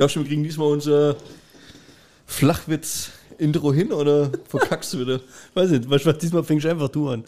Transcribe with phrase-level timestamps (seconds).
[0.00, 1.14] Glaubst du, wir kriegen diesmal unser
[2.24, 5.20] Flachwitz-Intro hin oder verkackst du wieder?
[5.52, 7.22] Weiß nicht, was diesmal fängst du einfach du an.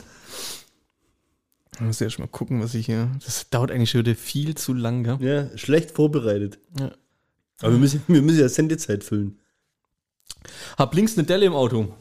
[1.75, 3.11] Ich muss erst mal gucken, was ich hier.
[3.23, 5.19] Das dauert eigentlich schon wieder viel zu lang, gell?
[5.21, 6.61] Ja, schlecht vorbereitet.
[6.81, 6.93] Ja.
[7.61, 9.39] Aber wir müssen, wir müssen ja Sendezeit füllen.
[10.79, 11.95] Hab links eine Delle im Auto.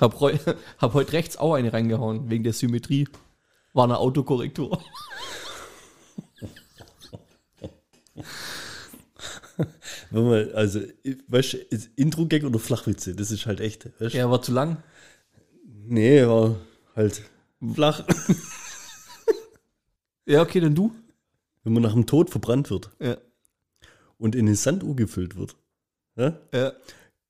[0.00, 0.36] hab, heu,
[0.78, 3.06] hab heute rechts auch eine reingehauen, wegen der Symmetrie.
[3.72, 4.82] War eine Autokorrektur.
[10.10, 10.80] Wenn man, also,
[11.28, 11.58] weißt du,
[11.96, 13.88] Intro-Gag oder Flachwitze, das ist halt echt.
[14.00, 14.14] Weißt?
[14.14, 14.82] Ja, war zu lang.
[15.86, 16.56] Nee, war
[16.96, 17.22] halt
[17.74, 18.04] flach.
[20.26, 20.94] Ja, okay, dann du.
[21.64, 23.16] Wenn man nach dem Tod verbrannt wird Ja.
[24.16, 25.56] und in eine Sanduhr gefüllt wird,
[26.14, 26.72] ja, ja.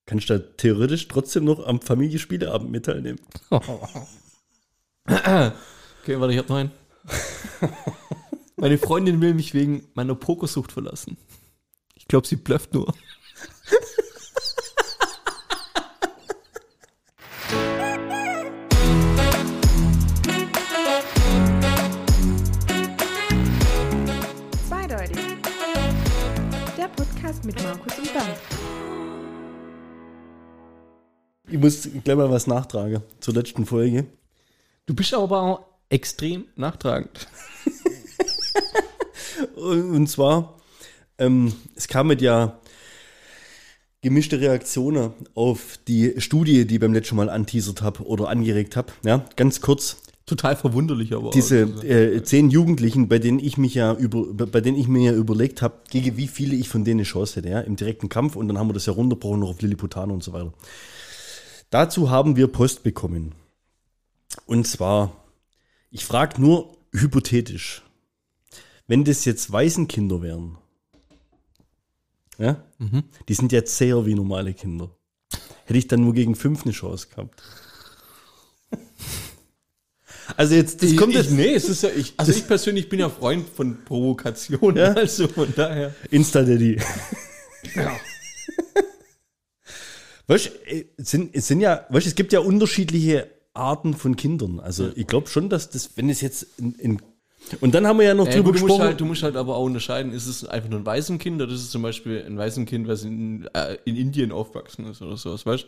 [0.05, 3.19] kannst du da theoretisch trotzdem noch am Familienspieleabend mit teilnehmen.
[5.07, 6.71] Okay, warte, ich hab noch einen.
[8.57, 11.17] Meine Freundin will mich wegen meiner Pokersucht verlassen.
[12.11, 12.93] Ich glaube, sie blufft nur.
[24.69, 25.19] Zweideutig.
[26.77, 28.29] Der Podcast mit Markus und Bernd.
[31.49, 34.09] Ich muss gleich mal was nachtragen zur letzten Folge.
[34.87, 37.29] Du bist aber auch extrem nachtragend.
[39.55, 40.60] Und zwar,
[41.21, 42.59] ähm, es kamen ja
[44.03, 48.93] gemischte Reaktionen auf die Studie, die ich beim letzten Mal anteasert habe oder angeregt habe.
[49.05, 49.99] Ja, ganz kurz.
[50.27, 51.31] Total verwunderlich, aber.
[51.31, 55.13] Diese äh, zehn Jugendlichen, bei denen ich mich ja über, bei denen ich mir ja
[55.13, 58.37] überlegt habe, gegen wie viele ich von denen eine Chance hätte, ja, im direkten Kampf
[58.37, 60.53] und dann haben wir das ja runtergebrochen noch auf Lilliputano und so weiter.
[61.71, 63.35] Dazu haben wir Post bekommen.
[64.47, 65.17] Und zwar,
[65.91, 67.83] ich frage nur hypothetisch,
[68.87, 70.59] wenn das jetzt Waisenkinder wären,
[72.41, 72.65] ja,
[73.29, 74.91] die sind ja zäher wie normale Kinder,
[75.67, 77.43] hätte ich dann nur gegen fünf eine Chance gehabt.
[80.37, 82.15] Also jetzt, das Ich- kommt ich, jetzt, Nee, es ist ja ich.
[82.17, 84.77] Also ich persönlich bin ja Freund von Provokation.
[84.77, 84.93] Ja?
[84.93, 85.93] Also von daher.
[86.09, 86.79] Insta-Daddy.
[90.29, 94.15] Weißt du, äh, es sind, es sind ja, weißt es gibt ja unterschiedliche Arten von
[94.17, 94.61] Kindern.
[94.61, 97.03] Also ich glaube schon, dass das, wenn es jetzt in, in
[97.61, 98.83] und dann haben wir ja noch Äh, drüber gut, du, musst gesprochen.
[98.89, 101.63] halt, du musst halt aber auch unterscheiden, ist es einfach nur ein Waisenkind oder ist
[101.63, 105.67] es zum Beispiel ein Waisenkind, was in, äh, in Indien aufgewachsen ist oder sowas, weißt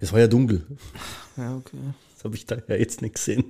[0.00, 0.64] es war ja dunkel.
[0.68, 1.42] du?
[1.42, 1.76] Ja, okay.
[2.14, 3.44] Das habe ich da ja jetzt nicht gesehen.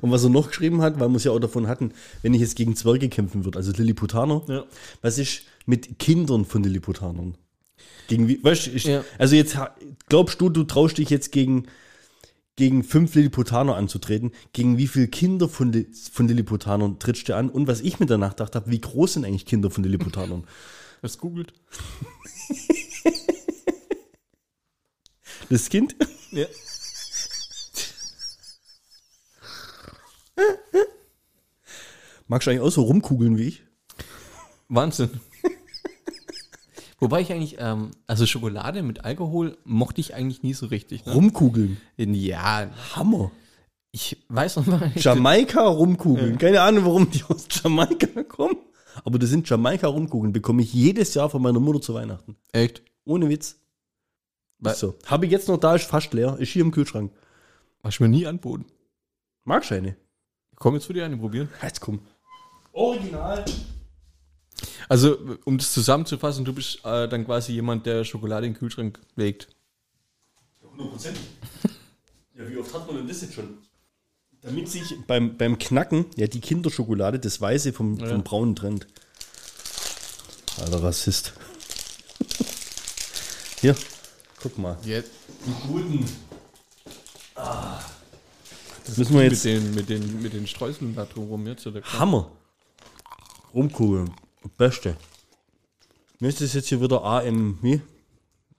[0.00, 2.40] Und was er noch geschrieben hat, weil wir es ja auch davon hatten, wenn ich
[2.40, 4.64] jetzt gegen Zwerge kämpfen würde, also Lilliputaner, Ja.
[5.02, 7.36] was ist mit Kindern von Lilliputanern?
[8.08, 9.04] Gegen wie, weißt, du, ich, Ja.
[9.18, 9.56] also jetzt
[10.08, 11.66] glaubst du, du traust dich jetzt gegen,
[12.58, 14.32] gegen fünf Lilliputaner anzutreten?
[14.52, 17.48] Gegen wie viele Kinder von, Li- von Lilliputanern trittst du an?
[17.50, 20.44] Und was ich mir danach gedacht habe, wie groß sind eigentlich Kinder von Lilliputanern?
[21.00, 21.54] Du googelt?
[25.48, 25.94] Das Kind?
[26.32, 26.44] Ja.
[32.26, 33.62] Magst du eigentlich auch so rumkugeln wie ich?
[34.68, 35.20] Wahnsinn.
[37.00, 41.06] Wobei ich eigentlich, ähm, also Schokolade mit Alkohol mochte ich eigentlich nie so richtig.
[41.06, 41.12] Ne?
[41.14, 41.78] Rumkugeln.
[41.96, 43.30] Ja, Hammer.
[43.92, 44.90] ich weiß noch mal.
[44.96, 46.38] Jamaika Rumkugeln.
[46.38, 48.56] Keine Ahnung, warum die aus Jamaika kommen.
[49.04, 50.32] Aber das sind Jamaika Rumkugeln.
[50.32, 52.36] Bekomme ich jedes Jahr von meiner Mutter zu Weihnachten.
[52.52, 52.82] Echt?
[53.04, 53.56] Ohne Witz.
[54.64, 54.96] Ist so.
[55.06, 56.36] Habe ich jetzt noch da, ist fast leer.
[56.40, 57.12] Ist hier im Kühlschrank.
[57.84, 58.64] Hast du mir nie anboten.
[59.44, 59.96] Magst du eine?
[60.56, 61.48] Komm, jetzt würde ich eine probieren.
[61.62, 62.00] Jetzt komm.
[62.72, 63.44] Original.
[64.88, 68.98] Also, um das zusammenzufassen, du bist äh, dann quasi jemand, der Schokolade in den Kühlschrank
[69.16, 69.48] legt.
[70.76, 71.10] 100%.
[72.34, 73.58] Ja, wie oft hat man denn das jetzt schon?
[74.42, 78.86] Damit sich beim, beim Knacken ja die Kinderschokolade das Weiße vom, vom Braunen trennt.
[80.60, 81.32] Alter Rassist.
[83.60, 83.74] Hier,
[84.40, 84.78] guck mal.
[84.84, 85.10] Jetzt.
[85.44, 86.04] Die guten.
[87.34, 89.44] Das müssen wir Mit jetzt.
[89.44, 91.66] den, mit, den, mit den Streuseln da drumherum jetzt.
[91.66, 91.82] Oder?
[91.82, 92.30] Hammer.
[93.52, 94.14] Rumkugeln.
[94.56, 94.96] Beste.
[96.20, 97.80] Mir ist das jetzt hier wieder AM, wie?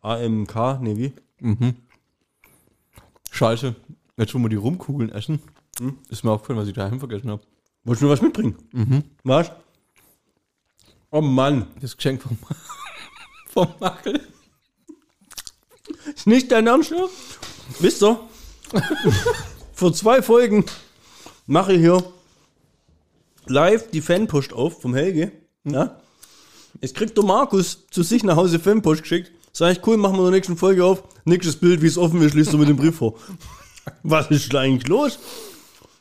[0.02, 1.14] AMK, ne, wie?
[3.32, 3.76] Scheiße.
[4.18, 5.42] Jetzt, wo wir die Rumkugeln essen,
[6.10, 7.42] ist mir aufgefallen, was ich daheim vergessen habe.
[7.84, 8.58] Wolltest du mir was mitbringen?
[8.72, 9.04] Mhm.
[9.24, 9.52] Was?
[11.12, 11.68] Oh Mann.
[11.80, 12.38] Das Geschenk vom,
[13.48, 14.22] vom Mackel.
[16.14, 16.94] Ist nicht dein Ernst?
[17.80, 18.20] Wisst ihr?
[19.74, 20.66] Vor zwei Folgen
[21.48, 22.04] mache ich hier
[23.48, 25.32] live die Fanpost auf vom Helge.
[25.72, 26.00] Ja?
[26.82, 29.32] Jetzt kriegt der Markus zu sich nach Hause Fanpost geschickt.
[29.52, 31.04] Sag ich, cool, machen wir in der nächsten Folge auf.
[31.26, 33.16] Nächstes Bild, wie es offen ist, liest du mit dem Brief vor.
[34.04, 35.20] Was ist da eigentlich los?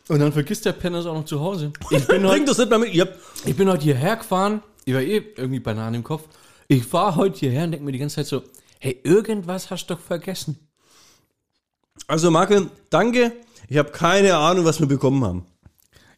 [0.08, 1.72] Und dann vergisst der Penner es auch noch zu Hause.
[1.90, 2.94] Ich bin, Bring heute, das nicht mehr mit.
[2.94, 3.06] Ja,
[3.44, 4.62] ich bin heute hierher gefahren.
[4.84, 6.24] Ich war eh irgendwie Banane im Kopf.
[6.66, 8.42] Ich fahre heute hierher und denke mir die ganze Zeit so,
[8.78, 10.58] hey, irgendwas hast du doch vergessen.
[12.06, 13.32] Also, Marke, danke.
[13.68, 15.46] Ich habe keine Ahnung, was wir bekommen haben.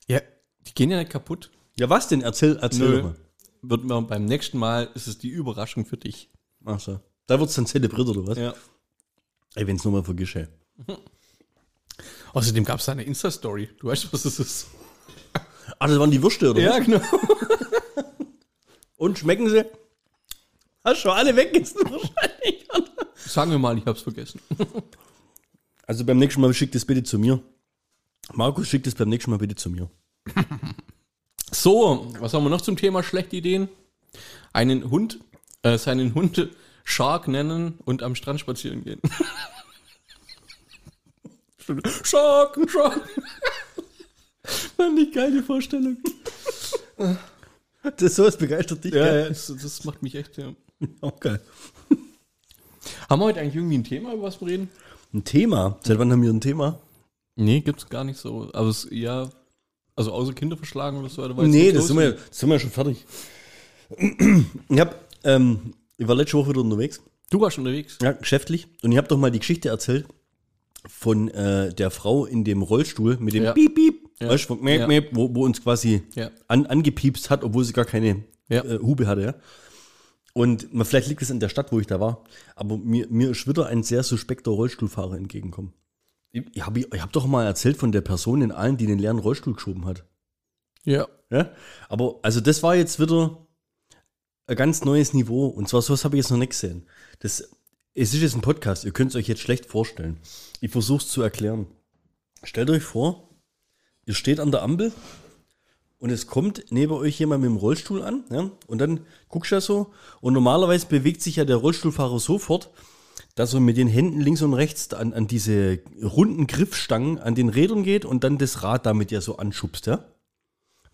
[0.07, 0.21] Ja,
[0.67, 1.51] die gehen ja nicht kaputt.
[1.79, 2.23] Ja, was denn?
[2.23, 3.17] Erzähl, erzähl doch mal.
[3.63, 6.31] Wird man beim nächsten Mal, ist es die Überraschung für dich.
[6.65, 7.01] Ach so.
[7.27, 8.39] Da wird's dann zelebriert, oder was?
[8.39, 8.55] Ja.
[9.55, 10.47] Ey, wenn's nur mal vergisst, ey.
[12.33, 13.69] Außerdem gab es da eine Insta-Story.
[13.79, 14.67] Du weißt, was das ist.
[15.79, 16.85] Ah, das waren die Würste, oder was?
[16.85, 17.01] genau.
[18.97, 19.65] Und schmecken sie?
[20.85, 22.67] Hast schon alle weggegessen wahrscheinlich.
[23.15, 24.41] Sagen wir mal, ich hab's vergessen.
[25.87, 27.43] Also beim nächsten Mal schickt es bitte zu mir.
[28.33, 29.91] Markus schickt es beim nächsten Mal bitte zu mir.
[31.51, 33.69] So, was haben wir noch zum Thema schlechte Ideen?
[34.53, 35.21] Einen Hund,
[35.63, 36.49] äh, seinen Hund
[36.85, 39.01] Shark nennen und am Strand spazieren gehen.
[42.05, 43.09] Shark, Shark.
[44.77, 45.99] Fand ich geile Vorstellung.
[47.97, 49.29] Das sowas begeistert dich, Ja, gell?
[49.29, 50.53] das, das macht mich echt, ja.
[51.01, 51.39] Okay.
[53.09, 54.71] Haben wir heute eigentlich irgendwie ein Thema, über was wir reden?
[55.13, 55.79] Ein Thema.
[55.85, 56.79] Seit wann haben wir ein Thema?
[57.37, 58.49] Nee, gibt's gar nicht so.
[58.53, 59.29] Aber es ja,
[60.01, 61.23] also außer Kinder verschlagen oder so.
[61.23, 63.05] weiß Nee, das sind, wir, das sind wir schon fertig.
[64.69, 64.95] Ich hab,
[65.25, 67.01] ähm, ich war letzte Woche wieder unterwegs,
[67.31, 67.99] Du warst unterwegs.
[68.03, 70.07] ja, geschäftlich, und ich habe doch mal die Geschichte erzählt
[70.89, 73.53] von äh, der Frau in dem Rollstuhl mit dem Ja.
[73.53, 74.29] Piep, Piep, Ja.
[74.31, 74.87] weißt von Mäp, Ja.
[74.87, 76.31] Mäp, wo, wo uns quasi Ja.
[76.49, 78.65] an, angepiepst hat, obwohl sie gar keine Ja.
[78.65, 79.23] äh, Hube hatte.
[79.23, 79.35] Ja.
[80.33, 82.25] Und man, vielleicht liegt es in der Stadt, wo ich da war,
[82.55, 85.73] aber mir, mir ist wieder ein sehr suspekter Rollstuhlfahrer entgegengekommen.
[86.33, 88.99] Ich, ich habe ich hab doch mal erzählt von der Person in allen, die den
[88.99, 90.05] leeren Rollstuhl geschoben hat.
[90.85, 91.09] Ja.
[91.31, 91.51] Ja?
[91.89, 93.47] Aber also das war jetzt wieder
[94.47, 95.47] ein ganz neues Niveau.
[95.47, 96.87] Und zwar sowas habe ich jetzt noch nicht gesehen.
[97.21, 97.51] Das,
[97.95, 100.19] es ist jetzt ein Podcast, ihr könnt es euch jetzt schlecht vorstellen.
[100.61, 101.67] Ich versuche es zu erklären.
[102.43, 103.29] Stellt euch vor,
[104.07, 104.93] ihr steht an der Ampel
[105.99, 108.25] und es kommt neben euch jemand mit dem Rollstuhl an.
[108.31, 108.51] Ja?
[108.67, 109.93] Und dann guckst du ja so.
[110.21, 112.71] Und normalerweise bewegt sich ja der Rollstuhlfahrer sofort,
[113.41, 117.49] dass er mit den Händen links und rechts an, an diese runden Griffstangen an den
[117.49, 119.87] Rädern geht und dann das Rad damit ja so anschubst.
[119.87, 120.05] Ja?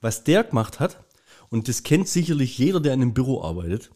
[0.00, 1.04] was der gemacht hat,
[1.48, 3.90] und das kennt sicherlich jeder, der in einem Büro arbeitet,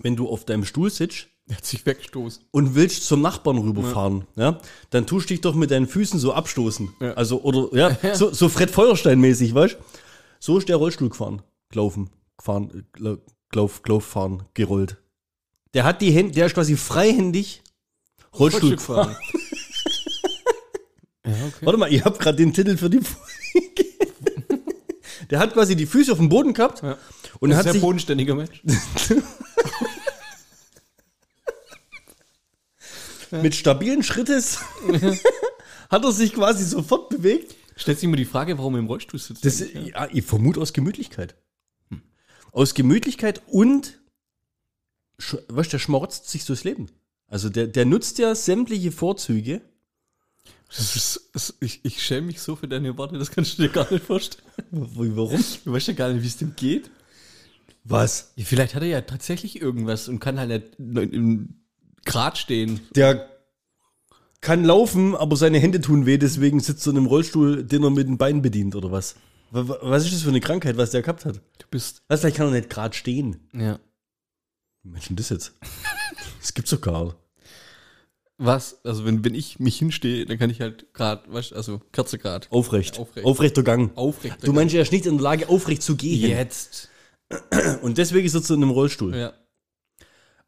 [0.00, 2.44] wenn du auf deinem Stuhl sitzt Der hat sich weggestoßen.
[2.50, 4.60] und willst zum Nachbarn rüberfahren, ja,
[4.90, 6.92] dann tust du dich doch mit deinen Füßen so abstoßen.
[7.00, 7.14] Ja.
[7.14, 7.68] Also, oder,
[8.02, 9.76] ja, so, so Fred Feuerstein-mäßig, weißt
[10.38, 13.16] So ist der Rollstuhl gefahren, gelaufen, gefahren, äh,
[13.48, 15.01] glauf, glauf, fahren, gerollt.
[15.74, 17.62] Der hat die Hände, der ist quasi freihändig
[18.38, 19.16] Rollstuhl gefahren.
[21.24, 21.64] Ja, okay.
[21.64, 23.22] Warte mal, ich habe gerade den Titel für die Folge.
[25.30, 26.98] Der hat quasi die Füße auf dem Boden gehabt Ja.
[27.38, 28.60] und Das hat ist ein sich sehr bodenständiger Mensch.
[33.30, 34.58] mit stabilen Schrittes
[35.90, 37.54] hat er sich quasi sofort bewegt.
[37.76, 39.44] Stellt sich immer die Frage, warum er im Rollstuhl sitzt.
[39.44, 40.08] Das, ja.
[40.12, 41.36] ich vermute aus Gemütlichkeit.
[42.50, 44.01] Aus Gemütlichkeit und,
[45.48, 46.88] weißt du, der schmarotzt sich durchs Leben.
[47.28, 49.62] Also der, der nutzt ja sämtliche Vorzüge.
[50.70, 53.90] Ist, das, ich, ich schäme mich so für deine Worte, das kannst du dir gar
[53.92, 54.42] nicht vorstellen.
[54.70, 55.44] Warum?
[55.64, 56.90] Du weißt ja gar nicht, wie es dem geht.
[57.84, 58.32] Was?
[58.36, 61.56] Ja, vielleicht hat er ja tatsächlich irgendwas und kann halt nicht im
[62.06, 62.80] Grad stehen.
[62.96, 63.28] Der
[64.40, 67.90] kann laufen, aber seine Hände tun weh, deswegen sitzt er in einem Rollstuhl, den er
[67.90, 69.14] mit den Beinen bedient, oder was?
[69.50, 71.36] Wa- wa- Was ist das für eine Krankheit, was der gehabt hat?
[71.58, 72.02] Du bist.
[72.08, 73.36] Was, vielleicht kann er nicht gerade stehen.
[73.52, 73.78] Ja.
[74.82, 75.54] Menschen das jetzt?
[76.40, 77.14] Das gibt's doch gar.
[78.38, 78.84] Was?
[78.84, 82.50] Also, wenn, wenn ich mich hinstehe, dann kann ich halt grad, weißt du, also Kerzegrad.
[82.50, 82.96] Aufrecht.
[82.96, 83.26] Ja, aufrecht.
[83.26, 83.96] Aufrechter Gang.
[83.96, 84.38] Aufrecht.
[84.46, 86.28] Du meinst, er ist nicht in der Lage, aufrecht zu gehen.
[86.30, 86.88] jetzt.
[87.82, 89.14] Und deswegen sitzt er in einem Rollstuhl.
[89.16, 89.32] Ja.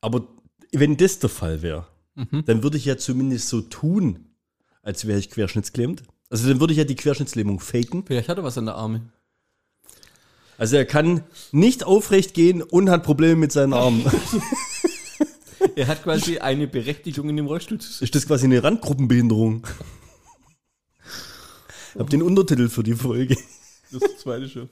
[0.00, 0.26] Aber
[0.72, 1.86] wenn das der Fall wäre,
[2.16, 2.44] Mhm.
[2.46, 4.26] dann würde ich ja zumindest so tun,
[4.82, 6.04] als wäre ich querschnittsgelähmt.
[6.30, 8.04] Also dann würde ich ja die Querschnittslähmung faken.
[8.06, 9.10] Vielleicht hat er was an der Arme.
[10.58, 14.04] Also er kann nicht aufrecht gehen und hat Probleme mit seinen Armen.
[15.76, 18.04] Er hat quasi eine Berechtigung, in dem Rollstuhl zu sitzen.
[18.04, 19.66] ist das quasi eine Randgruppenbehinderung?
[21.94, 23.36] Ich habe den Untertitel für die Folge.
[23.90, 24.68] Das ist das zweite schon.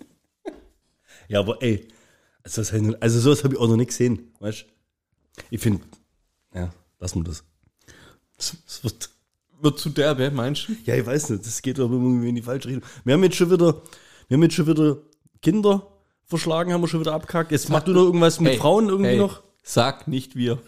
[1.28, 1.88] Ja, aber ey,
[2.44, 2.62] also,
[3.00, 5.42] also sowas habe ich auch noch nicht gesehen, weißt du?
[5.50, 5.82] Ich finde,
[6.54, 7.44] ja, lassen wir das.
[8.36, 9.10] Das, das wird,
[9.60, 10.72] Wird zu derbe, meinst du?
[10.84, 12.84] ja, ich weiß nicht, das geht aber irgendwie in die falsche Richtung.
[13.04, 13.82] Wir haben jetzt schon wieder,
[14.28, 14.98] wir haben jetzt schon wieder
[15.42, 15.86] Kinder
[16.24, 17.52] verschlagen, haben wir schon wieder abkackt.
[17.52, 19.42] Jetzt mach du noch irgendwas mit Hey, Frauen irgendwie hey, noch.
[19.62, 20.62] Sag nicht wir.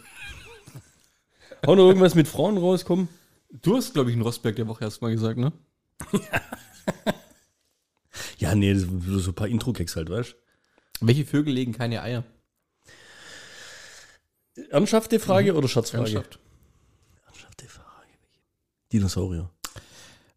[1.65, 3.07] Hau noch irgendwas mit Frauen rauskommen.
[3.49, 5.51] Du hast, glaube ich, in Rosberg der Woche erst mal gesagt, ne?
[8.37, 10.35] Ja, nee, das sind so ein paar Intro-Gags halt, weißt
[11.01, 12.23] Welche Vögel legen keine Eier?
[14.55, 14.61] du?
[14.69, 16.03] Ernsthafte Frage oder Scherzfrage?
[16.15, 16.39] Ernsthaft.
[17.25, 18.09] Ernsthafte Frage.
[18.91, 19.49] Dinosaurier.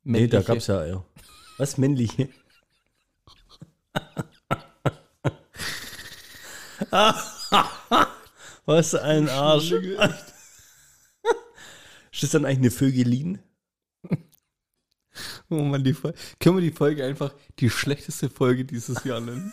[0.04, 0.44] Nee, da Männliche.
[0.44, 1.04] gab's ja Eier.
[1.58, 2.28] Was männliche?
[8.66, 9.72] Was ein Arsch.
[12.12, 13.38] Ist das dann eigentlich eine Vögelin?
[15.50, 16.16] Oh Mann, die Folge.
[16.38, 19.52] Können wir die Folge einfach die schlechteste Folge dieses Jahr nennen?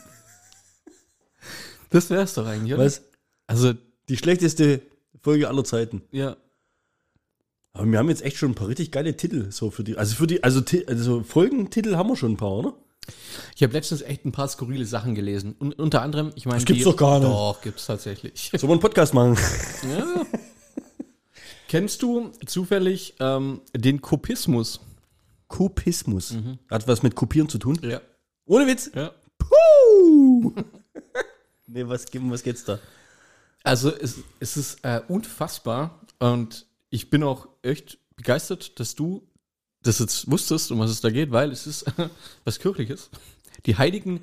[1.89, 2.85] Das wär's doch eigentlich, oder?
[2.85, 3.01] Was?
[3.47, 3.73] Also,
[4.09, 4.81] Die schlechteste
[5.23, 6.03] Folge aller Zeiten.
[6.11, 6.37] ja.
[7.73, 9.51] Aber wir haben jetzt echt schon ein paar richtig geile Titel.
[9.51, 12.77] So für die, also für die, also, also Folgentitel haben wir schon ein paar, oder?
[13.55, 15.55] Ich habe letztens echt ein paar skurrile Sachen gelesen.
[15.57, 16.57] Und unter anderem, ich meine.
[16.59, 17.29] Das gibt's die- doch gar nicht.
[17.29, 18.51] Doch, gibt's tatsächlich.
[18.53, 19.37] Wir einen Podcast machen?
[19.89, 20.25] ja.
[21.67, 24.79] Kennst du zufällig ähm, den Kopismus?
[25.47, 26.35] Kopismus.
[26.69, 27.79] Hat was mit Kopieren zu tun?
[27.81, 28.01] Ja.
[28.45, 28.91] Ohne Witz.
[28.93, 29.11] ja.
[29.37, 30.53] Puh.
[31.67, 32.79] nee, was, was geht's da?
[33.63, 39.27] Also es, es ist äh, unfassbar und ich bin auch echt begeistert, dass du
[39.85, 41.85] das jetzt wusstest, um was es da geht, weil es ist
[42.43, 43.09] was Kirchliches.
[43.65, 44.21] Die heiligen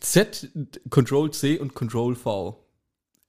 [0.00, 0.50] Z,
[0.90, 2.64] Control C und Control V.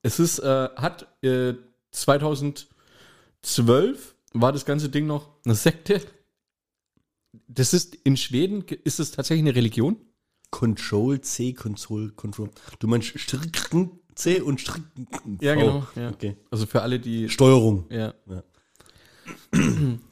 [0.02, 1.54] Es ist, äh, hat äh,
[1.92, 6.00] 2012 war das ganze Ding noch eine Sekte.
[7.46, 9.96] Das ist in Schweden, ist es tatsächlich eine Religion?
[10.50, 12.50] Control C, Control, Control.
[12.78, 15.86] Du meinst Stricken C und Stricken Ja, genau.
[15.94, 16.10] Ja.
[16.10, 16.36] Okay.
[16.50, 17.84] Also für alle, die Steuerung.
[17.90, 18.14] Ja.
[18.26, 18.42] Ja.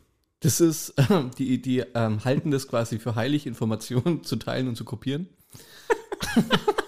[0.46, 0.94] Das ist,
[1.38, 5.28] die, die ähm, halten das quasi für heilig, Informationen zu teilen und zu kopieren.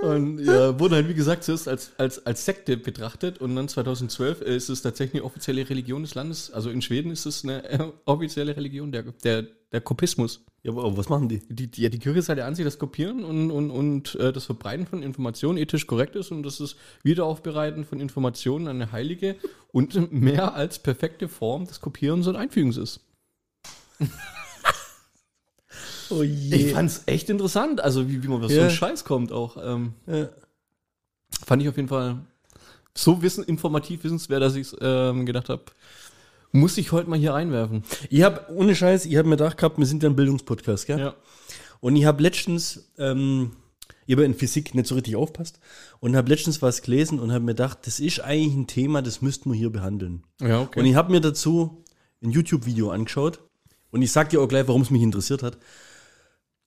[0.00, 4.40] und ja, wurde halt, wie gesagt, zuerst als, als, als Sekte betrachtet und dann 2012
[4.40, 6.50] ist es tatsächlich eine offizielle Religion des Landes.
[6.50, 10.44] Also in Schweden ist es eine äh, offizielle Religion, der, der, der Kopismus.
[10.62, 11.40] Ja, aber was machen die?
[11.48, 14.32] Die, die, ja, die Kirche ist halt der Ansicht, dass Kopieren und, und, und äh,
[14.32, 19.36] das Verbreiten von Informationen ethisch korrekt ist und das ist Wiederaufbereiten von Informationen eine heilige
[19.72, 23.00] und mehr als perfekte Form des Kopierens und Einfügens ist.
[26.10, 28.62] Oh Ich fand's echt interessant, also wie, wie man auf so Ja.
[28.62, 29.56] einen Scheiß kommt auch.
[29.62, 30.28] Ähm, Ja.
[31.46, 32.18] fand ich auf jeden Fall
[32.96, 35.62] so wissen, informativ wissenswert, dass ich ähm, gedacht habe,
[36.52, 37.84] muss ich heute mal hier reinwerfen.
[38.10, 40.98] Ich habe, ohne Scheiß, ich habe mir gedacht gehabt, wir sind ja ein Bildungspodcast, gell?
[40.98, 41.14] Ja.
[41.78, 43.52] Und ich habe letztens, ähm,
[44.06, 45.60] ich habe in Physik nicht so richtig aufpasst
[46.00, 49.22] und habe letztens was gelesen und habe mir gedacht, das ist eigentlich ein Thema, das
[49.22, 50.24] müssten wir hier behandeln.
[50.40, 51.84] Ja, Und ich habe mir dazu
[52.22, 53.38] ein YouTube-Video angeschaut
[53.92, 55.58] und ich sag dir auch gleich, warum es mich interessiert hat.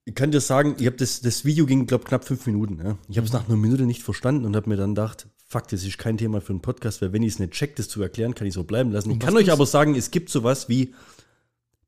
[0.06, 2.80] Ich kann dir sagen, ich habe das, das Video ging, glaube knapp fünf Minuten.
[2.84, 2.98] Ja.
[3.08, 5.84] Ich habe es nach einer Minute nicht verstanden und habe mir dann gedacht, fuck, das
[5.84, 8.36] ist kein Thema für einen Podcast, weil wenn ich es nicht check, das zu erklären,
[8.36, 9.12] kann ich so bleiben lassen.
[9.12, 10.94] Ich kann euch aber sagen, es gibt sowas wie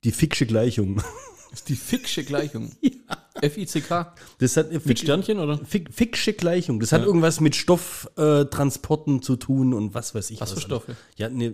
[0.04, 1.02] die Ficksche Gleichung.
[1.56, 2.70] Das ist die Ficksche Gleichung.
[3.42, 4.14] F-I-C-K.
[4.40, 5.58] Das hat Mit Sternchen, oder?
[5.64, 6.82] Fick, Ficksche Gleichung.
[6.82, 7.08] Das hat Ja.
[7.08, 10.42] irgendwas mit Stofftransporten äh, zu tun und was weiß ich.
[10.42, 10.64] Was für alles.
[10.66, 10.98] Stoffe?
[11.16, 11.54] Ja, ne,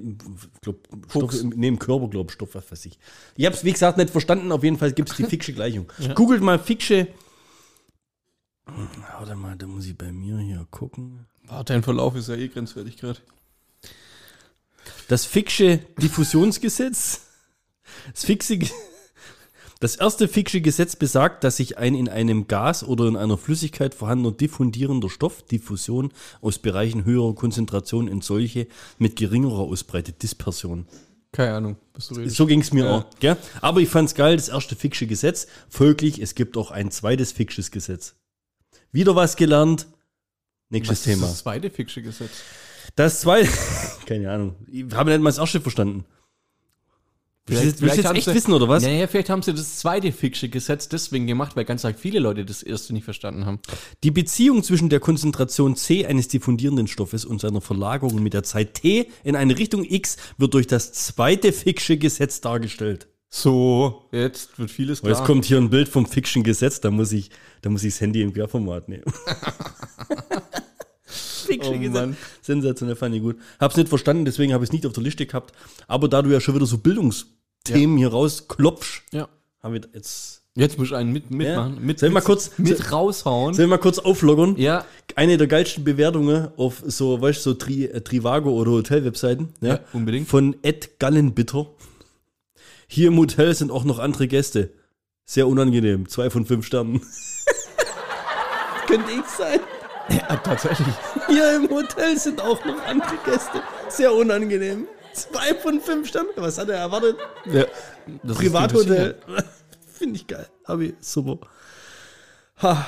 [0.61, 0.87] glaub,
[1.55, 2.97] nee, im Körper, glaub Stoff, was weiß ich.
[3.35, 4.51] Ich hab's, wie gesagt, nicht verstanden.
[4.51, 5.85] Auf jeden Fall gibt's die Ficksche Gleichung.
[6.15, 7.07] Googelt mal Ficksche.
[8.65, 11.27] Warte mal, da muss ich bei mir hier gucken.
[11.47, 13.19] Boah, dein Verlauf ist ja eh grenzwertig gerade.
[15.07, 17.27] Das Ficksche Diffusionsgesetz.
[18.13, 18.57] Das Fixe,
[19.81, 23.93] das erste Ficksche Gesetz besagt, dass sich ein in einem Gas oder in einer Flüssigkeit
[23.93, 28.67] vorhandener diffundierender Stoff, Diffusion, aus Bereichen höherer Konzentration in solche
[28.99, 30.85] mit geringerer Ausbreite, Dispersion.
[31.33, 32.35] Keine Ahnung, was du redest.
[32.35, 32.91] So ging's mir Ja.
[32.97, 33.05] auch.
[33.19, 33.37] Gell?
[33.61, 35.47] Aber ich fand's geil, das erste Ficksche Gesetz.
[35.69, 38.15] Folglich, es gibt auch ein zweites Ficksches Gesetz.
[38.91, 39.87] Wieder was gelernt.
[40.69, 41.25] Nächstes Was Thema.
[41.25, 42.31] ist das zweite Ficksche Gesetz?
[42.95, 43.49] Das zweite,
[44.05, 44.55] keine Ahnung.
[44.67, 46.05] Ich habe nicht mal das erste verstanden.
[47.47, 48.83] Willst du jetzt- willst du jetzt echt sie- wissen, oder was?
[48.83, 52.61] Naja, vielleicht haben sie das zweite Ficksche Gesetz deswegen gemacht, weil ganz viele Leute das
[52.61, 53.59] erste nicht verstanden haben.
[54.03, 58.75] Die Beziehung zwischen der Konzentration C eines diffundierenden Stoffes und seiner Verlagerung mit der Zeit
[58.75, 63.07] T in eine Richtung X wird durch das zweite Ficksche Gesetz dargestellt.
[63.33, 65.17] So, jetzt wird vieles Und klar.
[65.19, 67.31] jetzt kommt hier ein Bild vom Fiction Gesetz, da muss ich,
[67.61, 69.05] da muss ich das Handy im Querformat nehmen.
[71.53, 72.13] Fiction Oh.
[72.41, 73.37] Sensationell, fand ich gut.
[73.59, 75.53] Hab's nicht verstanden, deswegen habe ich es nicht auf der Liste gehabt.
[75.87, 79.27] Aber da du ja schon wieder so Bildungsthemen hier rausklopfst, ja.
[79.61, 80.39] haben wir jetzt.
[80.53, 81.75] Jetzt muss ich einen mit, mitmachen.
[81.75, 81.79] Ja.
[81.79, 83.53] Mit, Soll ich mal kurz- mit raushauen.
[83.53, 84.57] Sollen wir mal kurz auflockern?
[84.57, 84.83] Ja,
[85.15, 89.53] Eine der geilsten Bewertungen auf so, weißt du, so Tri, äh, Trivago oder Hotelwebseiten.
[89.61, 90.27] Ja, Ja, unbedingt.
[90.27, 91.67] Von Ed Gallenbitter.
[92.87, 94.71] Hier im Hotel sind auch noch andere Gäste.
[95.23, 96.09] Sehr unangenehm.
[96.09, 96.99] Zwei von fünf Sternen.
[98.87, 99.61] Könnte ich sein.
[100.11, 100.93] Ja, tatsächlich.
[101.27, 103.61] Hier im Hotel sind auch noch andere Gäste.
[103.89, 104.87] Sehr unangenehm.
[105.13, 106.29] Zwei von fünf Sternen.
[106.35, 107.17] Was hat er erwartet?
[107.51, 107.65] Ja,
[108.33, 109.15] Privathotel.
[109.93, 110.47] Finde ich geil.
[110.65, 111.39] Hab ich super.
[112.61, 112.87] Ha.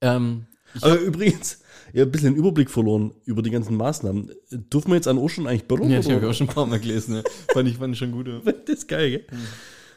[0.00, 0.46] Ähm,
[0.80, 1.60] Aber übrigens,
[1.92, 4.32] ich habe ein bisschen Überblick verloren über die ganzen Maßnahmen.
[4.50, 5.90] Dürfen wir jetzt an Ostern eigentlich böllern?
[5.90, 7.16] ja, ich habe auch schon ein paar Mal gelesen.
[7.16, 7.22] Ja.
[7.52, 8.28] Fand, ich, fand ich schon gut.
[8.28, 8.40] Ja.
[8.66, 9.24] Das ist geil,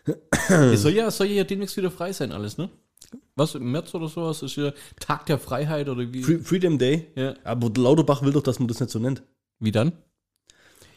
[0.06, 0.16] gell?
[0.74, 2.70] Es soll ja, soll ja demnächst wieder frei sein, alles, ne?
[3.36, 6.24] Was, im März oder sowas, ist hier Tag der Freiheit oder wie?
[6.24, 7.08] Free, Freedom Day.
[7.16, 7.34] Ja.
[7.44, 9.24] Aber Lauterbach will doch, dass man das nicht so nennt.
[9.60, 9.94] Wie dann?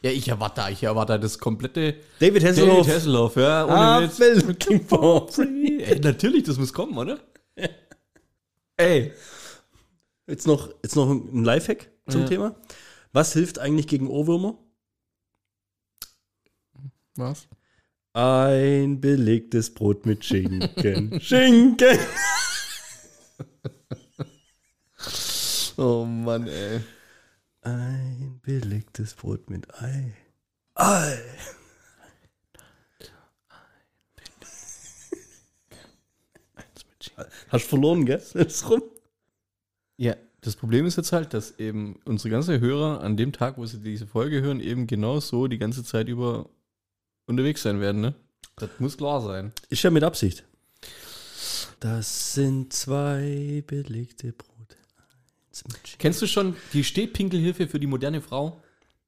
[0.02, 2.86] Ja, ich erwarte, ich erwarte das komplette David David Hasselhoff.
[2.88, 4.16] Hasselhoff, ja, ohne Ah, Witz.
[4.18, 5.82] Phil, King for free.
[5.82, 7.18] Ey, natürlich, das muss kommen, oder?
[8.76, 9.12] Ey.
[10.26, 12.26] Jetzt noch, jetzt noch ein Lifehack zum Ja.
[12.28, 12.54] Thema.
[13.12, 14.58] Was hilft eigentlich gegen Ohrwürmer?
[17.16, 17.46] Was?
[18.16, 21.20] Ein belegtes Brot mit Schinken.
[21.20, 21.98] Schinken!
[25.76, 26.80] Oh Mann, ey.
[27.62, 30.14] Ein belegtes Brot mit Ei.
[30.76, 31.18] Ei!
[37.48, 38.22] Hast verloren, gell?
[38.34, 38.82] Ist rum.
[39.96, 43.66] Ja, das Problem ist jetzt halt, dass eben unsere ganzen Hörer an dem Tag, wo
[43.66, 46.48] sie diese Folge hören, eben genau so die ganze Zeit über
[47.26, 48.14] unterwegs sein werden, ne?
[48.56, 49.52] Das muss klar sein.
[49.68, 50.44] Ist ja mit Absicht.
[51.80, 54.76] Das sind zwei belegte Brote.
[55.98, 58.60] Kennst du schon die Stehpinkelhilfe für die moderne Frau?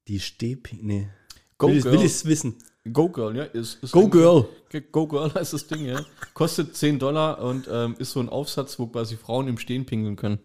[0.07, 0.83] Die Stehpink.
[0.83, 1.09] Nee.
[1.57, 1.93] Go will, ich- Girl.
[1.97, 2.55] will ich's wissen?
[2.93, 3.43] Go Girl, ja.
[3.43, 4.47] Ist, ist Go ein- Girl.
[4.91, 6.05] Go Girl heißt das Ding, ja.
[6.33, 10.15] Kostet 10 Dollar und ähm, ist so ein Aufsatz, wo quasi Frauen im Stehen pinkeln
[10.15, 10.39] können.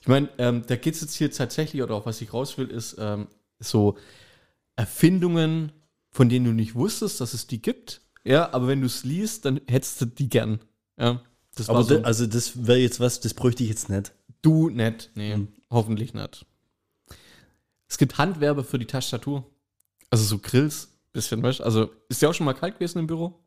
[0.00, 2.68] Ich meine, ähm, da geht es jetzt hier tatsächlich, oder auch was ich raus will,
[2.68, 3.28] ist ähm,
[3.60, 3.96] so
[4.76, 5.72] Erfindungen,
[6.14, 8.00] von denen du nicht wusstest, dass es die gibt.
[8.24, 10.60] Ja, aber wenn du es liest, dann hättest du die gern.
[10.96, 11.20] Ja,
[11.56, 12.02] das Aber war so.
[12.02, 14.12] also das wäre jetzt was, das bräuchte ich jetzt nicht.
[14.40, 15.10] du nicht.
[15.16, 15.48] Nee, Hm.
[15.70, 16.46] hoffentlich nicht.
[17.88, 19.44] Es gibt Handwerber für die Tastatur.
[20.10, 21.60] Also so Grills, bisschen, weißt?
[21.60, 23.43] Also, ist ja auch schon mal kalt gewesen im Büro?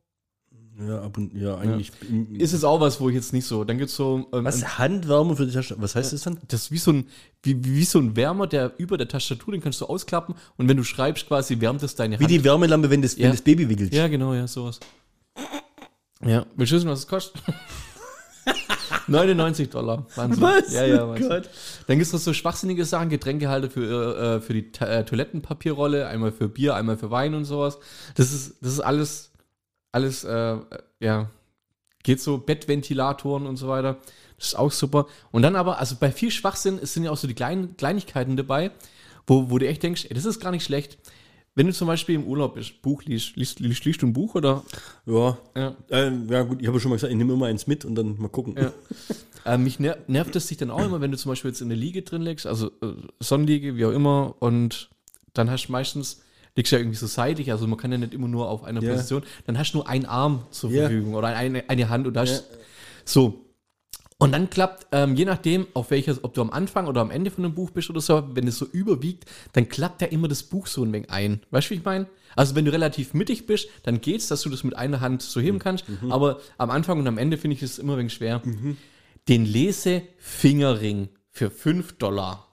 [0.79, 1.91] Ja, ab und ja, eigentlich.
[2.37, 3.63] Ist es auch was, wo ich jetzt nicht so.
[3.63, 4.27] Dann gibt es so.
[4.31, 4.77] Ähm, was?
[4.77, 5.75] Handwärmer für die Tasche.
[5.79, 6.37] Was heißt das dann?
[6.49, 7.07] Das ist wie so ein,
[7.41, 10.77] wie, wie so ein Wärmer, der über der Tastatur, den kannst du ausklappen und wenn
[10.77, 12.31] du schreibst, quasi wärmt es deine Wie Hand.
[12.31, 13.23] die Wärmelampe, wenn das, Ja.
[13.23, 13.91] wenn das Baby wickelt.
[13.93, 14.79] ja, genau, ja, sowas.
[16.23, 17.41] Ja, willst du wissen, was es kostet?
[19.07, 20.05] 99 Dollar.
[20.15, 20.41] Wahnsinn.
[20.43, 20.73] Was?
[20.73, 21.29] Ja, ja, Oh Wahnsinn.
[21.29, 21.49] Gott.
[21.87, 26.07] Dann gibt es noch so schwachsinnige Sachen, Getränkehalter für, äh, für die Ta äh, Toilettenpapierrolle,
[26.07, 27.77] einmal für Bier, einmal für Wein und sowas.
[28.15, 29.31] Das ist, das ist alles,
[29.97, 30.57] alles, äh,
[30.99, 31.29] ja,
[32.03, 33.97] geht so, Bettventilatorn und so weiter.
[34.37, 35.07] Das ist auch super.
[35.31, 38.37] Und dann aber, also bei viel Schwachsinn, es sind ja auch so die kleinen Kleinigkeiten
[38.37, 38.69] dabei,
[39.25, 40.99] wo, wo du echt denkst, ey, das ist gar nicht schlecht.
[41.55, 44.35] Wenn du zum Beispiel im Urlaub bist, Buch liest, liest, liest, liest du ein Buch
[44.35, 44.63] oder?
[45.07, 45.35] Ja.
[45.55, 45.75] Ja.
[45.89, 48.19] Ähm, ja, gut, ich habe schon mal gesagt, ich nehme immer eins mit und dann
[48.19, 48.55] mal gucken.
[48.57, 48.71] Ja.
[49.45, 51.69] Äh, mich ner nervt es dich dann auch immer, wenn du zum Beispiel jetzt in
[51.69, 54.89] der Liege drin legst, also äh, Sonnenliege, wie auch immer, und
[55.33, 56.21] dann hast du meistens,
[56.57, 58.91] liegst ja irgendwie so seitlich, also man kann ja nicht immer nur auf einer Ja.
[58.91, 60.81] Position, dann hast du nur einen Arm zur Ja.
[60.81, 62.43] Verfügung oder eine, eine Hand und hast
[63.05, 63.43] so.
[64.19, 67.29] Und dann klappt, ähm, je nachdem, auf welches, ob du am Anfang oder am Ende
[67.29, 70.41] von einem Buch bist oder so, wenn es so überwiegt, dann klappt ja immer das
[70.41, 71.41] Buch so ein wenig ein.
[71.51, 72.07] Weißt du, wie ich meine?
[72.35, 75.39] Also wenn du relativ mittig bist, dann geht's, dass du das mit einer Hand so
[75.39, 75.85] heben kannst.
[76.09, 78.41] Aber am Anfang und am Ende finde ich es immer ein wenig schwer.
[79.27, 82.46] Den Lesefingerring für 5 Dollar.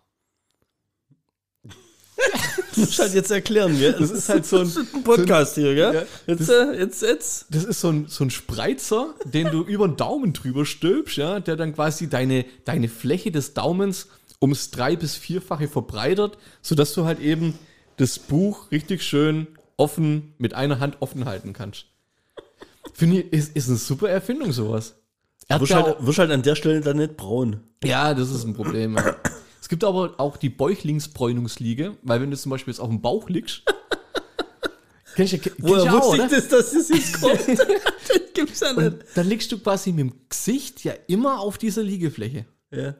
[2.74, 3.94] Du musst halt jetzt erklären, gell?
[3.98, 5.94] Das ist halt so ein- Podcast hier, gell?
[5.94, 7.46] Ja, jetzt, äh, jetzt, jetzt.
[7.50, 11.40] Das ist so ein, so ein Spreizer, den du über den Daumen drüber stülpst, ja,
[11.40, 14.08] der dann quasi deine, deine Fläche des Daumens
[14.40, 17.58] ums drei- bis vierfache verbreitert, sodass du halt eben
[17.96, 19.46] das Buch richtig schön
[19.76, 21.86] offen, mit einer Hand offen halten kannst.
[22.92, 24.94] Finde ich, ist, ist eine super Erfindung, sowas.
[25.48, 27.60] Wirst halt, wirst halt an der Stelle dann nicht braun.
[27.84, 28.96] Ja, das ist ein Problem.
[28.96, 29.14] Ja.
[29.64, 33.30] Es gibt aber auch die Bäuchlingsbräunungsliege, weil wenn du zum Beispiel jetzt auf dem Bauch
[33.30, 33.62] liegst.
[35.16, 36.28] Kennst du, kennst du ja auch, oder?
[36.28, 37.48] das, dass das jetzt kommt?
[37.48, 41.82] das gibt's ja Und dann liegst du quasi mit dem Gesicht ja immer auf dieser
[41.82, 42.44] Liegefläche.
[42.72, 42.96] Ja.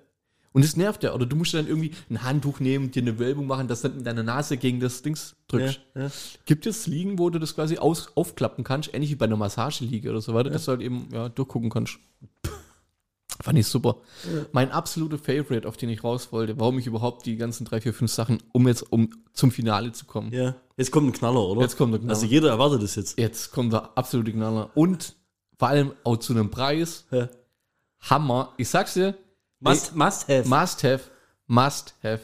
[0.52, 1.12] Und das nervt ja.
[1.12, 3.98] Oder du musst dann irgendwie ein Handtuch nehmen, dir eine Wölbung machen, dass du dann
[3.98, 5.80] mit deiner Nase gegen das Dings drückst.
[5.94, 6.10] Ja, ja.
[6.46, 10.08] Gibt es Liegen, wo du das quasi aus, aufklappen kannst, ähnlich wie bei einer Massageliege
[10.08, 11.98] oder so weiter, dass du halt eben ja, durchgucken kannst.
[13.44, 13.96] Fand ich super.
[14.52, 17.92] Mein absoluter Favorite, auf den ich raus wollte, warum ich überhaupt die ganzen drei, vier,
[17.92, 20.32] fünf Sachen, um jetzt um zum Finale zu kommen.
[20.32, 20.54] ja.
[20.78, 21.60] Jetzt kommt ein Knaller, oder?
[21.60, 22.14] Jetzt kommt der Knaller.
[22.14, 23.18] Also jeder erwartet das jetzt.
[23.18, 24.70] Jetzt kommt der absolute Knaller.
[24.74, 25.14] Und
[25.58, 27.04] vor allem auch zu einem Preis.
[27.10, 27.28] Ja.
[28.00, 28.54] Hammer.
[28.56, 29.14] Ich sag's dir,
[29.60, 30.48] Must, must have.
[30.48, 31.00] Must have,
[31.46, 32.20] must have.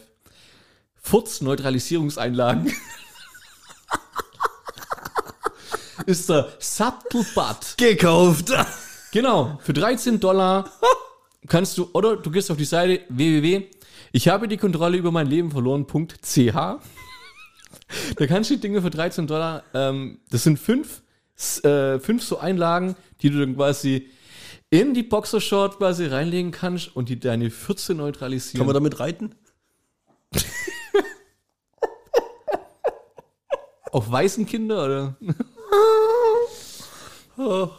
[0.95, 2.73] Furzneutralisierungseinlagen.
[6.07, 7.75] ist der Subtle Butt.
[7.77, 8.51] Gekauft.
[9.13, 10.71] Genau, für 13 Dollar
[11.47, 13.67] kannst du, oder du gehst auf die Seite www.
[14.13, 16.55] Ich habe die Kontrolle über mein Leben verloren.ch.
[18.17, 21.03] Da kannst du die Dinge für 13 Dollar, ähm, das sind fünf,
[21.63, 24.09] äh, fünf so Einlagen, die du dann quasi
[24.71, 28.59] in die Boxershort quasi reinlegen kannst und die deine Fürze neutralisieren.
[28.59, 29.35] Kann man damit reiten?
[33.93, 35.17] Auf weißen Kinder oder?
[37.43, 37.71] Oh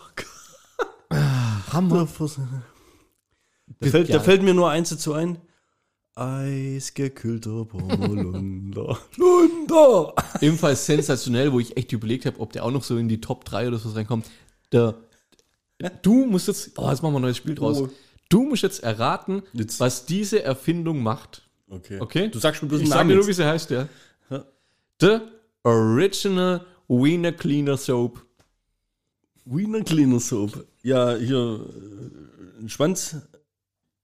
[1.71, 2.08] Hammer.
[3.82, 5.38] Da fällt, da fällt mir nur eins dazu ein.
[6.15, 9.00] Eisgekühlter Pommelunder.
[9.17, 10.13] Lunder!
[10.39, 13.44] Ebenfalls sensationell, wo ich echt überlegt habe, ob der auch noch so in die Top
[13.46, 14.28] 3 oder so reinkommt.
[14.72, 14.96] Der,
[16.02, 17.82] du musst jetzt, oh, jetzt machen wir ein neues Spiel draus.
[17.82, 17.89] Oh.
[18.30, 19.80] Du musst jetzt erraten, Jetzt.
[19.80, 21.44] was diese Erfindung macht.
[21.70, 22.00] Okay.
[22.00, 22.30] Okay?
[22.30, 23.88] Du sagst schon bloß Ich Namen dir nur, wie sie heißt, ja.
[24.30, 24.46] Ja.
[25.00, 25.20] The
[25.63, 28.26] Original Wiener Cleaner Soap.
[29.46, 30.65] Wiener Cleaner Soap.
[30.84, 31.65] Ja, hier
[32.62, 32.67] äh,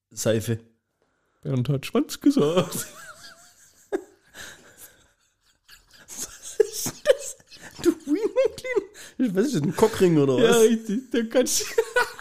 [0.09, 0.59] Schwanzseife.
[1.43, 2.87] Bernd hat Schwanz gesagt.
[7.83, 9.35] Du Wiener Cleaner?
[9.35, 10.61] Was ist das, ein Cockring oder Ja, was?
[10.61, 11.65] richtig, der kannst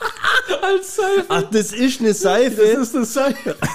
[0.62, 1.24] als Seife.
[1.28, 2.74] Ach, das ist eine Seife.
[2.74, 3.56] Das ist eine Seife.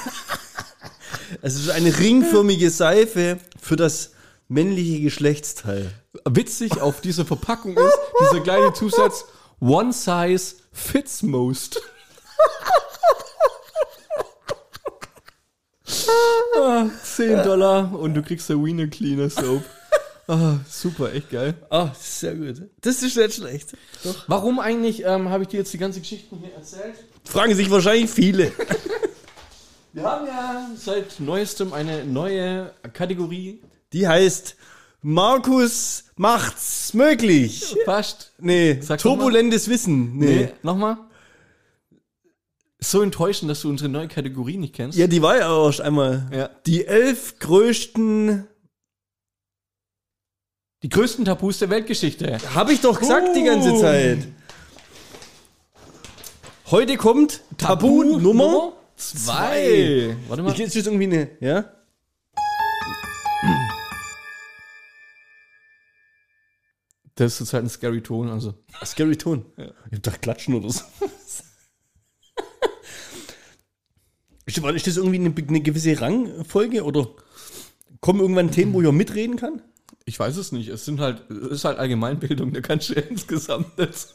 [1.43, 4.11] Es ist eine ringförmige Seife für das
[4.47, 5.91] männliche Geschlechtsteil.
[6.29, 9.25] Witzig auf dieser Verpackung ist dieser kleine Zusatz
[9.59, 11.81] One Size Fits Most.
[16.89, 19.63] ah, 10 Dollar und du kriegst der Wiener Cleaner Soap.
[20.27, 21.55] Ah, super, echt geil.
[21.69, 22.61] Ah, sehr gut.
[22.79, 23.73] Das ist nicht schlecht.
[24.03, 24.23] Doch.
[24.27, 26.95] Warum eigentlich ähm, habe ich dir jetzt die ganze Geschichten hier erzählt?
[27.25, 28.53] Fragen sich wahrscheinlich viele.
[29.93, 33.59] Wir haben ja seit neuestem eine neue Kategorie.
[33.91, 34.55] Die heißt
[35.01, 37.75] Markus macht's möglich.
[37.83, 38.31] Fast.
[38.39, 40.17] Nee, Sag turbulentes Wissen.
[40.17, 40.25] Nee.
[40.25, 40.97] Nee, nochmal.
[42.83, 44.97] So enttäuschend, dass du unsere neue Kategorie nicht kennst.
[44.97, 46.27] Ja, die war ja erst einmal.
[46.33, 46.49] Ja.
[46.65, 48.47] Die elf größten.
[50.81, 52.39] Die größten Tabus der Weltgeschichte.
[52.55, 53.79] Habe ich doch gesagt die ganze Oh.
[53.81, 54.27] Zeit.
[56.71, 58.73] Heute kommt Tabu, Nummer.
[58.95, 60.15] zwei.
[60.27, 60.51] Warte mal.
[60.53, 61.65] Ich jetzt irgendwie eine, ja?
[67.15, 68.55] Das ist jetzt halt ein scary Ton, also.
[68.83, 69.45] Scary Ton.
[69.57, 70.81] Ich hab gedacht, klatschen oder so.
[71.05, 71.43] Ist
[74.61, 77.07] war- ist das irgendwie eine, eine gewisse Rangfolge oder
[77.99, 79.61] kommen irgendwann Themen, wo ich auch mitreden kann?
[80.05, 80.67] Ich weiß es nicht.
[80.69, 84.07] Es sind halt, es ist halt Allgemeinbildung, da kannst du ja insgesamt nicht.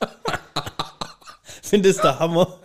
[1.62, 2.58] Finde es der Hammer.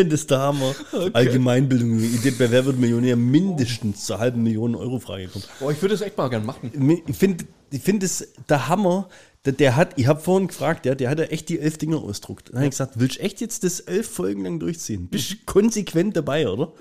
[0.00, 0.74] Finde es der Hammer.
[1.12, 1.98] Allgemeinbildung.
[1.98, 5.46] Idee bei Wer wird Millionär mindestens zur halben Million Euro Frage kommt.
[5.58, 7.02] Boah, ich würde das echt mal gern machen.
[7.06, 9.10] Ich finde ich find es der Hammer.
[9.44, 11.98] Der, der hat, ich habe vorhin gefragt, der, der hat ja echt die elf Dinger
[11.98, 12.48] ausdruckt.
[12.48, 15.08] Dann habe ich gesagt, willst du echt jetzt das elf Folgen lang durchziehen?
[15.08, 16.72] Bist du konsequent dabei, oder?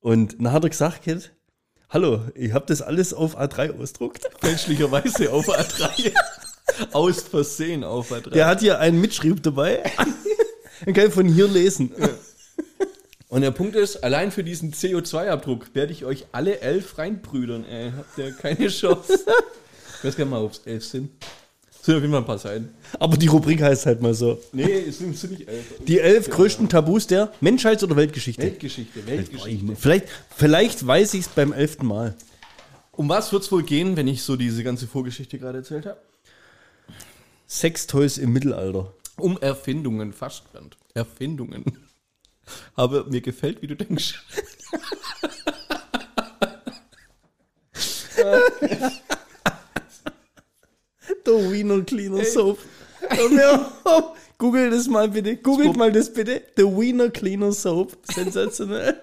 [0.00, 1.32] Und dann hat er gesagt, Kid,
[1.88, 4.28] hallo, ich habe das alles auf A3 ausdruckt.
[4.38, 6.12] Fälschlicherweise auf A3.
[6.92, 8.30] Aus Versehen auf A3.
[8.30, 9.82] Der hat hier einen Mitschrieb dabei.
[10.84, 11.92] Dann kann ich von hier lesen.
[13.28, 17.92] Und der Punkt ist, allein für diesen CO2-Abdruck werde ich euch alle elf reinbrüdern, ey.
[17.96, 19.20] Habt ihr keine Chance.
[19.98, 21.10] Ich weiß gar nicht mal, ob es elf sind.
[21.80, 22.68] Sind auf jeden Fall ein paar Seiten.
[23.00, 24.38] Aber die Rubrik heißt halt mal so.
[24.52, 25.64] Nee, es sind, es nicht elf.
[25.86, 28.42] Die elf größten Tabus der Menschheits- oder Weltgeschichte.
[28.42, 29.76] Weltgeschichte, Weltgeschichte.
[29.76, 32.14] Vielleicht, vielleicht weiß ich es beim elften Mal.
[32.92, 35.98] Um was wird es wohl gehen, wenn ich so diese ganze Vorgeschichte gerade erzählt habe?
[37.48, 38.92] Sextoys im Mittelalter.
[39.22, 40.76] Um Erfindungen, fast Bernd.
[40.94, 41.64] Erfindungen.
[42.74, 44.20] Aber mir gefällt, wie du denkst.
[51.24, 52.58] Der Wiener Cleaner Soap.
[53.00, 54.16] Hör mir auf.
[54.38, 55.36] Google das mal bitte.
[55.36, 56.42] Googelt mal das bitte.
[56.56, 57.96] The Wiener Cleaner Soap.
[58.12, 59.00] Sensationell.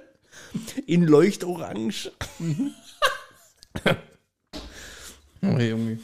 [0.86, 2.12] In Leuchtorange.
[5.42, 6.00] Oh, Junge.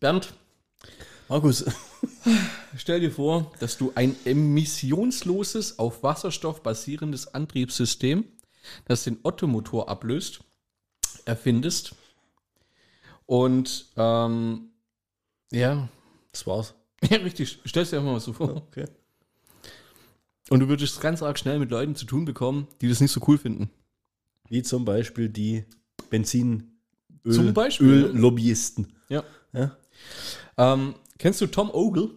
[0.00, 0.32] Bernd,
[1.28, 1.64] Markus.
[2.76, 8.24] stell dir vor, dass du ein emissionsloses, auf Wasserstoff basierendes Antriebssystem,
[8.86, 10.40] das den Ottomotor ablöst,
[11.24, 11.94] erfindest.
[13.26, 14.70] Und, ähm,
[15.52, 15.88] ja,
[16.32, 16.74] Das war's.
[17.10, 18.56] ja, richtig, stell's dir einfach mal so vor.
[18.56, 18.86] Okay.
[20.50, 23.20] Und du würdest ganz arg schnell mit Leuten zu tun bekommen, die das nicht so
[23.28, 23.70] cool finden.
[24.48, 25.64] Wie zum Beispiel die
[26.08, 26.78] Benzin
[27.24, 28.94] Öl, Zum Beispiel, Öllobbyisten.
[29.10, 29.22] Ja.
[29.52, 29.76] Ja?
[30.56, 32.10] Ähm, kennst du Tom Ogle?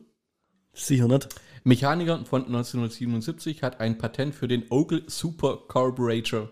[0.74, 1.30] Sicher nicht.
[1.64, 6.50] Mechaniker von 1977 hat ein Patent für den Ogle Super Carburetor.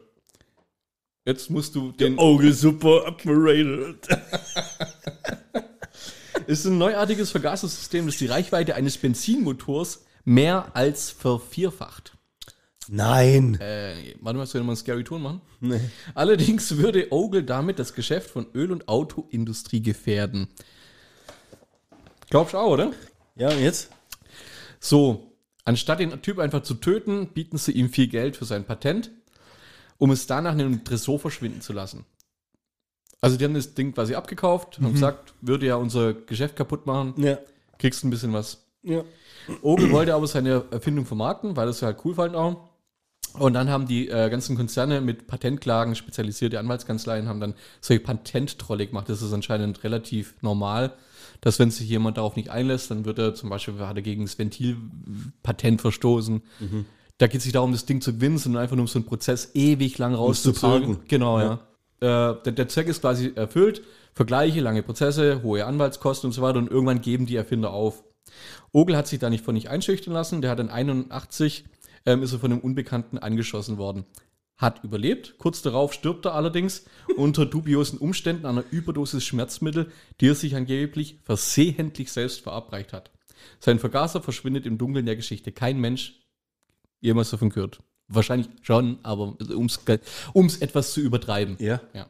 [1.26, 2.18] Jetzt musst du den.
[2.18, 4.08] Ogle Super Operated.
[6.48, 12.18] Es ist ein neuartiges Vergasersystem, das die Reichweite eines Benzinmotors mehr als vervierfacht.
[12.88, 13.60] Nein.
[13.60, 15.42] Äh, warte mal, soll ich mal einen Scary Ton machen?
[15.60, 15.80] Nee.
[16.16, 20.48] Allerdings würde Ogle damit das Geschäft von Öl- und Autoindustrie gefährden.
[22.30, 22.92] Glaubst du auch, oder?
[23.36, 23.90] Ja, und jetzt?
[24.80, 25.34] So,
[25.66, 29.12] anstatt den Typ einfach zu töten, bieten sie ihm viel Geld für sein Patent,
[29.98, 32.06] um es danach in einem Tresor verschwinden zu lassen.
[33.22, 37.14] Also die haben das Ding quasi abgekauft, haben gesagt, würde ja unser Geschäft kaputt machen,
[37.18, 37.38] Ja.
[37.78, 39.04] kriegst ein bisschen was Ja.
[39.62, 42.70] Ogle wollte aber seine Erfindung vermarkten, weil das halt cool fand auch.
[43.34, 48.88] Und dann haben die äh, ganzen Konzerne mit Patentklagen, spezialisierte Anwaltskanzleien, haben dann solche Patenttrolle
[48.88, 49.10] gemacht.
[49.10, 50.94] Das ist anscheinend relativ normal,
[51.42, 54.24] dass wenn sich jemand darauf nicht einlässt, dann wird er zum Beispiel, hat er gegen
[54.26, 56.42] das Ventilpatent verstoßen.
[57.18, 59.06] Da geht es nicht darum, das Ding zu gewinnen, sondern einfach nur um so einen
[59.06, 61.00] Prozess ewig lang zu rauszuzögern.
[61.08, 61.60] Genau, ja.
[62.02, 63.82] Äh, der, der Zweck ist quasi erfüllt.
[64.14, 68.04] Vergleiche, lange Prozesse, hohe Anwaltskosten und so weiter und irgendwann geben die Erfinder auf.
[68.72, 70.42] Ogel hat sich da nicht von nicht einschüchtern lassen.
[70.42, 71.66] Der hat in 81
[72.06, 74.06] ähm, ist er von einem Unbekannten angeschossen worden.
[74.60, 75.36] Hat überlebt.
[75.38, 76.84] Kurz darauf stirbt er allerdings
[77.16, 83.10] unter dubiosen Umständen an einer Überdosis Schmerzmittel, die er sich angeblich versehentlich selbst verabreicht hat.
[83.60, 85.54] Sein Vergaser verschwindet im Dunkeln der Geschichte.
[85.54, 86.20] Kein Mensch
[87.00, 87.80] jemals davon gehört.
[88.10, 89.80] Wahrscheinlich schon, aber ums
[90.34, 91.56] ums etwas zu übertreiben.
[91.60, 91.80] Ja.
[91.94, 92.10] Ja.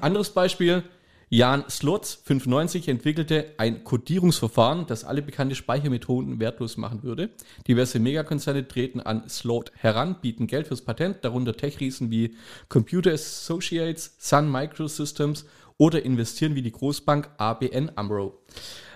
[0.00, 0.84] Anderes Beispiel.
[1.28, 7.30] Jan Slotz, 95, entwickelte ein Codierungsverfahren, das alle bekannte Speichermethoden wertlos machen würde.
[7.66, 12.36] Diverse Megakonzerne treten an Slot heran, bieten Geld fürs Patent, darunter Tech-Riesen wie
[12.68, 15.46] Computer Associates, Sun Microsystems
[15.78, 18.38] oder investieren wie die Großbank ABN AMRO.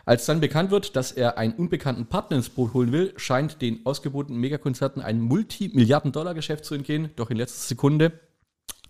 [0.05, 3.85] Als dann bekannt wird, dass er einen unbekannten Partner ins Boot holen will, scheint den
[3.85, 8.12] ausgebotenen Megakonzerten ein Multimilliarden-Dollar-Geschäft zu entgehen, doch in letzter Sekunde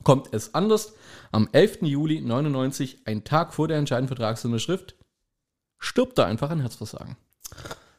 [0.03, 0.95] kommt es anders.
[1.33, 1.83] Am 11.
[1.83, 4.97] Juli 99, ein Tag vor der entscheidenden Vertragsunterschrift,
[5.79, 7.17] stirbt er einfach an Herzversagen.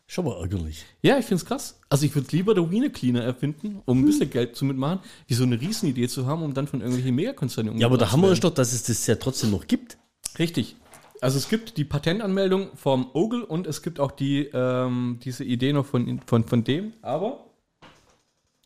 [0.07, 0.85] Schon mal ärgerlich.
[1.01, 1.79] Ja, ich finde es krass.
[1.87, 5.33] Also ich würde lieber der Wiener Cleaner erfinden, um ein bisschen Geld zu mitmachen, wie
[5.35, 8.33] so eine Riesenidee zu haben, um dann von irgendwelchen Megakonzernen Ja, aber umgebracht Hammer zu
[8.33, 9.97] ist doch, dass es das ja trotzdem noch gibt.
[10.37, 10.75] Richtig.
[11.21, 15.71] Also es gibt die Patentanmeldung vom Ogle und es gibt auch die, ähm, diese Idee
[15.71, 17.45] noch von, von, von dem, aber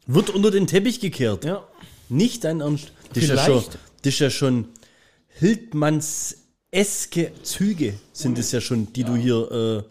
[0.08, 1.46] Wird unter den Teppich gekehrt.
[1.46, 1.64] ja,
[2.10, 2.92] Nicht dein Ernst.
[3.14, 3.64] Das ist, ja schon,
[4.02, 4.68] das ist ja schon
[5.40, 9.84] Hildmanns-eske Züge sind es ja schon, die du hier äh,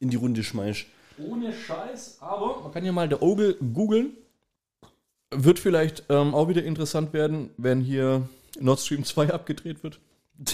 [0.00, 0.86] in die Runde schmeißt.
[1.18, 4.16] Ohne Scheiß, aber man kann ja mal der Ogle googeln.
[5.30, 8.28] Wird vielleicht ähm, auch wieder interessant werden, wenn hier
[8.60, 9.98] Nord Stream 2 abgedreht wird.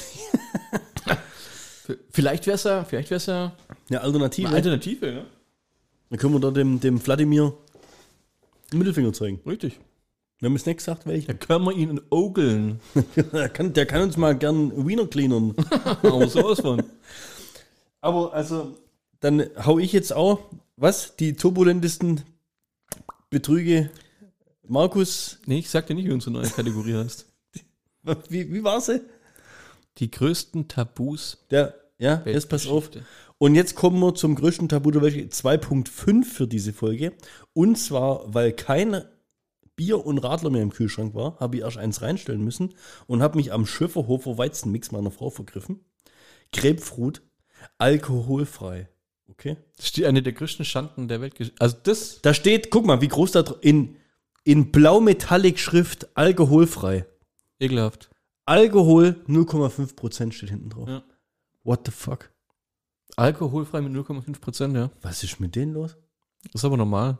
[2.10, 3.54] Vielleicht wäre es ja, vielleicht wäre es ja
[3.90, 4.48] Eine Alternative.
[4.48, 5.26] eine Alternative, ne?
[6.08, 7.52] Dann können wir da dem, dem Wladimir
[8.72, 9.40] den Mittelfinger zeigen.
[9.46, 9.78] Richtig.
[10.44, 11.32] Wir haben es nicht gesagt, welcher.
[11.32, 12.78] Da können wir ihn ogeln.
[13.32, 15.54] Der kann, der kann uns mal gern Wiener cleanern.
[16.02, 16.82] Aber sowas von.
[18.02, 18.76] Aber also,
[19.20, 20.40] dann hau ich jetzt auch,
[20.76, 21.16] was?
[21.16, 22.24] Die turbulentesten
[23.30, 23.88] Betrüge.
[24.68, 27.24] Markus, Nee, ich sag dir nicht, wie unsere neue Kategorie heißt.
[28.28, 29.00] wie, wie war sie?
[29.96, 31.38] Die größten Tabus.
[31.50, 32.90] Der, ja, jetzt pass auf.
[33.38, 37.14] Und jetzt kommen wir zum größten Tabu der Welt 2.5 für diese Folge.
[37.54, 39.04] Und zwar, weil kein
[39.76, 42.74] Bier und Radler mehr im Kühlschrank war, habe ich erst eins reinstellen müssen
[43.06, 45.80] und habe mich am Schöfferhofer Weizenmix meiner Frau vergriffen.
[46.52, 47.22] Grapefruit,
[47.78, 48.88] alkoholfrei.
[49.28, 49.56] Okay?
[49.76, 51.60] Das ist die, eine der größten Schanden der Weltgeschichte.
[51.60, 53.96] Also das, Da steht, guck mal, wie groß da in,
[54.44, 57.06] in blau-metallic-Schrift alkoholfrei.
[57.58, 58.10] ekelhaft.
[58.44, 60.88] Alkohol 0,5% steht hinten drauf.
[60.88, 61.02] Ja.
[61.62, 62.30] What the fuck?
[63.16, 64.90] Alkoholfrei mit 0,5 Prozent, ja.
[65.02, 65.96] Was ist mit denen los?
[66.52, 67.18] Das ist aber normal.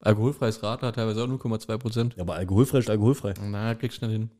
[0.00, 2.14] Alkoholfreies Radler hat teilweise auch 0,2 Prozent.
[2.16, 3.34] Ja, aber alkoholfrei ist alkoholfrei.
[3.42, 4.30] Na, kriegst du nicht hin.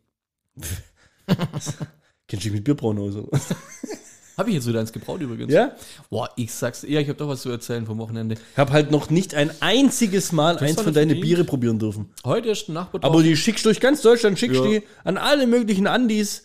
[1.27, 3.27] Kennst du dich mit Bierbrauen oder?
[4.37, 5.51] Habe ich jetzt wieder eins gebraut übrigens.
[5.51, 5.73] Ja?
[6.11, 8.35] Boah, ich sag's dir, ja, ich habe doch was zu erzählen vom Wochenende.
[8.35, 11.19] Ich habe halt noch nicht ein einziges Mal eins von deinen.
[11.23, 12.11] Biere probieren dürfen.
[12.23, 14.67] Heute ist ein Nachbar Aber die schickst du durch ganz Deutschland, schickst Ja.
[14.67, 16.45] die an alle möglichen Andis,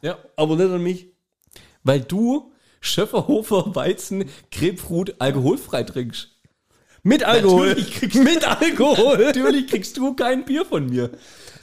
[0.00, 1.08] Ja, aber nicht an mich.
[1.84, 6.30] weil du Schöfferhofer Weizen Grapefruit alkoholfrei trinkst.
[7.02, 7.68] Mit Alkohol.
[7.68, 9.18] Natürlich kriegst Mit Alkohol.
[9.18, 11.10] Natürlich kriegst du kein Bier von mir.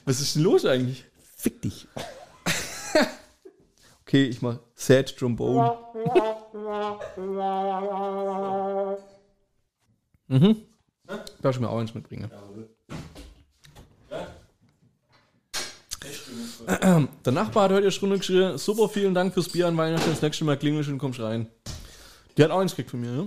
[0.05, 1.05] Was ist denn los eigentlich?
[1.35, 1.87] Fick dich.
[4.07, 5.77] Okay, ich mach Sad Trombone.
[10.27, 10.61] mhm.
[11.41, 12.31] Darf ich mir auch eins mitbringen?
[17.25, 20.21] Der Nachbar hat heute erst runter geschrien, super, vielen Dank fürs Bier an Weihnachten, das
[20.21, 21.47] nächste Mal klingelst und kommst rein.
[22.37, 23.25] Der hat auch eins gekriegt von mir, ja?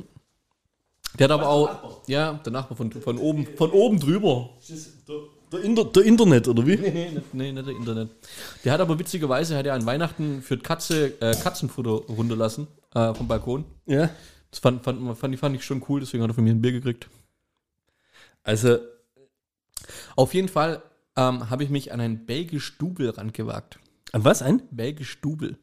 [1.19, 4.51] Der hat aber auch, ja, der Nachbar von, von oben, von oben drüber.
[5.53, 6.77] Der, Inter der Internet, oder wie?
[6.77, 8.11] Nee, nicht, nee, nicht der Internet.
[8.65, 13.27] Der hat aber witzigerweise, hat er an Weihnachten für Katze äh, Katzenfutter runterlassen äh, vom
[13.27, 13.65] Balkon.
[13.87, 14.11] Ja.
[14.53, 16.63] Das fand, fand, fand, ich- fand ich schon cool, deswegen hat er von mir ein
[16.63, 17.09] Bier gekriegt.
[18.45, 18.79] Also,
[20.17, 20.83] Auf jeden Fall
[21.17, 23.79] ähm, habe ich mich an ein belgisch Dubel rangewagt.
[24.13, 24.63] an was ein?
[24.71, 25.59] Belgisch Dubel.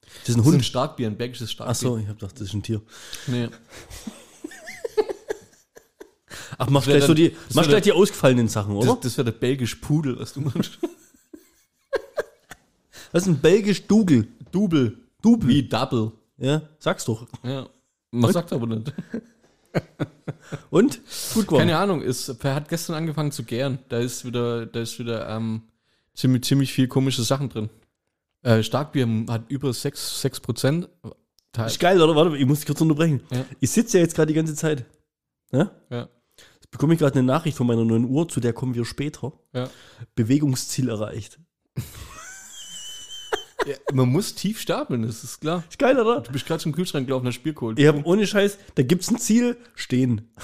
[0.00, 0.64] Das ist ein Das ist ein Hund.
[0.64, 1.70] Starkbier, ein belgisches Starkbier.
[1.70, 2.80] Ach so, ich hab gedacht, das ist ein Tier.
[3.26, 3.48] Nee.
[6.56, 8.94] Ach, machst wär gleich so die, machst wär gleich die ausgefallenen Sachen, oder?
[8.94, 10.78] Das, das wäre der belgisch Pudel, was du meinst.
[13.12, 14.28] Das ist ein belgisch Dugel.
[14.50, 14.98] Dubel.
[15.22, 15.48] Dubel.
[15.48, 16.12] Wie Double.
[16.38, 17.26] Ja, sag's doch.
[17.42, 17.68] Ja.
[18.10, 18.92] Man sagt aber nicht.
[20.70, 21.00] Und?
[21.34, 21.60] Gut geworden.
[21.60, 23.78] Keine Ahnung, ist, er hat gestern angefangen zu gären.
[23.88, 25.62] Da ist wieder, da ist wieder ähm,
[26.14, 27.68] ziemlich, ziemlich viel komische Sachen drin.
[28.42, 30.88] Äh, Starkbier hat über 6, 6 Prozent.
[31.66, 32.14] Ist geil, oder?
[32.14, 33.22] Warte, ich muss dich kurz unterbrechen.
[33.30, 33.44] Ja.
[33.60, 34.84] Ich sitze ja jetzt gerade die ganze Zeit.
[35.50, 35.70] Ja?
[35.90, 36.08] Ja,
[36.70, 39.32] bekomme ich gerade eine Nachricht von meiner neuen Uhr, zu der kommen wir später.
[39.52, 39.70] ja.
[40.14, 41.38] Bewegungsziel erreicht.
[43.66, 43.74] ja.
[43.92, 45.64] Man muss tief stapeln, das ist klar.
[45.68, 46.20] Ist geil, oder?
[46.20, 47.78] Du bist gerade zum Kühlschrank gelaufen, hast Bier geholt.
[47.78, 50.30] Ich habe ohne Scheiß, da gibt's ein Ziel, stehen.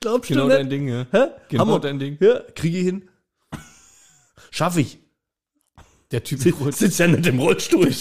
[0.00, 0.58] Glaubst genau du nicht?
[0.60, 1.06] dein Ding, ja.
[1.10, 1.26] Hä?
[1.50, 1.80] Genau Hammer.
[1.80, 2.16] dein Ding.
[2.20, 3.08] Ja, kriege ich hin.
[4.50, 4.98] Schaff ich.
[6.10, 7.88] Der Typ Sitzt sitzt ja nicht im Rollstuhl.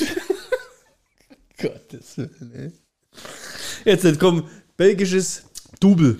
[1.62, 2.72] Gottes Willen, ey.
[3.84, 5.49] Jetzt, jetzt komm, belgisches
[5.80, 6.20] Double.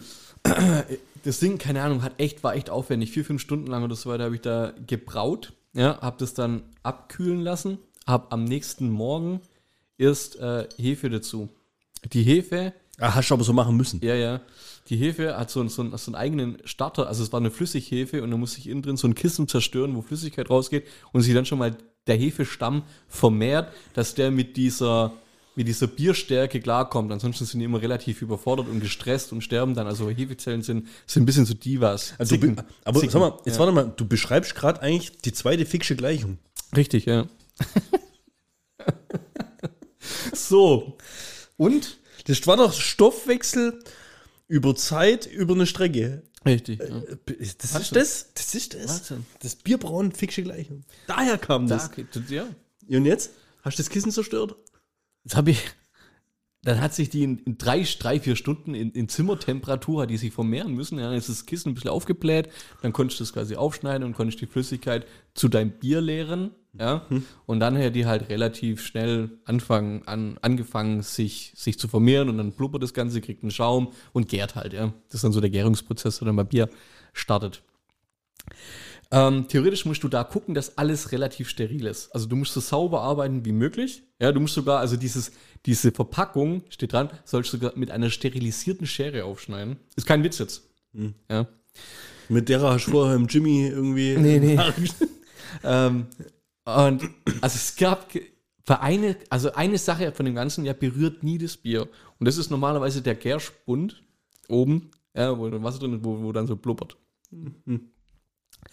[1.24, 3.12] das Ding, keine Ahnung, hat echt, war echt aufwendig.
[3.12, 5.54] Vier, fünf Stunden lang oder so weiter habe ich da gebraut.
[5.74, 7.78] Ja, habe das dann abkühlen lassen.
[8.08, 9.42] Habe am nächsten Morgen
[9.98, 11.50] erst äh, Hefe dazu.
[12.14, 14.02] Die Hefe, Ah, hast du aber so machen müssen.
[14.04, 14.42] ja, ja.
[14.90, 17.52] Die Hefe hat so, einen- so, einen- so einen eigenen Starter, also es war eine
[17.52, 21.22] Flüssighefe und da musste ich innen drin so ein Kissen zerstören, wo Flüssigkeit rausgeht und
[21.22, 25.14] sich dann schon mal der Hefestamm vermehrt, dass der mit dieser,
[25.60, 27.12] mit dieser Bierstärke klarkommt.
[27.12, 29.88] Ansonsten sind die immer relativ überfordert und gestresst und sterben dann.
[29.88, 32.14] Also Hefezellen sind, sind ein bisschen so Divas.
[32.18, 32.56] Also, du, Zicken.
[32.56, 33.12] be- aber Zicken.
[33.12, 33.60] sag mal, jetzt ja.
[33.60, 36.38] warte mal, du beschreibst gerade eigentlich die zweite Ficksche Gleichung.
[36.78, 37.28] Richtig, ja.
[40.34, 40.98] so.
[41.58, 41.98] Und?
[42.26, 43.80] Das war doch Stoffwechsel
[44.48, 46.24] über Zeit, über eine Strecke.
[46.46, 46.80] Richtig.
[46.80, 47.02] Ja.
[47.58, 48.28] Das ist das.
[48.34, 48.84] Das ist das.
[48.86, 49.26] Was denn?
[49.42, 50.84] Das Bierbrauen, Ficksche Gleichung.
[51.08, 51.88] Daher kam Da, das.
[51.90, 52.48] okay, das- ja.
[52.90, 53.32] Und jetzt?
[53.62, 54.56] Hast du das Kissen zerstört?
[55.24, 55.64] Jetzt habe ich.
[56.62, 60.34] Dann hat sich die in, in drei, drei, vier Stunden in, in Zimmertemperatur, die sich
[60.34, 60.98] vermehren müssen.
[60.98, 62.50] Dann ist das Kissen ein bisschen aufgebläht.
[62.82, 66.52] Dann konntest du das quasi aufschneiden und konntest die Flüssigkeit zu deinem Bier leeren.
[66.78, 67.06] Ja.
[67.46, 72.38] Und dann hat die halt relativ schnell anfangen, an, angefangen, sich, sich zu vermehren und
[72.38, 74.94] dann blubbert das Ganze, kriegt einen Schaum und gärt halt, ja.
[75.08, 76.70] Das ist dann so der Gärungsprozess, der dann bei Bier
[77.14, 77.64] startet.
[79.12, 82.14] Ähm, theoretisch musst du da gucken, dass alles relativ steril ist.
[82.14, 84.04] Also du musst so sauber arbeiten wie möglich.
[84.22, 85.32] Ja, du musst sogar, also dieses,
[85.66, 89.78] diese Verpackung, steht dran, sollst du sogar mit einer sterilisierten Schere aufschneiden.
[89.96, 90.64] Ist kein Witz jetzt.
[91.30, 91.48] Ja.
[92.28, 94.16] Mit der hast du vorher im Jimmy irgendwie.
[94.18, 94.60] Nee, nee.
[95.64, 96.06] ähm,
[96.66, 97.04] und
[97.42, 98.26] also es gab ge-
[98.64, 101.88] für eine, also eine Sache von dem Ganzen, ja, berührt nie das Bier.
[102.20, 104.04] Und das ist normalerweise der Gärspund
[104.48, 106.96] oben, ja, wo dann Wasser drin ist, wo, wo dann so blubbert.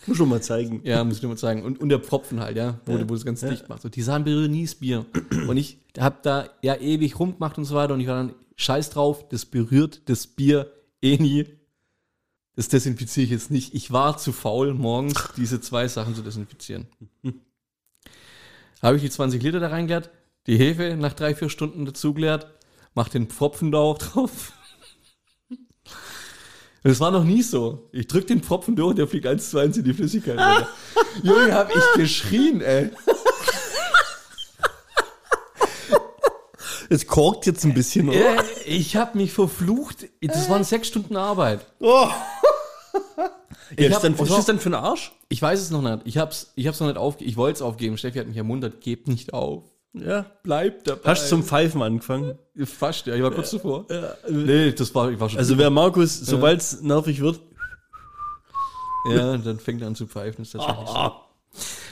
[0.07, 0.81] Muss schon mal zeigen.
[0.85, 1.63] Ja, muss ich dir mal sagen.
[1.63, 3.83] Und, und der Pfropfen halt, ja, wo, du wo das ganz dicht macht.
[3.83, 5.07] So, die Sachen berühren nie das Bier.
[5.49, 8.91] Und ich habe da ja ewig rumgemacht und so weiter und ich war dann, scheiß
[8.91, 10.73] drauf, das berührt das Bier
[11.03, 11.47] eh nie.
[12.55, 13.75] Das desinfiziere ich jetzt nicht.
[13.75, 16.87] Ich war zu faul, morgens diese zwei Sachen zu desinfizieren.
[18.83, 20.11] Habe ich die 20 Liter da reingeleert,
[20.47, 22.47] die Hefe nach drei, vier Stunden dazugeleert,
[22.95, 24.53] mach den Pfropfen da auch drauf.
[26.89, 27.89] Das war noch nie so.
[27.93, 30.39] Ich drück den Pfropfen durch und der fliegt eins zu eins in die Flüssigkeit.
[31.23, 32.91] Junge, hab ich geschrien, ey.
[36.89, 38.19] Es korkt jetzt ein bisschen, oder?
[38.39, 40.07] Äh, Ich hab mich verflucht.
[40.23, 41.67] Das waren sechs Stunden Arbeit.
[41.81, 42.07] Oh.
[43.77, 45.13] Ich hab- dann, was ist das denn für ein Arsch?
[45.29, 46.03] Ich weiß es noch nicht.
[46.05, 47.31] Ich hab's, ich hab's noch nicht aufgegeben.
[47.31, 47.99] Ich wollte es aufgeben.
[47.99, 49.65] Steffi hat mich ermuntert, gebt nicht auf.
[49.99, 50.27] Ja.
[50.43, 51.11] Bleib dabei.
[51.11, 52.39] Hast du zum Pfeifen angefangen?
[52.65, 53.15] Fast, ja.
[53.15, 53.87] Ich war kurz davor.
[54.29, 55.39] Nee, das war, ich war schon.
[55.39, 57.41] Also wer Markus, sobald es nervig wird,
[59.09, 60.43] ja, dann fängt er an zu pfeifen.
[60.43, 60.95] Ist tatsächlich so.
[60.95, 61.27] ah,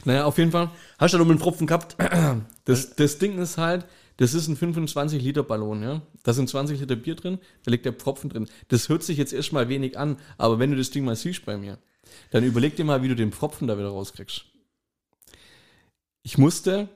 [0.05, 0.71] Naja, auf jeden Fall.
[0.99, 1.97] hast du da noch einen Tropfen gehabt?
[2.67, 3.85] Das, das Ding ist halt,
[4.17, 6.01] das ist ein 25 Liter Ballon, ja.
[6.23, 8.49] Da sind 20 Liter Bier drin, da liegt der Pfropfen drin.
[8.69, 11.59] Das hört sich jetzt erstmal wenig an, aber wenn du das Ding mal siehst bei
[11.59, 11.77] mir,
[12.31, 14.47] dann überleg dir mal, wie du den Pfropfen da wieder rauskriegst.
[16.23, 16.89] Ich musste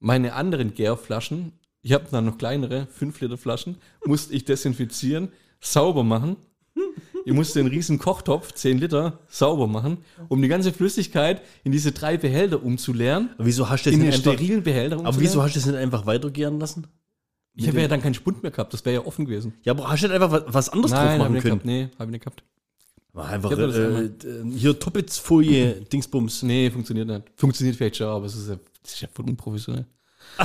[0.00, 1.52] meine anderen Gärflaschen,
[1.82, 5.28] ich habe dann noch kleinere, 5 Liter Flaschen, musste ich desinfizieren,
[5.60, 6.36] sauber machen.
[7.26, 11.92] Ich musste den riesen Kochtopf, 10 Liter, sauber machen, um die ganze Flüssigkeit in diese
[11.92, 13.30] drei Behälter umzuleeren.
[13.36, 15.58] Aber wieso hast du das In den nicht einfach, sterilen Behälter aber wieso hast du
[15.60, 16.86] das nicht einfach weitergären lassen?
[17.56, 19.54] Ich habe ja dann keinen Spund mehr gehabt, das wäre ja offen gewesen.
[19.62, 21.54] Ja, aber hast du nicht einfach was, anderes drauf Nein, hab ich machen nicht können?
[21.54, 21.66] gehabt.
[21.66, 22.42] Nee, habe ich nicht gehabt.
[23.12, 24.10] War einfach hab äh, äh,
[24.56, 26.42] hier Toppitz-Folie, Dingsbums.
[26.42, 27.22] Nee, funktioniert nicht.
[27.36, 29.86] Funktioniert vielleicht schon, aber es ist ja, das ist ja voll unprofessionell.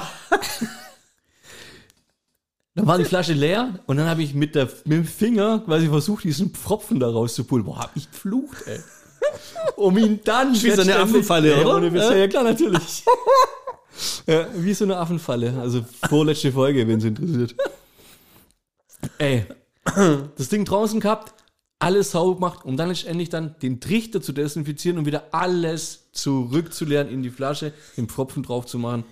[2.74, 5.88] dann war die Flasche leer und dann habe ich mit, der, mit dem Finger quasi
[5.88, 7.66] versucht, diesen Pfropfen da rauszupulen.
[7.66, 8.80] Boah, hab ich geflucht, ey.
[9.76, 11.86] Um ihn dann Wie so eine Affenfalle, Ja, oder?
[11.94, 12.16] Ja.
[12.16, 13.04] Ja, klar, natürlich.
[14.28, 15.60] ja, wie so eine Affenfalle.
[15.60, 17.56] Also vorletzte Folge, wenn es interessiert.
[19.18, 19.46] Ey,
[20.38, 21.34] das Ding draußen gehabt,
[21.80, 27.10] alles sauber gemacht, um dann letztendlich dann den Trichter zu desinfizieren und wieder alles zurückzuleeren
[27.10, 29.04] in die Flasche, den Pfropfen drauf zu machen.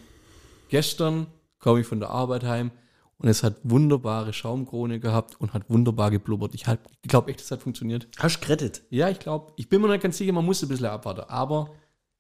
[0.70, 1.28] Gestern
[1.60, 2.72] komme ich von der Arbeit heim
[3.20, 6.53] Und es hat wunderbare Schaumkrone gehabt und hat wunderbar geblubbert.
[6.53, 8.08] Ich, halt, ich glaube echt, es hat funktioniert.
[8.20, 8.84] Hast gerettet.
[8.91, 11.72] Ja, ich glaube, ich bin mir nicht ganz sicher, man muss ein bisschen abwarten, aber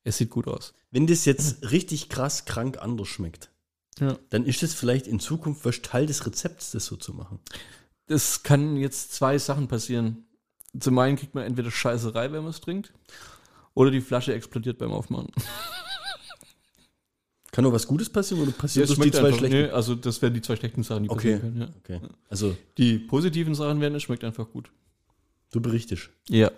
[0.03, 0.73] es sieht gut aus.
[0.89, 3.51] Wenn das jetzt richtig krass krank anders schmeckt,
[3.99, 4.17] Ja.
[4.31, 7.39] dann ist das vielleicht in Zukunft was Teil des Rezepts, das so zu machen.
[8.07, 10.25] Es kann jetzt zwei Sachen passieren.
[10.79, 12.91] Zum einen kriegt man entweder Scheißerei, wenn man es trinkt,
[13.77, 15.27] oder die Flasche explodiert beim Aufmachen.
[17.51, 19.57] Kann nur was Gutes passieren oder passiert Das das die zwei einfach- schlechten?
[19.63, 21.33] nee, also das wären die zwei schlechten Sachen, die Okay.
[21.35, 21.61] passieren können.
[21.61, 21.67] Ja.
[21.99, 21.99] Okay.
[22.29, 24.69] Also, Die positiven Sachen wären, es schmeckt einfach gut.
[25.51, 26.09] du berichtest.
[26.27, 26.51] Ja.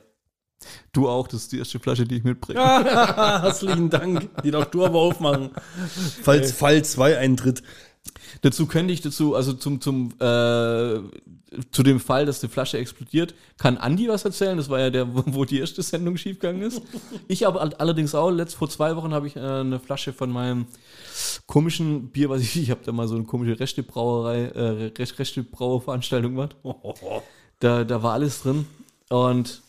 [0.91, 2.59] Du auch, das ist die erste Flasche, die ich mitbringe.
[2.83, 4.29] Herzlichen Dank.
[4.43, 5.51] Die darfst du aber aufmachen.
[6.23, 7.63] Falls Fall 2 eintritt.
[8.41, 10.99] Dazu könnte ich dazu, also zum, zum, äh,
[11.71, 14.57] zu dem Fall, dass die Flasche explodiert, kann Andi was erzählen.
[14.57, 16.81] Das war ja der, wo, die erste Sendung schiefgegangen ist.
[17.27, 20.67] Ich all- allerdings auch, letzt vor zwei Wochen habe ich äh, eine Flasche von meinem
[21.47, 26.35] komischen Bier, was ich, ich habe da mal so eine komische Restebrauerei, äh, Rest- Restebrauerveranstaltung
[26.35, 26.55] gemacht.
[27.61, 28.65] Da, da war alles drin.
[29.09, 29.61] Und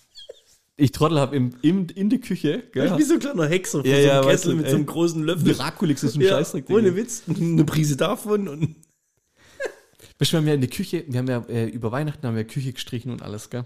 [0.81, 3.97] ich Trottel habe im, im, in der Küche, gell, Wie so ein kleiner Hexer Ja,
[3.97, 4.71] so ja, einem weißt Kessel du, mit ey.
[4.71, 5.45] so einem großen Löffel.
[5.45, 6.71] Miraculix ist ein Ja, Scheißdreck.
[6.71, 7.23] ohne Witz.
[7.29, 8.77] Eine Prise davon und
[10.19, 12.37] Weißt du, wir haben ja in der Küche, wir haben ja äh, über Weihnachten haben
[12.37, 13.65] wir Küche gestrichen und alles, gell?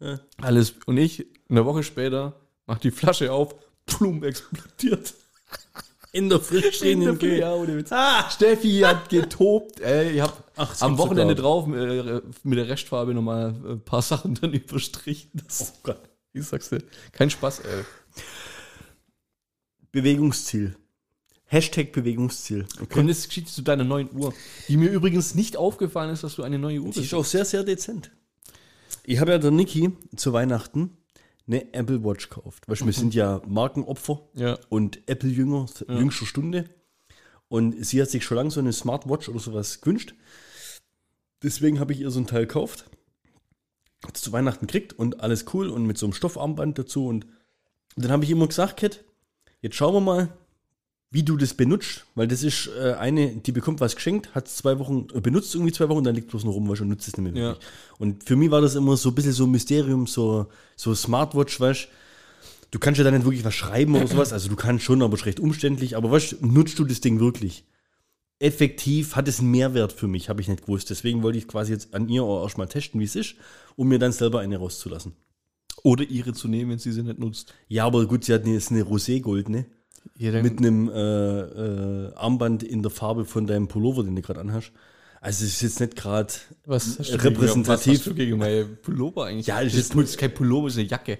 [0.00, 0.18] Ja.
[0.42, 0.74] Alles.
[0.86, 2.34] Und ich, eine Woche später,
[2.66, 3.54] mach die Flasche auf,
[3.86, 5.14] plum, explodiert.
[6.12, 7.38] in der frisch stehenden Küche.
[7.38, 7.92] Ja, ohne Witz.
[7.92, 8.28] Ah!
[8.30, 9.80] Steffi hat getobt.
[9.80, 14.34] Ey, ich hab Ach, am Wochenende drauf äh, mit der Restfarbe nochmal ein paar Sachen
[14.34, 15.30] dann überstrichen.
[15.34, 16.00] Das, Oh Gott.
[16.34, 16.82] Ich sag's dir,
[17.12, 17.84] kein Spaß, ey.
[19.92, 20.76] Bewegungsziel.
[21.46, 22.66] Hashtag Bewegungsziel.
[22.94, 24.34] Und jetzt Geschichte zu deiner neuen Uhr,
[24.68, 27.06] die mir übrigens nicht aufgefallen ist, dass du eine neue Uhr Die bist.
[27.12, 28.10] ist auch sehr, sehr dezent.
[29.04, 30.96] Ich habe ja der Niki zu Weihnachten
[31.46, 32.66] eine Apple Watch gekauft.
[32.68, 34.58] Weißt, du, wir sind ja Markenopfer Ja.
[34.70, 36.70] und Apple-Jünger jüngster Stunde.
[37.48, 40.14] Und sie hat sich schon lange so eine Smartwatch oder sowas gewünscht.
[41.42, 42.86] Deswegen habe ich ihr so ein Teil gekauft.
[44.12, 47.06] Zu Weihnachten gekriegt und alles cool und mit so einem Stoffarmband dazu.
[47.06, 47.26] Und
[47.96, 49.02] dann habe ich immer gesagt, Kat,
[49.60, 50.28] jetzt schauen wir mal,
[51.10, 54.80] wie du das benutzt, weil das ist äh, eine, die bekommt was geschenkt, hat zwei
[54.80, 57.16] Wochen, äh, benutzt irgendwie zwei Wochen dann liegt bloß noch rum, du, und nutzt es
[57.16, 57.48] nicht mehr Ja.
[57.50, 57.66] wirklich.
[57.98, 61.60] Und für mich war das immer so ein bisschen so ein Mysterium, so, so Smartwatch,
[61.60, 61.88] weißt
[62.72, 65.14] du, kannst ja da nicht wirklich was schreiben oder sowas, also du kannst schon, aber
[65.14, 67.64] ist recht umständlich, aber weißt nutzt du das Ding wirklich?
[68.40, 70.90] Effektiv hat es einen Mehrwert für mich, habe ich nicht gewusst.
[70.90, 73.36] Deswegen wollte ich quasi jetzt an ihr auch erstmal testen, wie es ist,
[73.76, 75.12] um mir dann selber eine rauszulassen.
[75.82, 77.54] Oder ihre zu nehmen, wenn sie sie nicht nutzt.
[77.68, 79.66] Ja, aber gut, sie hat eine, ist eine Rosé-Gold, ne?
[80.18, 84.40] Ja, mit einem äh, äh, Armband in der Farbe von deinem Pullover, den du gerade
[84.40, 84.72] anhast.
[85.20, 86.32] Also es ist jetzt nicht gerade
[86.64, 87.24] repräsentativ.
[87.24, 89.46] Gegen, was hast du gegen meine Pullover eigentlich?
[89.46, 91.18] Ja, das ist- ist kein Pullover, das ist eine Jacke.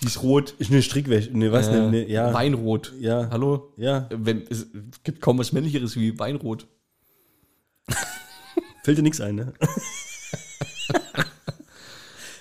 [0.00, 0.54] Die ist rot.
[0.58, 2.92] ist eine Strickwäsche, ne was, ne, ne, ja, Weinrot.
[3.00, 3.28] Ja.
[3.30, 3.72] Hallo?
[3.76, 4.66] ja, Wenn, es
[5.02, 6.66] gibt kaum was männlicheres wie Weinrot.
[8.84, 9.52] fällt dir nichts ein, ne?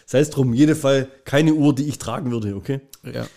[0.06, 2.80] Sei es drum, jede Fall keine Uhr, die ich tragen würde, okay?
[3.04, 3.28] Ja.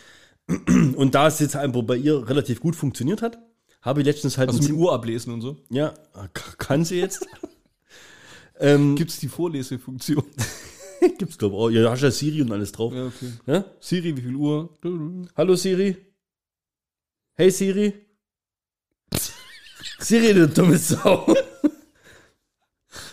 [0.97, 3.39] Und da es jetzt einfach bei ihr relativ gut funktioniert hat,
[3.83, 5.57] habe ich letztens halt Also mit Uhr ablesen und so.
[5.71, 5.95] ja,
[6.35, 7.27] k- kann sie jetzt.
[8.61, 10.23] ähm, Gibt es die Vorlesefunktion?
[11.19, 11.71] gibt's glaube ich auch.
[11.71, 12.93] Ja, da hast ja Siri und alles drauf.
[12.93, 13.33] ja, okay.
[13.47, 13.65] Ja?
[13.81, 14.79] Siri, wie viel Uhr?
[15.37, 15.97] Hallo Siri.
[17.35, 18.07] Hey Siri.
[19.99, 21.35] Siri, du dumme Sau.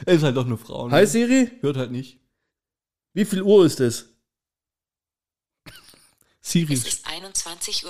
[0.06, 0.88] Er ist halt doch eine Frau.
[0.88, 0.94] Ne?
[0.94, 1.52] Hi Siri.
[1.62, 2.20] Hört halt nicht.
[3.14, 4.10] Wie viel Uhr ist es?
[6.42, 6.74] Siri.
[6.74, 7.86] Es ist 21.14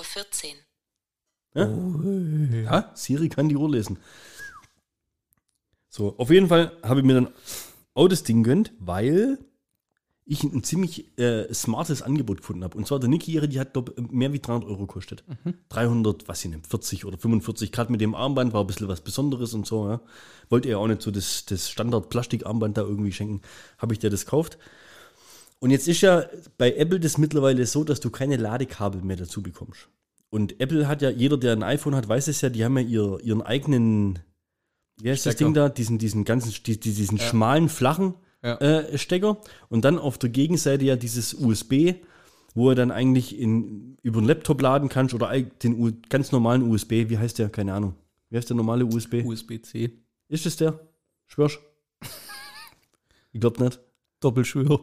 [1.55, 2.61] Uhr.
[2.63, 2.63] Ja?
[2.63, 3.99] ja, Siri kann die Uhr lesen.
[5.89, 7.33] So, auf jeden Fall habe ich mir dann
[7.93, 9.39] auch das Ding gönnt, weil
[10.30, 12.78] ich ein ziemlich äh, smartes Angebot gefunden habe.
[12.78, 15.23] Und zwar der Niki, ihre, die hat glaub, mehr wie 300 Euro gekostet.
[15.69, 17.71] 300, was sie nimmt, 40 oder 45.
[17.71, 19.88] Gerade mit dem Armband war ein bisschen was Besonderes und so.
[19.88, 20.01] Ja.
[20.49, 23.41] Wollte ihr auch nicht so das, das Standard-Plastikarmband da irgendwie schenken.
[23.78, 24.57] Habe ich dir das gekauft.
[25.59, 26.25] Und jetzt ist ja
[26.57, 29.88] bei Apple das mittlerweile so, dass du keine Ladekabel mehr dazu bekommst.
[30.30, 32.84] Und Apple hat ja, jeder, der ein iPhone hat, weiß es ja, die haben ja
[32.84, 34.19] ihr, ihren eigenen,
[35.01, 35.45] wie heißt das Stecker.
[35.47, 38.26] Ding da, diesen, diesen ganzen, die, die- diesen schmalen, flachen Ja.
[38.41, 39.38] Äh, Stecker.
[39.69, 41.95] Und dann auf der Gegenseite ja dieses USB,
[42.53, 46.63] wo er dann eigentlich in, über den Laptop laden kannst oder den U ganz normalen
[46.63, 47.49] USB, wie heißt der?
[47.49, 47.95] Keine Ahnung.
[48.29, 49.23] Wie heißt der normale USB?
[49.23, 49.91] USB-C.
[50.27, 50.79] Ist es der?
[51.27, 51.59] Schwörst?
[53.31, 53.79] ich glaub nicht.
[54.19, 54.81] Doppelschwör.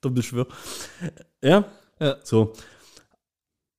[0.00, 0.46] Doppelschwör.
[1.42, 1.64] Ja?
[2.00, 2.16] Ja.
[2.22, 2.52] So.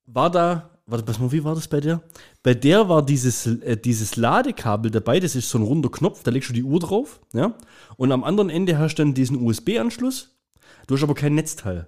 [0.06, 2.02] War da, warte, was, mal, wie war das bei der?
[2.42, 6.30] Bei der war dieses, äh, dieses Ladekabel dabei, das ist so ein runder Knopf, da
[6.30, 7.54] legst du die Uhr drauf, ja?
[7.96, 10.36] Und am anderen Ende hast du dann diesen USB-Anschluss.
[10.86, 11.86] Du hast aber kein Netzteil.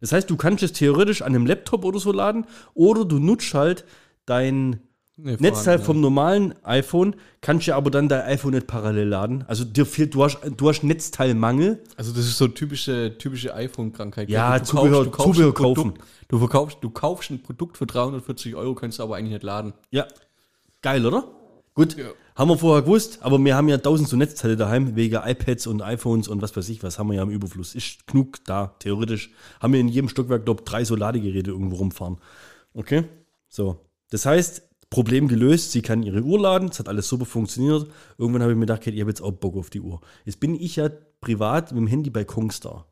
[0.00, 3.54] Das heißt, du kannst es theoretisch an einem Laptop oder so laden oder du nutzt
[3.54, 3.86] halt
[4.26, 4.80] dein,
[5.18, 9.44] Nee, Netzteil vom normalen iPhone kannst du aber dann dein iPhone nicht parallel laden.
[9.48, 11.82] Also dir fehlt, du hast, du hast Netzteilmangel.
[11.96, 14.28] Also das ist so typische, typische iPhone-Krankheit.
[14.28, 15.94] Ja, Du Zubehör- Zubehör kaufen.
[16.28, 19.72] Du, verkaufst, du kaufst ein Produkt für 340 Euro, kannst du aber eigentlich nicht laden.
[19.90, 20.06] Ja.
[20.82, 21.24] Geil, oder?
[21.74, 22.06] Gut, Ja.
[22.34, 25.80] haben wir vorher gewusst, aber wir haben ja tausend so Netzteile daheim, wegen iPads und
[25.82, 27.74] iPhones und was weiß ich was, haben wir ja im Überfluss.
[27.74, 29.30] Ist genug da, theoretisch.
[29.60, 32.18] Haben wir in jedem Stockwerk, glaube drei so Ladegeräte irgendwo rumfahren.
[32.74, 33.04] Okay?
[33.48, 33.78] So.
[34.10, 37.90] Das heißt, Problem gelöst, sie kann ihre Uhr laden, es hat alles super funktioniert.
[38.18, 40.00] Irgendwann habe ich mir gedacht, ich habe jetzt auch Bock auf die Uhr.
[40.24, 40.88] Jetzt bin ich ja
[41.20, 42.86] privat mit dem Handy bei Kongstar.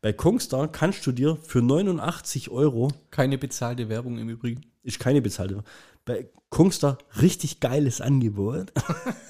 [0.00, 4.62] Bei Kongstar kannst du dir für 89 Euro Keine bezahlte Werbung im Übrigen.
[4.82, 5.62] ist keine bezahlte.
[6.04, 8.72] Bei Kongstar richtig geiles Angebot.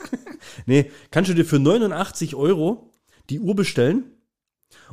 [0.66, 2.92] nee, kannst du dir für 89 Euro
[3.30, 4.04] die Uhr bestellen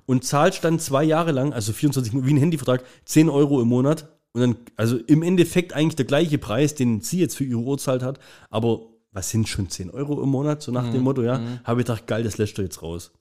[0.05, 3.67] und zahlst dann zwei Jahre lang, also 24 Monate, wie ein Handyvertrag, 10 Euro im
[3.67, 4.07] Monat.
[4.33, 7.77] Und dann, also im Endeffekt eigentlich der gleiche Preis, den sie jetzt für ihre Uhr
[7.77, 8.19] zahlt hat,
[8.49, 11.85] aber was sind schon 10 Euro im Monat, so nach dem Motto, ja, habe ich
[11.85, 13.11] gedacht, geil, das lässt du jetzt raus.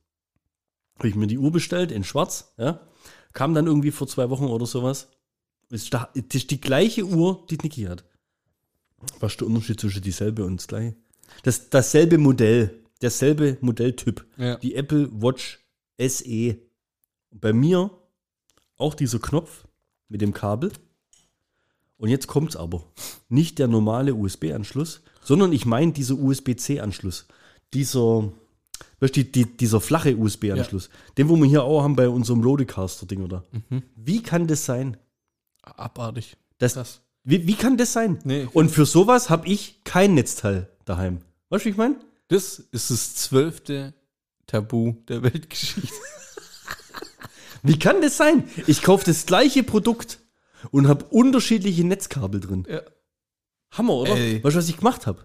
[0.97, 2.81] Habe ich mir die Uhr bestellt in schwarz, ja,
[3.35, 5.09] kam dann irgendwie vor zwei Wochen oder sowas.
[5.69, 8.05] Ist da- ist die gleiche Uhr, die Niki hat.
[9.21, 10.95] Was ist der Unterschied zwischen dieselbe und das gleiche?
[11.43, 14.25] Das, dasselbe Modell, derselbe Modelltyp.
[14.39, 14.57] Ja.
[14.57, 15.61] Die Apple Watch
[15.99, 16.57] SE.
[17.31, 17.91] Bei mir
[18.77, 19.67] auch dieser Knopf
[20.09, 20.73] mit dem Kabel.
[22.03, 22.83] Und jetzt kommt's aber.
[23.29, 27.27] Nicht der normale USB-Anschluss, sondern ich meine dieser USB-C-Anschluss.
[27.75, 28.33] Dieser,
[28.99, 30.91] weißt du, die, die, dieser flache USB-Anschluss.
[31.17, 33.45] Den, wo wir hier auch haben bei unserem Lodecaster-Ding, oder?
[33.95, 34.97] Wie kann das sein?
[35.63, 36.37] Abartig.
[36.59, 37.03] Das, Krass.
[37.23, 38.19] wie, wie kann das sein?
[38.25, 38.49] Nee.
[38.53, 41.21] Und für sowas habe ich kein Netzteil daheim.
[41.51, 42.01] Weißt du, wie ich meine?
[42.27, 43.95] Das ist das zwölfte
[44.49, 45.95] Tabu der Weltgeschichte.
[47.63, 48.49] Wie kann das sein?
[48.67, 50.19] Ich kaufe das gleiche Produkt
[50.71, 52.67] und habe unterschiedliche Netzkabel drin.
[52.69, 52.83] Ja.
[53.73, 54.17] Hammer, oder?
[54.17, 54.43] Ey.
[54.43, 55.25] Weißt du, was ich gemacht habe?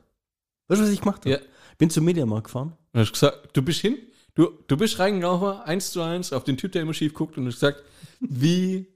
[0.68, 1.32] Weißt du, was ich gemacht habe?
[1.32, 1.40] Ja.
[1.78, 2.76] Bin zum Mediamarkt gefahren.
[2.94, 3.98] Und hast gesagt, du bist hin,
[4.36, 7.46] du, du bist reingelaufen, eins zu eins, auf den Typ, der immer schief guckt, und
[7.46, 7.84] hast gesagt,
[8.20, 8.88] wie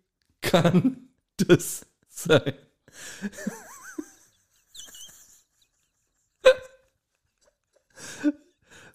[0.42, 2.54] kann das sein?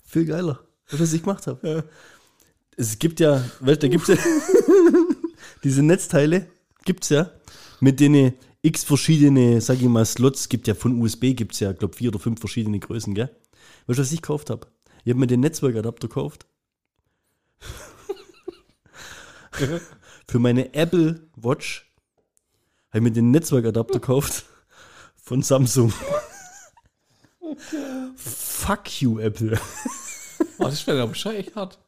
[0.03, 0.61] Viel geiler.
[0.87, 1.85] Weißt du, was ich gemacht habe?
[2.77, 4.25] Es gibt ja, weißt du, da gibt es ja
[5.65, 6.49] diese Netzteile,
[6.87, 7.31] gibt es ja,
[7.81, 8.33] mit denen
[8.63, 12.09] x verschiedene, sag ich mal, Slots gibt ja von USB, gibt es ja, glaube vier
[12.09, 13.31] oder fünf verschiedene Größen, gell?
[13.87, 14.67] Weißt du, was ich gekauft habe?
[15.05, 16.47] Ich habe mir den Netzwerkadapter gekauft.
[20.29, 21.93] Für meine Apple Watch
[22.89, 24.47] habe ich mir den Netzwerkadapter gekauft
[25.15, 25.93] von Samsung.
[28.17, 29.59] Fuck you, Apple.
[30.59, 31.79] Oh, das wäre aber echt hart.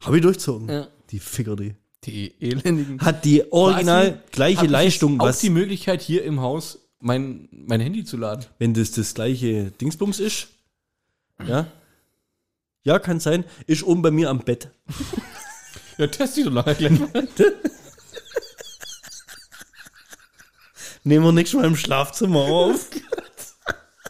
[0.00, 0.68] Habe ich durchzogen.
[0.68, 0.88] Ja.
[1.10, 1.74] Die Ficker, die.
[2.04, 3.00] Die elendigen.
[3.00, 7.80] Hat die original Quasi gleiche Leistung, auch was, die Möglichkeit, hier im Haus mein, mein
[7.80, 8.46] Handy zu laden.
[8.58, 10.48] wenn das das gleiche Dingsbums ist.
[11.46, 11.66] Ja.
[12.84, 13.44] Ja, kann sein.
[13.66, 14.68] Ist oben bei mir am Bett.
[15.98, 17.10] Ja, test die doch nachher gleich mal.
[21.04, 22.88] Nehmen wir nächstes Mal im Schlafzimmer auf.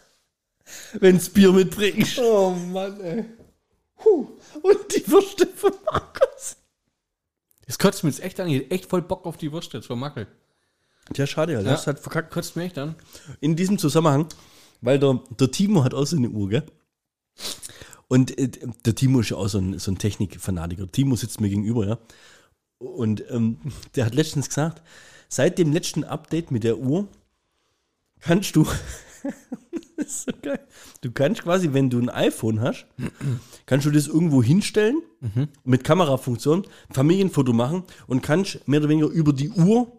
[0.93, 2.19] Wenn's Bier mitbringst.
[2.19, 3.25] Oh Mann, ey.
[4.05, 6.55] Und die Würste von Markus.
[7.65, 8.47] Das kotzt mir jetzt echt an.
[8.47, 10.27] Ich hätte echt voll Bock auf die Wurst jetzt vom Mackel.
[11.15, 11.65] Ja, schade, halt.
[11.65, 11.71] Ja.
[11.71, 12.31] Das hat verkackt.
[12.31, 12.95] Kotzt mir echt an.
[13.41, 14.27] in diesem Zusammenhang,
[14.81, 16.63] weil der, der Timo hat auch so eine Uhr, gell?
[18.07, 18.49] Und äh,
[18.85, 20.91] der Timo ist ja auch so ein, so ein Technikfanatiker.
[20.91, 21.97] Timo sitzt mir gegenüber, ja.
[22.79, 23.57] Und ähm,
[23.95, 24.81] der hat letztens gesagt,
[25.29, 27.07] seit dem letzten Update mit der Uhr
[28.19, 28.67] kannst du,
[29.97, 30.59] das ist so geil,
[31.01, 32.85] du kannst quasi, wenn du ein iPhone hast,
[33.65, 35.01] kannst du das irgendwo hinstellen,
[35.63, 39.91] mit Kamerafunktion, Familienfoto machen und kannst mehr oder weniger über die Uhr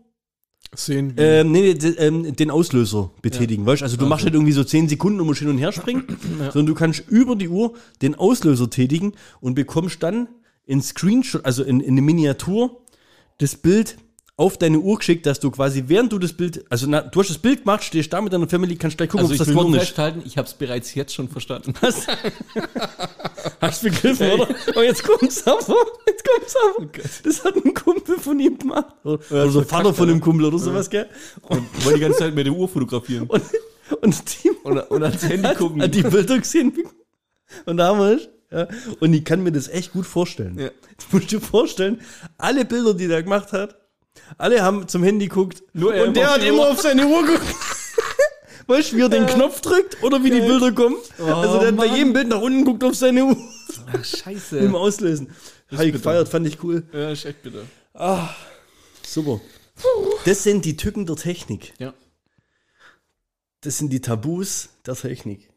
[0.76, 3.82] Sehen ähm, nee, nee, d- ähm, den Auslöser betätigen, weißt?
[3.84, 6.04] Also du machst nicht irgendwie so 10 Sekunden und musst hin und her springen,
[6.52, 10.26] sondern du kannst über die Uhr den Auslöser tätigen und bekommst dann
[10.66, 12.80] in Screenshot, also in, in eine Miniatur,
[13.38, 13.98] das Bild
[14.36, 17.28] auf deine Uhr geschickt, dass du quasi, während du das Bild, also na, du hast
[17.30, 19.74] das Bild gemacht, stehst da mit deiner Family, kannst gleich gucken, Also ob das geworden
[19.74, 19.80] ist.
[19.86, 21.72] festhalten, ich habe es bereits jetzt schon verstanden.
[23.60, 24.48] Hast du begriffen, oder?
[24.48, 25.60] Und jetzt kommt's aber,
[26.06, 26.86] jetzt kommt's aber.
[27.22, 28.94] Das hat ein Kumpel von ihm gemacht.
[29.04, 31.08] Oder, oder der Vater von dem Kumpel oder sowas, gell?
[31.42, 33.26] Und wollte die ganze Zeit mit der Uhr fotografieren.
[33.28, 33.42] Und,
[34.00, 35.82] und Timo Und, und ans Handy hat, gucken.
[35.82, 36.72] hat die Bilder gesehen.
[37.66, 38.28] Und da haben wir es.
[38.50, 38.68] Ja.
[39.00, 40.58] Und ich kann mir das echt gut vorstellen.
[40.58, 40.70] Ja.
[40.90, 42.00] Jetzt musst du dir vorstellen,
[42.38, 43.76] alle Bilder, die der gemacht hat,
[44.38, 45.62] alle haben zum Handy geguckt.
[45.72, 46.70] Nur er und der hat immer Uhr.
[46.70, 47.54] auf seine Uhr geguckt.
[48.66, 50.96] Weißt du, wie er den Knopf drückt oder wie die Bilder kommen?
[51.18, 53.36] also der hat bei jedem Bild nach unten geguckt auf seine Uhr
[53.92, 54.58] Ach, scheiße.
[54.58, 55.30] im Auslösen.
[55.70, 56.82] Habe ich gefeiert, fand ich cool.
[56.92, 57.64] Ja, ist echt bitter.
[59.06, 59.40] Super.
[60.24, 61.74] Das sind die Tücken der Technik.
[61.78, 61.92] Ja.
[63.60, 65.50] Das sind die Tabus der Technik.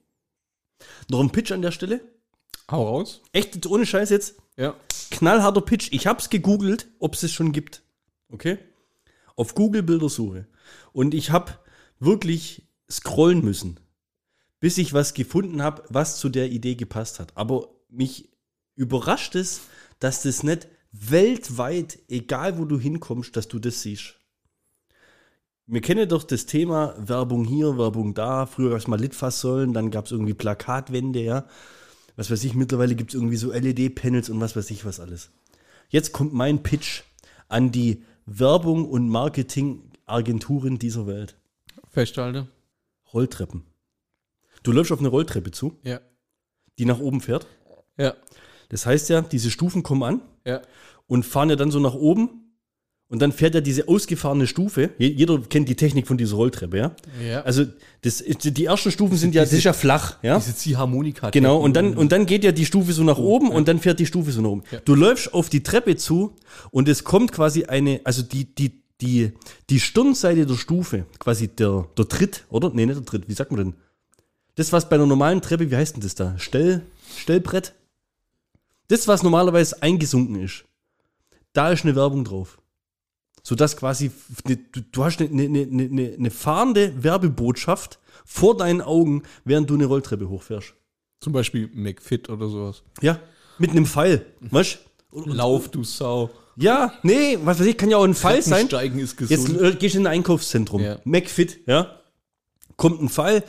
[1.10, 2.02] Noch ein Pitch an der Stelle.
[2.70, 3.22] Hau raus.
[3.32, 4.36] Echt, ohne Scheiß jetzt.
[4.58, 4.76] Ja.
[5.12, 5.90] Knallharter Pitch.
[5.92, 7.82] Ich hab's gegoogelt, ob es es schon gibt.
[8.30, 8.58] Okay?
[9.36, 10.48] Auf Google Bildersuche.
[10.94, 11.64] Und ich hab
[12.00, 13.80] wirklich scrollen müssen,
[14.60, 17.36] bis ich was gefunden habe, was zu der Idee gepasst hat.
[17.36, 18.30] Aber mich
[18.76, 19.62] überrascht es,
[20.00, 24.16] dass das nicht weltweit, egal wo du hinkommst, dass du das siehst.
[25.66, 28.46] Wir kennen doch das Thema Werbung hier, Werbung da.
[28.46, 31.46] Früher gab es mal Litfaßsäulen, dann gab es irgendwie Plakatwände, ja.
[32.16, 35.30] Was weiß ich, mittlerweile gibt es irgendwie so LED-Panels und was weiß ich was alles.
[35.90, 37.04] Jetzt kommt mein Pitch
[37.50, 41.38] an die Werbung und Marketingagenturen dieser Welt.
[41.90, 42.48] Festhalte.
[43.14, 43.64] Rolltreppen.
[44.64, 46.02] Du läufst auf eine Rolltreppe zu, Ja.
[46.78, 47.48] die nach oben fährt.
[47.98, 48.16] Ja.
[48.70, 50.62] Das heißt ja, diese Stufen kommen an Ja.
[51.08, 52.47] und fahren ja dann so nach oben.
[53.10, 54.90] Und dann fährt ja diese ausgefahrene Stufe.
[54.98, 56.96] Je- Jeder kennt die Technik von dieser Rolltreppe, ja?
[57.26, 57.42] Ja.
[57.44, 57.66] Also
[58.02, 60.38] das, die ersten Stufen sind ja, ja flach, ja?
[60.38, 61.30] Diese Ziehharmonika.
[61.30, 64.00] Genau, und dann, und dann geht ja die Stufe so nach oben und dann fährt
[64.00, 64.64] die Stufe so nach oben.
[64.72, 64.80] Ja.
[64.84, 66.36] Du läufst auf die Treppe zu
[66.72, 69.32] und es kommt quasi eine, also die, die, die,
[69.70, 72.72] die Stirnseite der Stufe, quasi der, der Tritt, oder?
[72.74, 73.74] Nee, nicht der Tritt, wie sagt man denn?
[74.56, 76.36] Das, was bei einer normalen Treppe, wie heißt denn das da?
[76.40, 76.82] Stell,
[77.16, 77.74] Stellbrett?
[78.90, 80.66] Das, was normalerweise eingesunken ist.
[81.54, 82.58] Da ist eine Werbung drauf.
[83.48, 84.12] Sodass quasi,
[84.46, 89.76] ne, du, du hast eine, eine, eine, eine fahrende Werbebotschaft vor deinen Augen, während du
[89.76, 90.74] eine Rolltreppe hochfährst.
[91.22, 92.84] Zum Beispiel McFit oder sowas.
[93.02, 93.22] Ja,
[93.58, 94.26] mit einem Pfeil.
[94.42, 94.80] Weißt?
[95.14, 96.30] Lauf, du Sau.
[96.58, 98.68] Ja, nee, was weiß ich, kann ja auch ein Pfeil sein.
[98.68, 99.62] Steigen ist Jetzt gesund.
[99.62, 100.82] äh, gehst du in ein Einkaufszentrum.
[100.82, 101.00] Ja.
[101.06, 102.02] McFit, ja.
[102.76, 103.46] Kommt ein Pfeil,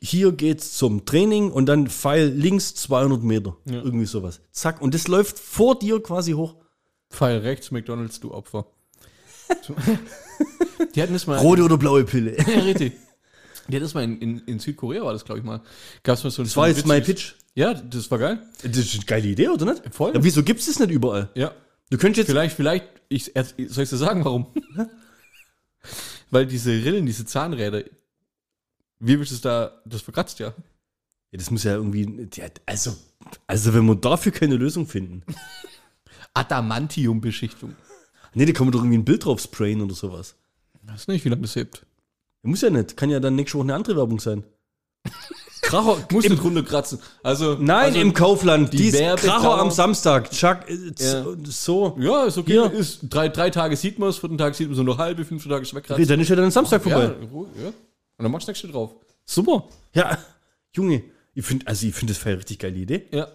[0.00, 3.56] hier geht's zum Training und dann Pfeil links 200 Meter.
[3.64, 3.82] Ja.
[3.82, 4.40] Irgendwie sowas.
[4.52, 6.54] Zack, und das läuft vor dir quasi hoch.
[7.10, 8.66] Pfeil rechts, McDonalds, du Opfer.
[10.94, 11.38] Die hatten das mal.
[11.38, 12.36] Rote oder blaue Pille.
[12.46, 12.92] Ja, richtig.
[13.68, 15.60] Die hatten das mal in, in, in Südkorea, war das, glaube ich mal.
[16.02, 17.34] Gab es mal so ein Das war jetzt mein Pitch.
[17.54, 18.42] Ja, das war geil.
[18.62, 19.82] Das ist eine geile Idee, oder nicht?
[19.94, 20.14] Voll.
[20.14, 21.30] Ja, wieso gibt's das nicht überall?
[21.34, 21.52] Ja.
[21.90, 22.30] Du könntest jetzt.
[22.30, 24.46] Vielleicht, vielleicht, ich, soll ich dir sagen, warum?
[26.30, 27.84] Weil diese Rillen, diese Zahnräder,
[28.98, 30.54] wie willst du es da, das verkratzt ja.
[31.30, 32.28] Ja, das muss ja irgendwie.
[32.34, 32.96] Ja, also,
[33.46, 35.22] also, wenn wir dafür keine Lösung finden.
[36.34, 37.76] Adamantium-Beschichtung.
[38.34, 40.34] Nee, da kann man doch irgendwie ein Bild drauf sprayen oder sowas.
[40.82, 41.84] Weiß nicht, wie lange das hebt.
[42.42, 42.96] Muss ja nicht.
[42.96, 44.44] Kann ja dann nächste Woche eine andere Werbung sein.
[45.62, 46.06] Kracher.
[46.10, 46.98] Muss im, nicht runterkratzen.
[47.22, 48.72] Also, nein, also, im Kaufland.
[48.72, 50.30] die Kracher am Samstag.
[50.30, 51.24] Chuck, äh, Ja.
[51.44, 51.96] so.
[52.00, 52.52] Ja, ist okay.
[52.52, 52.72] Hier.
[52.72, 55.48] Ist, drei, drei Tage sieht man es, vierten Tag sieht man so noch halbe, fünften
[55.48, 56.06] Tag ist wegkratzen.
[56.06, 57.14] dann ist ja dann Samstag ja, vorbei.
[57.30, 57.68] Ruhe, ja.
[57.68, 57.74] Und
[58.18, 58.94] dann machst du nächste drauf.
[59.24, 59.64] Super.
[59.94, 60.18] Ja,
[60.74, 61.04] Junge.
[61.34, 63.06] Ich finde, also ich finde das eine richtig geile Idee.
[63.12, 63.28] Ja.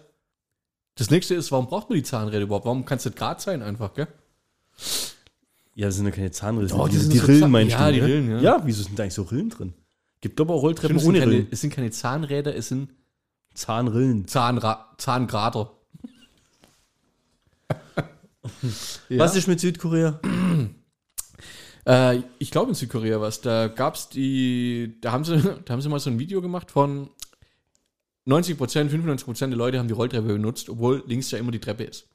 [0.94, 2.66] Das nächste ist, warum braucht man die Zahnräder überhaupt?
[2.66, 4.06] Warum kann es nicht gerade sein einfach, gell?
[5.74, 6.74] Ja, das sind ja keine Zahnrisse.
[6.76, 7.92] Doch, die, die die so Rillen meinst Ja, du?
[7.92, 8.06] die ne?
[8.06, 8.38] Rillen, ja.
[8.40, 9.74] Ja, wieso sind da eigentlich so Rillen drin?
[10.20, 11.48] Gibt aber auch Rolltreppen sind ohne keine, Rillen.
[11.50, 12.90] es sind keine Zahnräder, es sind
[13.54, 14.26] Zahnrillen.
[14.26, 15.70] Zahnra Zahngrader.
[19.08, 19.18] Ja.
[19.18, 20.20] Was ist mit Südkorea?
[21.86, 23.40] Äh, ich glaube in Südkorea was.
[23.40, 26.70] Da gab es die, da haben, sie, da haben sie mal so ein Video gemacht
[26.70, 27.08] von
[28.26, 31.60] 90 Prozent, 95 Prozent der Leute haben die Rolltreppe benutzt, obwohl links ja immer die
[31.60, 32.06] Treppe ist.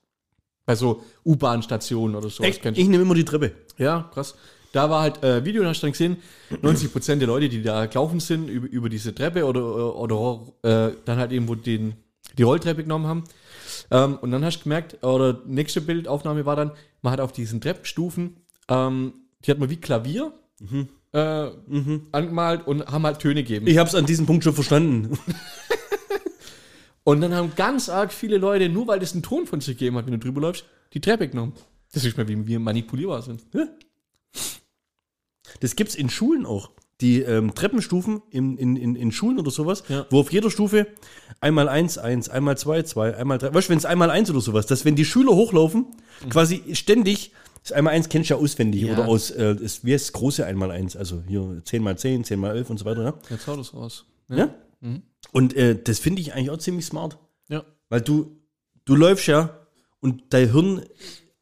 [0.66, 2.43] Bei so U-Bahn-Stationen oder so.
[2.43, 2.66] Echt?
[2.66, 3.51] Ich nehme immer die Treppe.
[3.78, 4.36] Ja, krass.
[4.72, 6.18] Da war halt äh, Video, da hast du dann gesehen,
[6.51, 11.20] 90% der Leute, die da gelaufen sind über, über diese Treppe oder, oder äh, dann
[11.20, 11.93] halt eben, wo den,
[12.38, 13.24] die Rolltreppe genommen haben.
[13.91, 16.72] Ähm, und dann hast du gemerkt, oder nächste Bildaufnahme war dann,
[17.03, 18.38] man hat auf diesen Treppenstufen,
[18.68, 19.14] ähm,
[19.45, 20.34] die hat man wie Klavier
[21.11, 21.49] äh,
[22.11, 23.68] angemalt und haben halt Töne gegeben.
[23.68, 25.20] Ich habe es an diesem Punkt schon verstanden.
[27.04, 29.97] Und dann haben ganz arg viele Leute, nur weil das einen Ton von sich gegeben
[29.97, 31.54] hat, wenn du drüber läufst, die Treppe genommen.
[31.91, 33.41] Das ist mal, wie wir manipulierbar sind.
[35.60, 36.72] Das gibt's in Schulen auch.
[37.01, 40.06] Die ähm, Treppenstufen in, in, in, in Schulen oder sowas, Ja.
[40.10, 40.88] wo auf jeder Stufe
[41.41, 43.54] einmal eins, eins, einmal zwei, zwei, einmal drei.
[43.54, 45.88] Weißt du, wenn es einmal eins oder sowas, dass wenn die Schüler hochlaufen,
[46.30, 48.93] quasi ständig, das einmal eins kennst du ja auswendig Ja.
[48.93, 52.24] oder aus, äh, ist, wie heißt das große einmal eins, also hier 10 mal 10,
[52.24, 53.14] 10 mal 11 und so weiter, ja?
[53.30, 54.06] Jetzt hau das raus.
[54.30, 54.54] ja?
[55.34, 57.17] Und äh, das finde ich eigentlich auch ziemlich smart.
[57.49, 57.65] Ja.
[57.89, 58.38] Weil du,
[58.86, 59.67] du läufst ja
[59.99, 60.86] und dein Hirn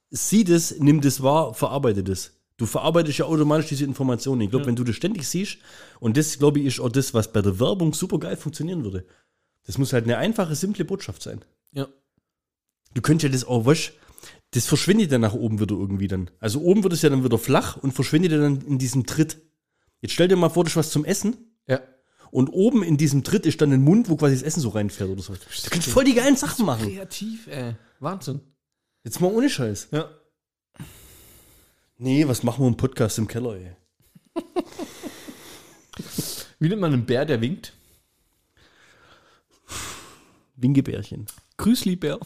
[0.09, 2.31] sieht es, nimmt es wahr, verarbeitet es.
[2.55, 4.41] Du verarbeitest ja automatisch diese Informationen.
[4.41, 5.57] Ich glaube, wenn du das ständig siehst,
[5.99, 9.05] und das, glaube ich, ist auch das, was bei der Werbung super geil funktionieren würde.
[9.65, 11.43] Das muss halt eine einfache, simple Botschaft sein.
[11.71, 11.87] Ja.
[12.93, 13.93] Du könntest ja das auch, weißt,
[14.51, 16.29] das verschwindet dann nach oben wieder irgendwie dann.
[16.39, 19.37] Also oben wird es ja dann wieder flach und verschwindet dann in diesem Tritt.
[20.01, 21.57] Jetzt stell dir mal vor, das ist was zum Essen.
[21.67, 21.81] Ja.
[22.31, 25.09] Und oben in diesem Tritt ist dann ein Mund, wo quasi das Essen so reinfährt
[25.09, 25.33] oder so.
[25.33, 26.87] Du kannst voll die geilen Sachen machen.
[26.87, 27.75] Kreativ, ey.
[27.99, 28.39] Wahnsinn.
[29.03, 29.89] Jetzt mal ohne Scheiß.
[29.91, 30.09] Ja.
[31.97, 33.75] Nee, was machen wir im Podcast im Keller, ey?
[36.59, 37.73] Wie nennt man einen Bär, der winkt?
[40.55, 41.25] Wingebärchen.
[41.57, 42.19] Grüßli-Bär.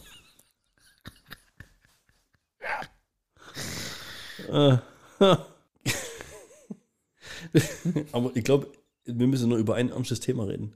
[8.11, 8.67] Aber ich glaube,
[9.05, 10.73] wir müssen nur über ein ernstes Thema reden.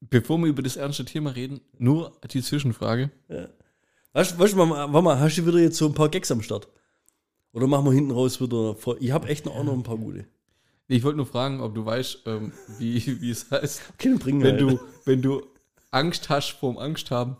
[0.00, 3.10] Bevor wir über das ernste Thema reden, nur die Zwischenfrage.
[4.12, 6.68] Weißt weißt du, Mama, Mama, hast du wieder jetzt so ein paar Gags am Start?
[7.52, 8.74] Oder machen wir hinten raus wieder.
[8.74, 10.26] vor- Ich habe echt noch auch noch ein paar gute.
[10.88, 14.42] Ich wollte nur fragen, ob du weißt, ähm, wie, wie es heißt, Okay, dann bringen
[14.42, 14.66] wenn wir.
[14.76, 15.46] du, wenn du
[15.90, 17.36] Angst hast vorm Angst haben.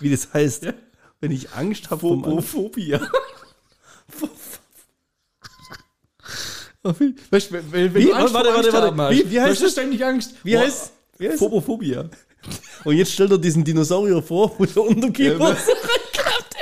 [0.00, 0.72] wie das heißt.
[1.20, 2.48] Wenn ich Angst habe vom Angst.
[2.48, 3.00] Phobophobia.
[7.30, 8.04] Weißt du, wenn, wenn Wie?
[8.06, 8.86] du Angst Warte, vor warte, Angst warte.
[8.86, 9.72] haben hast, Wie- wie heißt das?
[9.72, 10.34] ständig Angst.
[10.42, 12.08] Wie heißt- wie heißt- Phobophobia.
[12.84, 15.56] Und jetzt stellt er diesen Dinosaurier vor, wo der Unterkiefer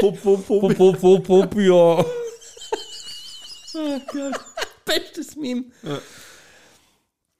[0.00, 2.04] Popopopia.
[4.84, 5.64] Bestes Meme.
[5.82, 5.98] Ja.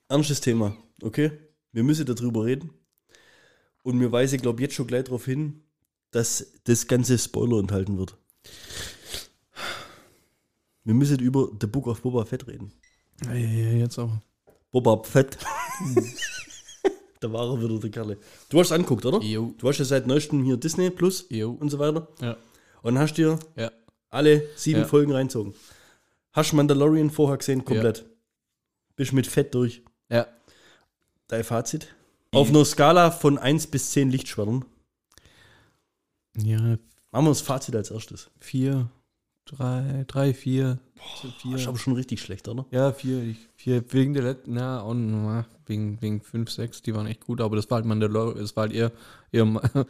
[0.09, 1.33] Ernstes Thema, okay?
[1.73, 2.71] Wir müssen darüber reden.
[3.83, 5.63] Und mir weise, glaube jetzt schon gleich darauf hin,
[6.11, 8.17] dass das ganze Spoiler enthalten wird.
[10.85, 12.73] Wir müssen über The Book of Boba Fett reden.
[13.25, 14.21] Ja, ja, ja, jetzt aber.
[14.71, 15.39] Boba Fett.
[17.21, 18.19] da war er wieder, der Kerle.
[18.51, 19.21] Du hast es angeguckt, oder?
[19.23, 19.55] Jo.
[19.59, 21.53] Du hast ja seit neuestem hier Disney Plus Jo.
[21.53, 22.09] und so weiter.
[22.21, 22.37] Ja.
[22.83, 23.71] Und hast dir Ja.
[24.11, 24.87] alle sieben Ja.
[24.87, 25.55] Folgen reinzogen.
[26.33, 28.05] Hast Mandalorian vorher gesehen, komplett.
[28.97, 29.83] Bist mit Fett durch.
[30.11, 30.27] Ja.
[31.29, 31.95] Dein Fazit?
[32.33, 34.65] Auf einer Skala von 1 bis 10 Lichtschwertern.
[36.37, 36.79] Ja,
[37.13, 38.29] Machen wir das Fazit als erstes.
[38.41, 38.91] vier,
[39.45, 40.79] drei, drei, vier,
[41.23, 41.69] Das ist vier.
[41.69, 42.65] aber schon richtig schlecht, oder?
[42.71, 47.07] Ja, vier, ich, vier wegen der letzten, na, und wegen, wegen fünf, sechs, die waren
[47.07, 48.93] echt gut, aber das war halt Mandalorian, es war halt eher,
[49.33, 49.45] eher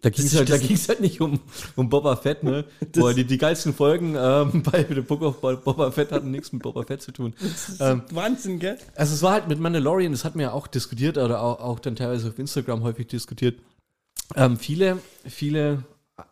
[0.00, 1.40] da ging es halt, da das- ging's halt nicht um,
[1.76, 2.64] um Boba Fett, ne?
[2.92, 6.62] Boah, die, die geilsten Folgen ähm, bei The Book of Boba Fett hatten nichts mit
[6.62, 7.34] Boba Fett zu tun.
[7.80, 8.78] Ähm, Wahnsinn, gell?
[8.96, 11.78] also es war halt mit Mandalorian, das hatten wir ja auch diskutiert oder auch, auch
[11.80, 13.60] dann teilweise auf Instagram häufig diskutiert.
[14.36, 15.84] Ähm, viele, viele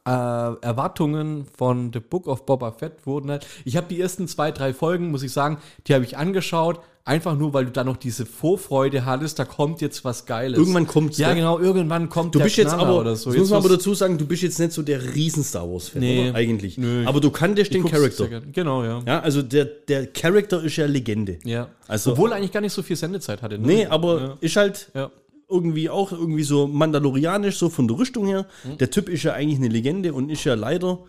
[0.07, 3.47] äh, Erwartungen von The Book of Boba Fett wurden halt.
[3.65, 7.37] Ich habe die ersten zwei, drei Folgen, muss ich sagen, die habe ich angeschaut, einfach
[7.37, 10.59] nur, weil du da noch diese Vorfreude hattest, da kommt jetzt was Geiles.
[10.59, 11.37] Irgendwann kommt's, Ja, ne?
[11.37, 13.31] genau, irgendwann kommt Du der bist jetzt Knaller aber, oder so.
[13.31, 15.71] das muss Jetzt man aber dazu sagen, du bist jetzt nicht so der riesen Star
[15.71, 16.33] Wars-Fan, Nee.
[16.35, 16.79] Eigentlich.
[16.79, 17.05] Nö.
[17.07, 18.27] Aber du kanntest den Charakter.
[18.53, 19.03] Genau, ja.
[19.07, 21.39] Ja, also der, der Charakter ist ja Legende.
[21.45, 21.69] ja.
[21.89, 23.57] Also- Obwohl er eigentlich gar nicht so viel Sendezeit hatte.
[23.59, 23.67] Ne?
[23.69, 24.35] Nee, aber Ja.
[24.41, 25.11] ist halt Ja.
[25.49, 28.47] Irgendwie auch irgendwie so mandalorianisch, so von der Rüstung her.
[28.65, 28.79] Mhm.
[28.79, 31.05] Der Typ ist ja eigentlich eine Legende und ist ja leider,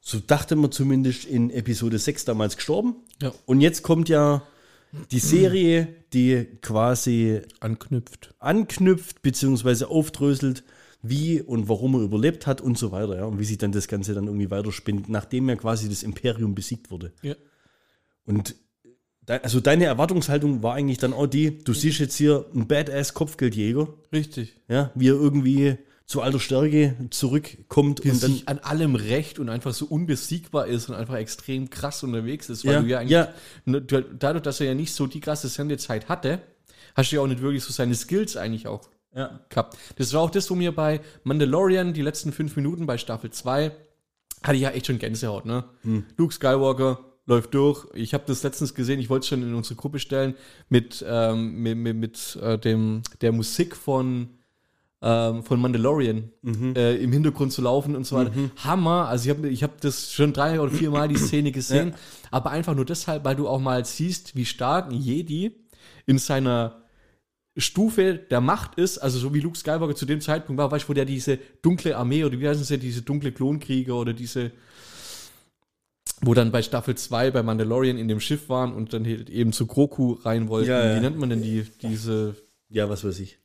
[0.00, 2.96] so dachte man zumindest in Episode 6 damals gestorben.
[3.22, 3.32] Ja.
[3.46, 4.42] Und jetzt kommt ja
[5.10, 8.34] die Serie, die quasi Anknüpft.
[8.38, 9.84] anknüpft bzw.
[9.84, 10.64] aufdröselt,
[11.02, 13.16] wie und warum er überlebt hat und so weiter.
[13.16, 13.24] Ja.
[13.24, 16.90] Und wie sich dann das Ganze dann irgendwie weiterspinnt, nachdem ja quasi das Imperium besiegt
[16.90, 17.12] wurde.
[17.22, 17.34] Ja.
[18.26, 18.56] Und
[19.38, 24.54] also deine Erwartungshaltung war eigentlich dann auch die, du siehst jetzt hier einen Badass-Kopfgeldjäger, Richtig.
[24.68, 25.76] ja, wie er irgendwie
[26.06, 30.66] zu alter Stärke zurückkommt der und dann sich an allem recht und einfach so unbesiegbar
[30.66, 33.28] ist und einfach extrem krass unterwegs ist, weil Ja, du ja eigentlich, ja.
[33.64, 36.40] ne, du, dadurch, dass er ja nicht so die krasse Sendezeit hatte,
[36.96, 39.38] hast du ja auch nicht wirklich so seine Skills eigentlich auch ja.
[39.50, 39.78] gehabt.
[39.96, 43.70] Das war auch das, wo mir bei Mandalorian die letzten fünf Minuten bei Staffel 2
[44.42, 45.64] hatte ich ja echt schon Gänsehaut, ne?
[45.82, 46.06] Hm.
[46.16, 46.98] Luke Skywalker
[47.30, 47.86] läuft durch.
[47.94, 50.34] Ich habe das letztens gesehen, ich wollte es schon in unsere Gruppe stellen,
[50.68, 54.28] mit, ähm, mit, mit, mit äh, dem, der Musik von,
[55.00, 56.74] ähm, von Mandalorian Mhm.
[56.76, 58.32] äh, im Hintergrund zu laufen und so weiter.
[58.64, 59.08] Hammer.
[59.08, 61.94] Also ich habe ich hab das schon drei oder vier Mal die Szene gesehen,
[62.30, 65.52] aber einfach nur deshalb, weil du auch mal siehst, wie stark ein Jedi
[66.06, 66.82] in seiner
[67.56, 70.88] Stufe der Macht ist, also so wie Luke Skywalker zu dem Zeitpunkt war, weißt du,
[70.90, 74.52] wo der diese dunkle Armee oder wie heißen sie, diese dunkle Klonkrieger oder diese,
[76.22, 79.52] wo dann bei Staffel 2 bei Mandalorian in dem Schiff waren und dann halt eben
[79.52, 80.70] zu Groku rein wollten.
[80.70, 80.96] Ja, ja.
[80.96, 82.36] Wie nennt man denn die, diese
[82.70, 83.38] ja, was weiß ich.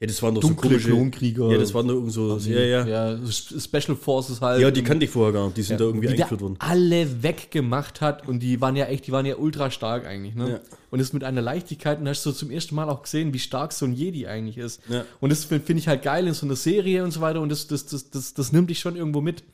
[0.00, 1.52] Ja, das waren doch dunkle so komische Klonkrieger?
[1.52, 2.84] Ja, das waren doch irgend so, ja, ja.
[2.84, 3.10] ja.
[3.12, 4.76] ja, so Sp- Special Forces halt.
[4.76, 6.56] die kannte ich vorher gar nicht, die sind da irgendwie eingeführt worden.
[6.58, 10.50] alle weggemacht hat und die waren ja echt, die waren ja ultra stark eigentlich, ne?
[10.50, 10.60] Ja.
[10.90, 13.72] Und das mit einer Leichtigkeit und hast du zum ersten Mal auch gesehen, wie stark
[13.72, 14.80] so ein Jedi eigentlich ist.
[14.88, 15.04] Ja.
[15.20, 17.50] Und das finde find ich halt geil in so einer Serie und so weiter und
[17.50, 19.44] das, das, das, das, das nimmt dich schon irgendwo mit.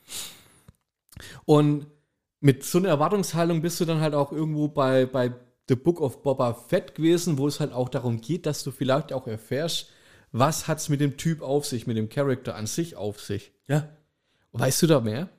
[1.45, 1.85] Und
[2.41, 5.33] mit so einer Erwartungshaltung bist du dann halt auch irgendwo bei, bei
[5.69, 9.13] The Book of Boba Fett gewesen, wo es halt auch darum geht, dass du vielleicht
[9.13, 9.89] auch erfährst,
[10.31, 13.51] was hat es mit dem Typ auf sich, mit dem Charakter an sich auf sich.
[13.67, 13.89] Ja.
[14.53, 15.29] Weißt du da mehr?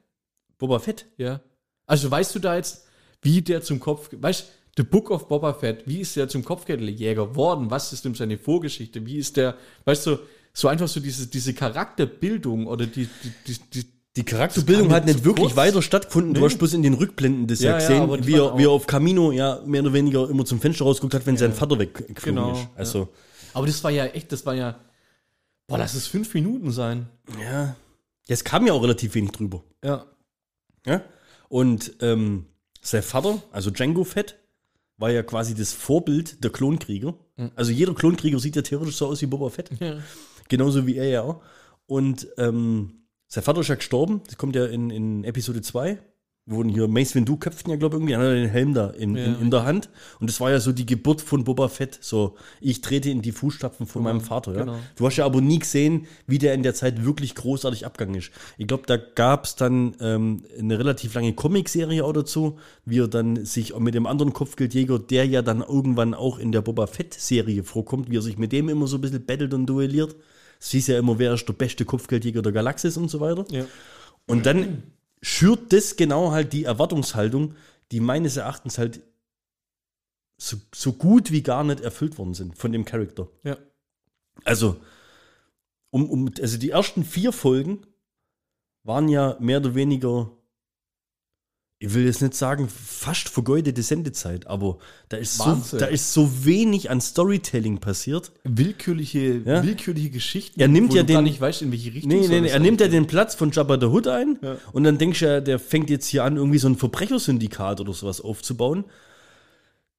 [0.59, 1.07] Boba Fett.
[1.19, 1.41] Ja.
[1.87, 2.87] Also weißt du da jetzt,
[3.21, 7.27] wie der zum Kopf, weißt The Book of Boba Fett, wie ist der zum Kopfgeldjäger
[7.27, 7.71] geworden?
[7.71, 9.05] Was ist denn seine Vorgeschichte?
[9.05, 10.19] Wie ist der, weißt du,
[10.55, 15.25] so einfach so diese, diese Charakterbildung oder die, die, die, die die Charakterbildung hat nicht
[15.25, 15.57] wirklich kurz.
[15.57, 16.35] weiter stattgefunden.
[16.35, 16.47] Du Nee.
[16.47, 18.71] hast bloß in den Rückblenden das ja, Ja, ja, gesehen, die wie, er, wie er
[18.71, 22.17] auf Camino ja mehr oder weniger immer zum Fenster rausgeguckt hat, wenn sein Vater weggeflogen
[22.23, 22.69] Genau, ist.
[22.77, 23.09] Also,
[23.55, 24.79] Aber das war ja echt, das war ja.
[25.67, 27.09] Boah, lass es fünf Minuten sein.
[27.41, 27.51] ja.
[27.51, 27.77] ja.
[28.29, 29.65] Es kam ja auch relativ wenig drüber.
[29.85, 30.07] Ja.
[30.87, 31.03] Ja?
[31.49, 32.47] Und ähm,
[32.81, 34.37] sein Vater, also Django Fett,
[34.97, 37.15] war ja quasi das Vorbild der Klonkrieger.
[37.57, 39.71] Also jeder Klonkrieger sieht ja theoretisch so aus wie Boba Fett.
[39.81, 39.99] ja.
[40.49, 41.43] Genauso wie er ja auch.
[41.87, 43.02] Und ähm,
[43.33, 44.21] sein Vater ist ja gestorben.
[44.27, 45.99] Das kommt ja in, in Episode 2.
[46.45, 48.17] Wurden hier Mace Windu köpften ja, glaube ich, irgendwie.
[48.17, 49.25] Hat den Helm da in, Ja.
[49.25, 49.89] in, in der Hand.
[50.21, 51.99] Und das war ja so die Geburt von Boba Fett.
[52.03, 54.53] So, ich trete in die Fußstapfen von meinem Vater.
[54.53, 54.65] Ja?
[54.65, 54.77] genau.
[54.97, 58.33] Du hast ja aber nie gesehen, wie der in der Zeit wirklich großartig abgegangen ist.
[58.59, 63.09] Ich glaube, da gab es dann ähm, eine relativ lange Comicserie auch dazu, wie er
[63.09, 67.65] dann sich mit dem anderen Kopfgeldjäger, der ja dann irgendwann auch in der Boba Fett-Serie
[67.65, 70.17] vorkommt, wie er sich mit dem immer so ein bisschen battelt und duelliert.
[70.63, 73.45] Es hieß ja immer, wer ist der beste Kopfgeldjäger der Galaxis und so weiter.
[73.51, 73.67] Ja.
[74.29, 74.85] Und dann
[75.21, 77.57] schürt das genau halt die Erwartungshaltung,
[77.91, 79.01] die meines Erachtens halt
[80.39, 83.29] so, so gut wie gar nicht erfüllt worden sind von dem Charakter.
[83.43, 83.59] Ja.
[84.45, 84.77] Also,
[85.91, 87.85] um, um, also die ersten vier Folgen
[88.85, 90.31] waren ja mehr oder weniger,
[91.85, 94.79] ich will jetzt nicht sagen, fast vergeudete Sendezeit, aber
[95.09, 98.31] da ist, so, da ist so wenig an Storytelling passiert.
[98.45, 99.65] Willkürliche, Ja.
[99.65, 102.61] willkürliche Geschichten, Er nimmt ja den- nicht weißt, in welche Richtung Nee, nee, nee, er
[102.61, 104.57] nimmt ja den Platz von Jabba the Hood ein Ja.
[104.73, 107.93] und dann denkst du ja, der fängt jetzt hier an, irgendwie so ein Verbrechersyndikat oder
[107.93, 108.85] sowas aufzubauen,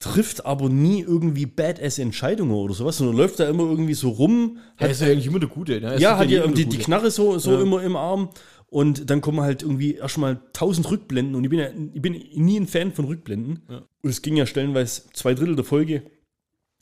[0.03, 4.89] trifft aber nie irgendwie Badass-Entscheidungen oder sowas, sondern läuft da immer irgendwie so rum, Er
[4.89, 5.79] ist ja eigentlich immer der Gute.
[5.79, 5.97] Ne?
[5.99, 6.77] Ja, hat ja die, die.
[6.77, 7.61] Knarre so, so Ja.
[7.61, 8.29] immer im Arm
[8.67, 12.59] und dann kommen halt irgendwie erstmal tausend Rückblenden und ich bin ja ich bin nie
[12.59, 13.61] ein Fan von Rückblenden.
[14.01, 16.03] Und es ging ja stellenweise zwei Drittel der Folge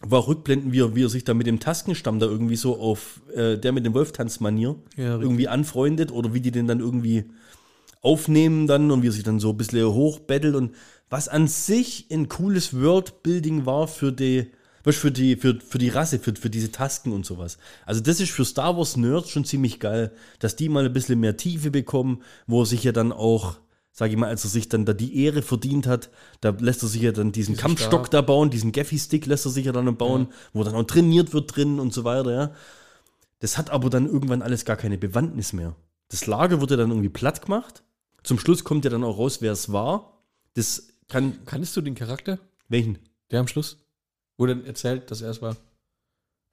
[0.03, 3.22] war Rückblenden, wie er, wie er sich da mit dem Taskenstamm da irgendwie so auf
[3.36, 7.26] äh, der mit dem Wolftanz-Manier Ja, irgendwie anfreundet oder wie die den dann irgendwie
[8.01, 10.72] aufnehmen dann und wie er sich dann so ein bisschen hochbettelt und
[11.12, 14.49] was an sich ein cooles Worldbuilding war für die,
[14.84, 17.57] für die, für, für die Rasse, für, für diese Tasken und sowas.
[17.86, 21.20] Also das ist für Star Wars Nerds schon ziemlich geil, dass die mal ein bisschen
[21.20, 23.57] mehr Tiefe bekommen, wo er sich ja dann auch,
[23.91, 26.09] sage ich mal, als er sich dann da die Ehre verdient hat,
[26.39, 28.12] da lässt er sich ja dann diesen Kampfstock Stab.
[28.12, 31.53] da bauen, diesen Gaffy-Stick lässt er sich ja dann bauen, wo dann auch trainiert wird
[31.53, 32.51] drin und so weiter, ja.
[33.39, 35.76] Das hat aber dann irgendwann alles gar keine Bewandtnis mehr.
[36.07, 37.84] Das Lager wurde dann irgendwie platt gemacht.
[38.24, 40.22] Zum Schluss kommt ja dann auch raus, wer es war.
[40.53, 41.38] Das kann.
[41.45, 42.39] Kannst du den Charakter,
[42.70, 42.97] Welchen?
[43.30, 43.78] der am Schluss?
[44.38, 45.55] Wo dann erzählt, dass er es war.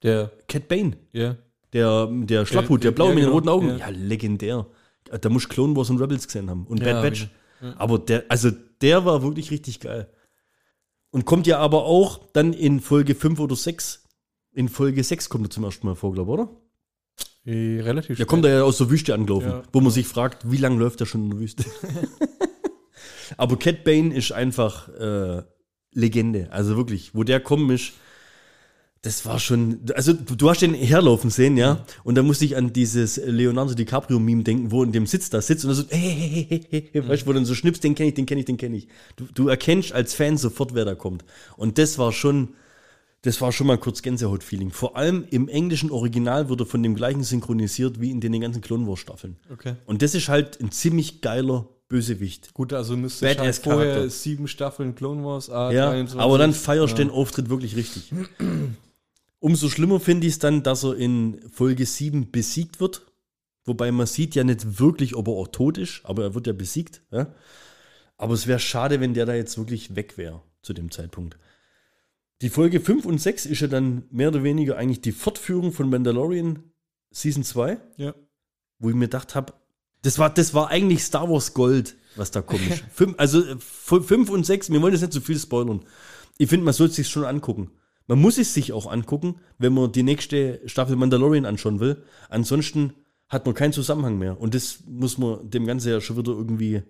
[0.02, 0.96] Der, Cat Bane.
[1.12, 1.36] ja.
[1.74, 3.68] Der, der Schlapphut, der ja, blaue mit den genau, roten Augen.
[3.68, 3.76] ja.
[3.76, 4.66] Ja, legendär.
[5.20, 6.66] Da muss Clone Wars und Rebels gesehen haben.
[6.66, 7.28] Und Ja, Bad Batch.
[7.60, 7.74] wieder.
[7.80, 8.50] Aber der, also
[8.80, 10.08] der war wirklich richtig geil.
[11.10, 14.04] Und kommt ja aber auch dann in Folge 5 oder 6.
[14.52, 16.56] In Folge 6 kommt er zum ersten Mal vor, glaube ich, oder?
[17.44, 19.62] Äh, relativ Der kommt ja aus der Wüste angelaufen, Ja.
[19.72, 21.64] wo man sich fragt, wie lange läuft er schon in der Wüste?
[23.36, 25.42] Aber Cat Bane ist einfach äh,
[25.92, 26.48] Legende.
[26.50, 27.92] Also wirklich, wo der kommen ist,
[29.02, 29.80] das war schon.
[29.94, 31.84] Also, du, du hast den herlaufen sehen, ja?
[32.02, 35.64] Und da musste ich an dieses Leonardo DiCaprio-Meme denken, wo in dem Sitz da sitzt
[35.64, 37.94] und er so, hey, hey, hey, hey, hey, weißt du, wo dann so schnippst, den
[37.94, 38.88] kenne ich, den kenne ich, den kenne ich.
[39.14, 41.24] Du, du erkennst als Fan sofort, wer da kommt.
[41.56, 42.50] Und das war schon.
[43.22, 44.70] Das war schon mal kurz Gänsehaut-Feeling.
[44.70, 48.86] Vor allem im englischen Original wurde von dem gleichen synchronisiert wie in den ganzen Clone
[48.86, 49.36] Wars Staffeln.
[49.52, 49.74] Okay.
[49.86, 52.52] Und das ist halt ein ziemlich geiler Bösewicht.
[52.54, 54.10] Gut, also müsste ich halt Badass vorher Charakter.
[54.10, 56.20] sieben Staffeln Clone Wars A Ja, 23.
[56.20, 57.04] aber dann feierst du Ja.
[57.04, 58.12] den Auftritt wirklich richtig.
[59.40, 63.06] Umso schlimmer finde ich es dann, dass er in Folge 7 besiegt wird.
[63.64, 66.52] Wobei man sieht ja nicht wirklich, ob er auch tot ist, aber er wird ja
[66.52, 67.02] besiegt.
[67.10, 67.32] Ja?
[68.16, 71.38] Aber es wäre schade, wenn der da jetzt wirklich weg wäre zu dem Zeitpunkt.
[72.42, 75.88] Die Folge 5 und 6 ist ja dann mehr oder weniger eigentlich die Fortführung von
[75.90, 76.62] Mandalorian
[77.10, 78.14] Season 2, Ja.
[78.78, 79.52] wo ich mir gedacht habe,
[80.02, 82.84] das war, das war eigentlich Star Wars Gold, was da komisch.
[82.92, 85.84] fünf, also 5 und 6, wir wollen jetzt nicht zu viel spoilern.
[86.38, 87.70] Ich finde, man sollte es sich schon angucken.
[88.06, 92.02] Man muss es sich auch angucken, wenn man die nächste Staffel Mandalorian anschauen will.
[92.30, 92.94] Ansonsten
[93.28, 94.40] hat man keinen Zusammenhang mehr.
[94.40, 96.82] Und das muss man dem Ganzen ja schon wieder irgendwie.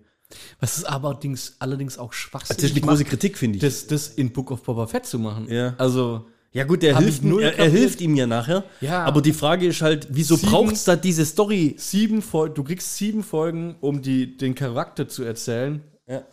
[0.59, 3.61] Was ist aber allerdings, allerdings auch schwachsinnig Das ist eine große Kritik, finde ich.
[3.61, 5.47] das, das in Book of Boba Fett zu machen.
[5.49, 5.73] Ja.
[5.77, 8.63] Also, ja, gut, er Hab hilft, null er, er hilft ihm ja nachher.
[8.81, 9.03] Ja.
[9.05, 11.75] Aber die Frage ist halt, wieso braucht es da diese Story?
[11.77, 15.81] sieben Folgen, du kriegst sieben Folgen, um die, den Charakter zu erzählen.
[16.07, 16.23] Ja.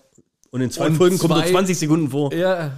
[0.50, 2.32] Und in zwei Und Folgen kommt er zwei- 20 Sekunden vor.
[2.32, 2.72] Ja,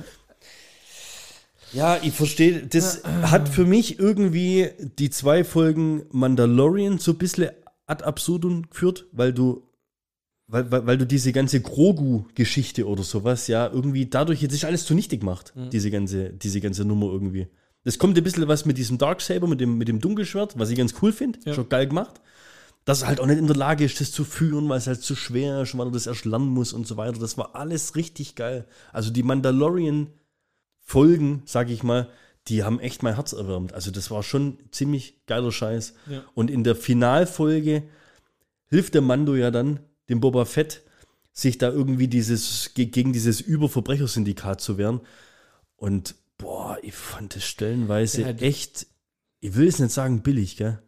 [1.72, 2.66] Ja, ich verstehe.
[2.66, 7.50] Das hat für mich irgendwie die zwei Folgen Mandalorian so ein bisschen
[7.86, 9.62] ad absurdum geführt, weil du,
[10.48, 14.86] weil, weil, weil du diese ganze Grogu-Geschichte oder sowas, ja, irgendwie dadurch jetzt ist alles
[14.86, 17.48] zunichte gemacht, diese, ganze, diese ganze Nummer irgendwie.
[17.84, 20.76] Das kommt ein bisschen was mit diesem Darksaber, mit dem, mit dem Dunkelschwert, was ich
[20.76, 21.38] ganz cool finde.
[21.44, 21.54] Ja.
[21.54, 22.20] Schon geil gemacht.
[22.88, 25.02] dass er halt auch nicht in der Lage ist, das zu führen, weil es halt
[25.02, 27.20] zu schwer ist, weil er das erst lernen muss und so weiter.
[27.20, 28.64] Das war alles richtig geil.
[28.94, 32.08] Also die Mandalorian-Folgen, sag ich mal,
[32.46, 33.74] die haben echt mein Herz erwärmt.
[33.74, 35.92] Also das war schon ziemlich geiler Scheiß.
[36.10, 36.22] Ja.
[36.34, 37.82] Und in der Finalfolge
[38.68, 40.82] hilft der Mando ja dann, dem Boba Fett,
[41.32, 45.00] sich da irgendwie dieses, ge- gegen dieses Überverbrechersyndikat zu wehren.
[45.76, 48.86] Und boah, ich fand das stellenweise Ja, echt,
[49.40, 50.80] ich will es nicht sagen billig, gell?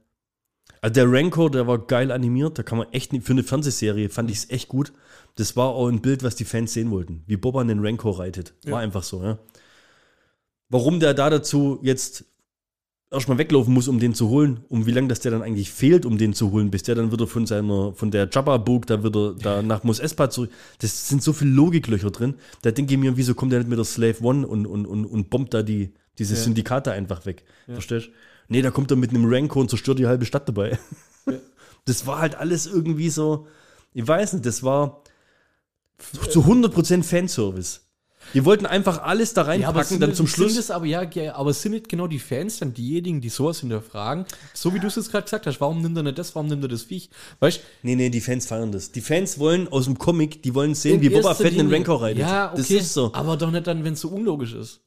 [0.83, 4.31] Also der Rancor, der war geil animiert, da kann man echt, für eine Fernsehserie fand
[4.31, 4.93] ich es echt gut.
[5.37, 8.55] Das war auch ein Bild, was die Fans sehen wollten, wie Boba einen Rancor reitet.
[8.65, 8.79] War Ja.
[8.79, 9.39] einfach so, ja.
[10.69, 12.25] Warum der da dazu jetzt
[13.11, 16.07] erstmal weglaufen muss, um den zu holen, um wie lange das der dann eigentlich fehlt,
[16.07, 19.35] um den zu holen, bis der dann wieder von seiner, von der Jabba-Burg da wieder
[19.35, 20.51] da nach Mos Espa zurück.
[20.79, 22.35] Das sind so viele Logiklöcher drin.
[22.63, 25.05] Da denke ich mir, wieso kommt der nicht mit der Slave One und, und, und,
[25.07, 26.41] und bombt da die, diese Ja.
[26.41, 27.45] Syndikate einfach weg.
[27.67, 28.11] Verstehst du?
[28.49, 30.79] Nee, da kommt er mit einem Rancor und zerstört die halbe Stadt dabei.
[31.87, 33.47] Das war halt alles irgendwie so,
[33.95, 35.03] ich weiß nicht, das war
[36.31, 37.81] zu 100% Fanservice.
[38.35, 40.55] Die wollten einfach alles da reinpacken, sind dann zum sind Schluss.
[40.57, 44.25] Das aber, ja, ja, aber sind nicht genau die Fans dann diejenigen, die sowas hinterfragen?
[44.55, 46.65] So wie du es jetzt gerade gesagt hast, warum nimmt er nicht das, warum nimmt
[46.65, 47.11] er das Viech?
[47.41, 48.93] Weißt Nee, nee, die Fans feiern das.
[48.93, 52.21] Die Fans wollen aus dem Comic, die wollen sehen, wie Boba Fett einen Rancor reitet.
[52.21, 52.57] Ja, okay.
[52.57, 53.13] Das ist so.
[53.13, 54.81] Aber doch nicht dann, wenn es so unlogisch ist.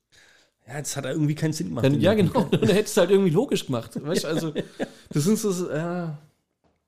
[0.67, 1.85] Ja, das hat irgendwie keinen Sinn gemacht.
[1.85, 2.43] Dann, ja, genau.
[2.51, 3.91] Dann hättest du halt irgendwie logisch gemacht.
[4.01, 4.53] Weißt du, also,
[5.09, 6.17] das sind so, ja.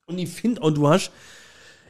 [0.08, 1.12] Und ich finde, und du hast,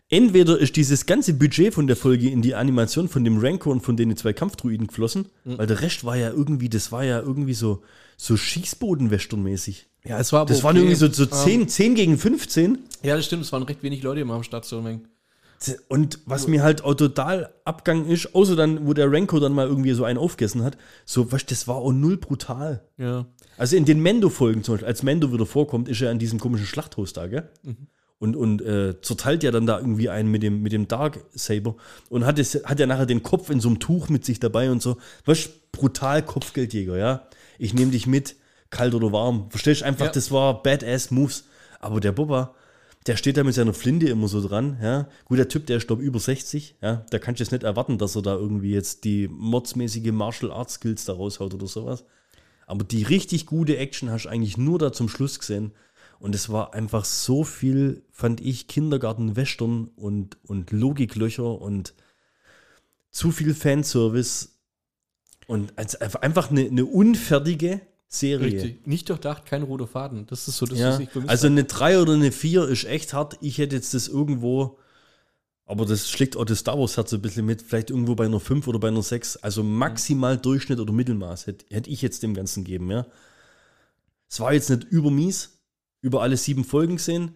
[0.09, 3.81] entweder ist dieses ganze Budget von der Folge in die Animation von dem Rancor und
[3.81, 5.57] von den zwei Kampfdruiden geflossen, Mhm.
[5.57, 7.81] weil der Rest war ja irgendwie, das war ja irgendwie so,
[8.17, 9.87] so Schießboden-Western-mäßig.
[10.05, 10.85] Ja, es war aber Das waren okay.
[10.85, 12.77] irgendwie so, so Ähm, 10, 10 gegen 15.
[13.03, 15.07] Ja, das stimmt, es waren recht wenig Leute immer am ein
[15.87, 19.67] Und was mir halt auch total abgang ist, außer dann, wo der Rancor dann mal
[19.67, 22.83] irgendwie so einen aufgegessen hat, so, was, das war auch null brutal.
[22.97, 23.25] Ja.
[23.57, 26.67] Also in den Mendo-Folgen zum Beispiel, als Mendo wieder vorkommt, ist er an diesem komischen
[26.67, 27.49] Schlachthaus da, gell?
[28.17, 31.75] Und, und äh, zerteilt ja dann da irgendwie einen mit dem, mit dem Dark Saber
[32.09, 34.71] und hat, es, hat ja nachher den Kopf in so einem Tuch mit sich dabei
[34.71, 34.97] und so.
[35.25, 37.27] Was brutal Kopfgeldjäger, ja?
[37.59, 38.35] Ich nehme dich mit,
[38.69, 39.49] kalt oder warm.
[39.49, 40.11] Verstehst du einfach, Ja.
[40.11, 41.43] das war Badass Moves.
[41.81, 42.55] Aber der Boba,
[43.05, 45.07] der steht da mit seiner Flinte immer so dran, ja.
[45.25, 47.05] Gut, der Typ, der ist, glaube über 60, ja.
[47.09, 50.75] Da kannst du jetzt nicht erwarten, dass er da irgendwie jetzt die mordsmäßige Martial Arts
[50.75, 52.05] Skills da raushaut oder sowas.
[52.65, 55.73] Aber die richtig gute Action hast du eigentlich nur da zum Schluss gesehen.
[56.25, 61.93] Und es war einfach so viel, fand ich, Kindergarten-Western und, und Logiklöcher und
[63.11, 64.49] zu viel Fanservice.
[65.45, 68.47] Und als- einfach eine, eine unfertige Serie.
[68.63, 68.87] Richtig.
[68.87, 70.25] Nicht durchdacht, kein roter Faden.
[70.25, 71.29] Das ist so das, Ja, was ich vermisse.
[71.29, 73.37] also eine 3 oder eine 4 ist echt hart.
[73.41, 74.79] Ich hätte jetzt das irgendwo,
[75.67, 78.25] aber das schlägt auch das Star Wars Herz so ein bisschen mit, vielleicht irgendwo bei
[78.25, 79.37] einer 5 oder bei einer 6.
[79.37, 83.05] Also maximal Durchschnitt oder Mittelmaß hätte, hätte ich jetzt dem Ganzen geben, ja.
[84.27, 85.54] Es war jetzt nicht übermies,
[86.01, 87.35] über alle sieben Folgen gesehen.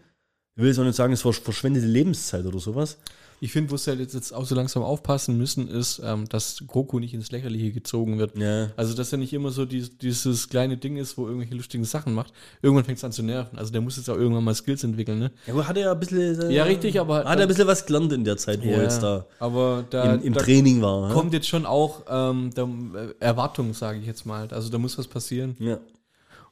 [0.56, 2.98] Ich will jetzt auch nicht sagen, es war verschwendete Lebenszeit oder sowas.
[3.42, 6.62] Ich finde, wo sie halt jetzt, jetzt auch so langsam aufpassen müssen, ist, ähm, dass
[6.68, 8.38] Goku nicht ins Lächerliche gezogen wird.
[8.38, 8.70] Ja.
[8.76, 12.14] Also, dass er nicht immer so dies, dieses kleine Ding ist, wo irgendwelche lustigen Sachen
[12.14, 12.34] macht.
[12.62, 13.58] Irgendwann fängt es an zu nerven.
[13.58, 15.32] Also, der muss jetzt auch irgendwann mal Skills entwickeln, ne?
[15.48, 16.42] Ja, aber hat er ja ein bisschen.
[16.42, 18.84] äh, Ja, richtig, aber- Hat er ein bisschen was gelernt in der Zeit, wo er
[18.84, 21.08] jetzt da aber da, im, im da Training war.
[21.08, 21.14] ja?
[21.14, 24.50] kommt jetzt schon auch ähm, der, äh, Erwartung, sage ich jetzt mal.
[24.52, 25.56] Also, da muss was passieren.
[25.60, 25.80] Ja.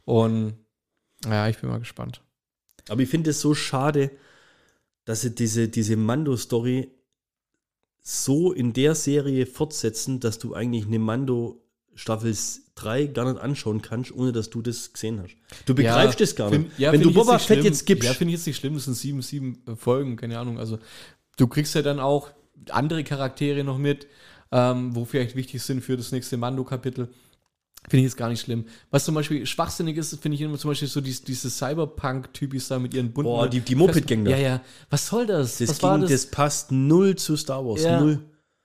[0.05, 0.53] Und
[1.26, 2.22] ja, ich bin mal gespannt.
[2.89, 4.11] Aber ich finde es so schade,
[5.05, 6.91] dass sie diese, diese Mando-Story
[8.01, 11.61] so in der Serie fortsetzen, dass du eigentlich eine Mando
[11.95, 12.36] Staffel
[12.76, 15.36] 3 gar nicht anschauen kannst, ohne dass du das gesehen hast.
[15.65, 16.59] Du begreifst es gar nicht.
[16.61, 17.65] Find- ja, Wenn du Boba Fett schlimm.
[17.65, 18.76] jetzt gibst, Ja, finde ich jetzt nicht schlimm.
[18.76, 20.59] Das sind sieben, sieben äh, Folgen, keine Ahnung.
[20.59, 20.78] Also,
[21.38, 22.30] du kriegst ja dann auch
[22.70, 24.07] andere Charaktere noch mit,
[24.51, 27.09] ähm, wo vielleicht wichtig sind für das nächste Mando-Kapitel.
[27.89, 28.65] Finde ich jetzt gar nicht schlimm.
[28.91, 32.79] Was zum Beispiel schwachsinnig ist, finde ich immer zum Beispiel so dies, diese Cyberpunk-Typis da
[32.79, 33.29] mit ihren bunten.
[33.31, 34.31] Boah, die- die Moped-Gang da.
[34.31, 34.61] Ja, ja.
[34.89, 35.57] Was soll das?
[35.57, 36.09] das, ging, das?
[36.11, 36.25] das?
[36.25, 37.81] passt null zu Star Wars.
[37.83, 38.01] Ja.
[38.01, 38.19] Null.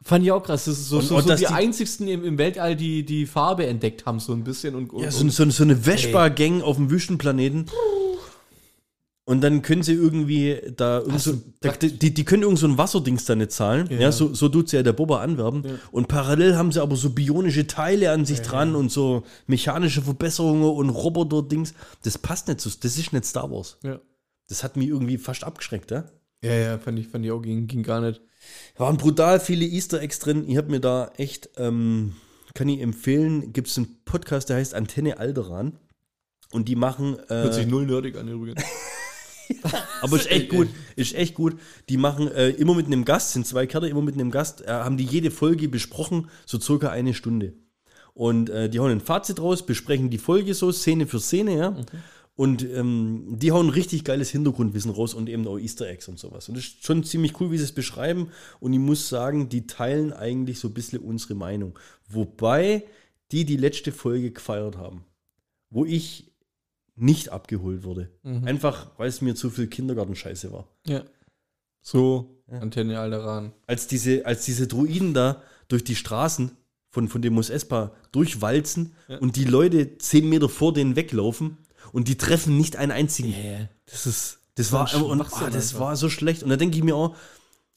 [0.04, 0.64] Fand ich auch krass.
[0.64, 3.04] Das ist so, Und- so, und so dass die, die- einzigsten im, im Weltall, die
[3.04, 4.74] die Farbe entdeckt haben, so ein bisschen.
[4.74, 7.66] Und, und, Ja, so, so, so eine Vespa-Gang auf dem Wüstenplaneten.
[9.32, 12.76] Und dann können sie irgendwie da, irgend so, da die, die können irgend so ein
[12.76, 13.88] Wasserdings da nicht zahlen.
[13.90, 14.12] Ja, Ja.
[14.12, 15.64] so, so tut sie ja der Boba anwerben.
[15.90, 20.64] Und parallel haben sie aber so bionische Teile an sich dran und so mechanische Verbesserungen
[20.64, 21.72] und Roboter-Dings.
[22.02, 23.78] Das passt nicht so, das ist nicht Star Wars.
[23.82, 23.98] ja.
[24.48, 26.04] Das hat mich irgendwie fast abgeschreckt, ja.
[26.42, 28.20] ja, ja, fand ich, fand ich auch, ging, ging gar nicht.
[28.76, 30.44] Waren brutal viele Easter Eggs drin.
[30.46, 32.14] Ich habe mir da echt, ähm,
[32.54, 35.78] kann ich empfehlen, gibt es einen Podcast, der heißt Antenne Alderan.
[36.50, 37.16] Und die machen.
[37.28, 38.62] Hört sich Äh, null nerdig an übrigens.
[40.02, 40.68] aber ist echt gut.
[40.96, 41.56] Ist echt gut.
[41.88, 44.70] Die machen äh, immer mit einem Gast, sind zwei Kerle, immer mit einem Gast, äh,
[44.70, 47.54] haben die jede Folge besprochen, so circa eine Stunde.
[48.14, 51.76] Und äh, die hauen ein Fazit raus, besprechen die Folge so, Szene für Szene, ja.
[52.34, 56.48] Und ähm, die hauen richtig geiles Hintergrundwissen raus und eben auch Easter Eggs und sowas.
[56.48, 58.30] Und das ist schon ziemlich cool, wie sie es beschreiben.
[58.58, 61.78] Und ich muss sagen, die teilen eigentlich so ein bisschen unsere Meinung.
[62.08, 62.84] Wobei
[63.32, 65.04] die die letzte Folge gefeiert haben,
[65.70, 66.31] wo ich
[67.02, 68.10] nicht abgeholt wurde.
[68.44, 70.68] Einfach, weil es mir zu viel Kindergartenscheiße war.
[70.86, 71.02] Ja.
[71.80, 73.52] So, Antenne Alderan.
[73.66, 76.52] Als diese, als diese Druiden da durch die Straßen
[76.90, 81.56] von, von dem Mos Espa durchwalzen und die Leute zehn Meter vor denen weglaufen
[81.92, 83.34] und die treffen nicht einen einzigen.
[83.86, 84.38] Das ist.
[84.56, 86.42] Das war, ein und, Schwachsinn ah, das war so schlecht.
[86.42, 87.16] Und da denke ich mir auch,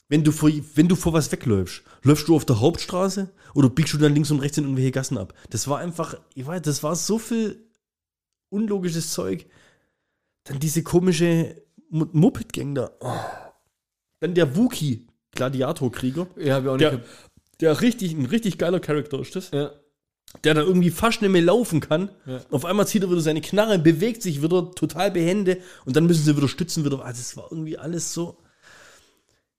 [0.08, 3.94] wenn du, vor, wenn du vor was wegläufst, läufst du auf der Hauptstraße oder biegst
[3.94, 5.32] du dann links und rechts in irgendwelche Gassen ab?
[5.48, 7.65] Das war einfach, ich weiß, das war so viel
[8.50, 9.46] unlogisches Zeug.
[10.44, 12.90] Dann diese komische Mu- Moped-Gang da.
[13.00, 13.12] Oh.
[14.20, 16.26] Dann der Wookie, Gladiatorkrieger.
[16.36, 16.90] Ja, hab ich auch nicht.
[16.92, 17.00] Der,
[17.60, 19.50] der richtig, ein richtig geiler Charakter ist das.
[19.50, 19.70] ja.
[20.44, 22.10] Der da irgendwie fast nicht mehr laufen kann.
[22.26, 22.40] Ja.
[22.50, 26.24] Auf einmal zieht er wieder seine Knarre, bewegt sich wieder total behende und dann müssen
[26.24, 26.84] sie wieder stützen.
[26.84, 27.02] Wieder.
[27.04, 28.36] Also das war irgendwie alles so.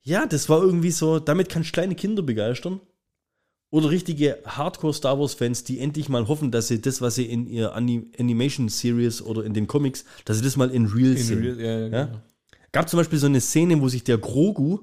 [0.03, 2.81] Ja, das war irgendwie so, damit kannst du kleine Kinder begeistern.
[3.69, 7.73] Oder richtige Hardcore-Star Wars-Fans, die endlich mal hoffen, dass sie das, was sie in ihr
[7.75, 11.39] Anim Animation-Series oder in den Comics, dass sie das mal in Real In sehen.
[11.39, 12.05] Real, ja, ja, Ja?
[12.05, 12.21] genau.
[12.71, 14.79] Gab zum Beispiel so eine Szene, wo sich der Grogu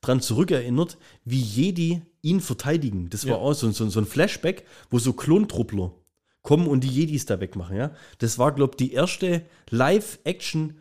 [0.00, 3.10] dran zurückerinnert, wie Jedi ihn verteidigen.
[3.10, 5.92] Das war auch so, so, so ein Flashback, wo so Klontruppler
[6.42, 7.76] kommen und die Jedis da wegmachen.
[7.76, 7.92] Ja?
[8.18, 10.74] Das war, glaube ich, die erste Live-Action-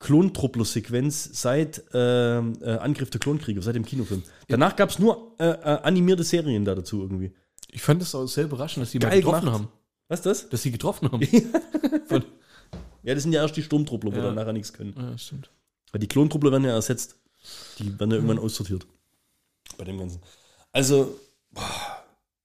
[0.00, 4.22] Klontruppler-Sequenz seit ähm, äh, Angriff der Klonkrieger, seit dem Kinofilm.
[4.48, 7.32] Danach gab es nur äh, äh, animierte Serien da dazu irgendwie.
[7.70, 9.54] Ich fand es auch sehr überraschend, dass die mal getroffen gemacht.
[9.54, 9.68] haben.
[10.08, 10.48] Was ist das?
[10.48, 11.20] Dass sie getroffen haben.
[13.04, 14.22] Ja, das sind ja erst die Sturmtruppler, wo Ja.
[14.24, 14.92] dann nachher nichts können.
[14.98, 15.50] ja, stimmt.
[15.92, 17.16] Weil die Klontruppler werden ja ersetzt.
[17.78, 18.86] Die werden ja irgendwann aussortiert.
[19.78, 20.20] Bei dem Ganzen.
[20.72, 21.18] Also,
[21.52, 21.62] boah,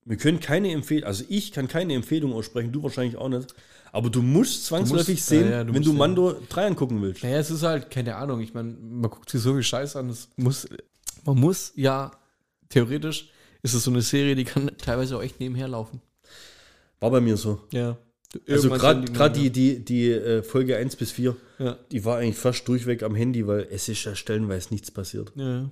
[0.05, 3.53] wir können keine Empfehlung, also ich kann keine Empfehlung aussprechen, du wahrscheinlich auch nicht.
[3.93, 5.93] Aber du musst zwangsläufig musst- sehen, ja, du wenn du.
[5.93, 7.23] Mando 3 angucken willst.
[7.23, 10.09] Naja, es ist halt, keine Ahnung, ich meine, man guckt sich so viel Scheiß an,
[10.09, 10.67] es muss,
[11.23, 12.11] man muss ja,
[12.69, 13.29] theoretisch
[13.61, 16.01] ist es so eine Serie, die kann teilweise auch echt nebenher laufen.
[16.99, 17.61] War bei mir so.
[17.71, 17.97] Ja.
[18.47, 21.77] Also Irgendwann gerade die, die, die äh, Folge 1 bis 4, Ja.
[21.91, 25.31] die war eigentlich fast durchweg am Handy, weil es ist ja stellenweise nichts passiert.
[25.35, 25.69] Ja.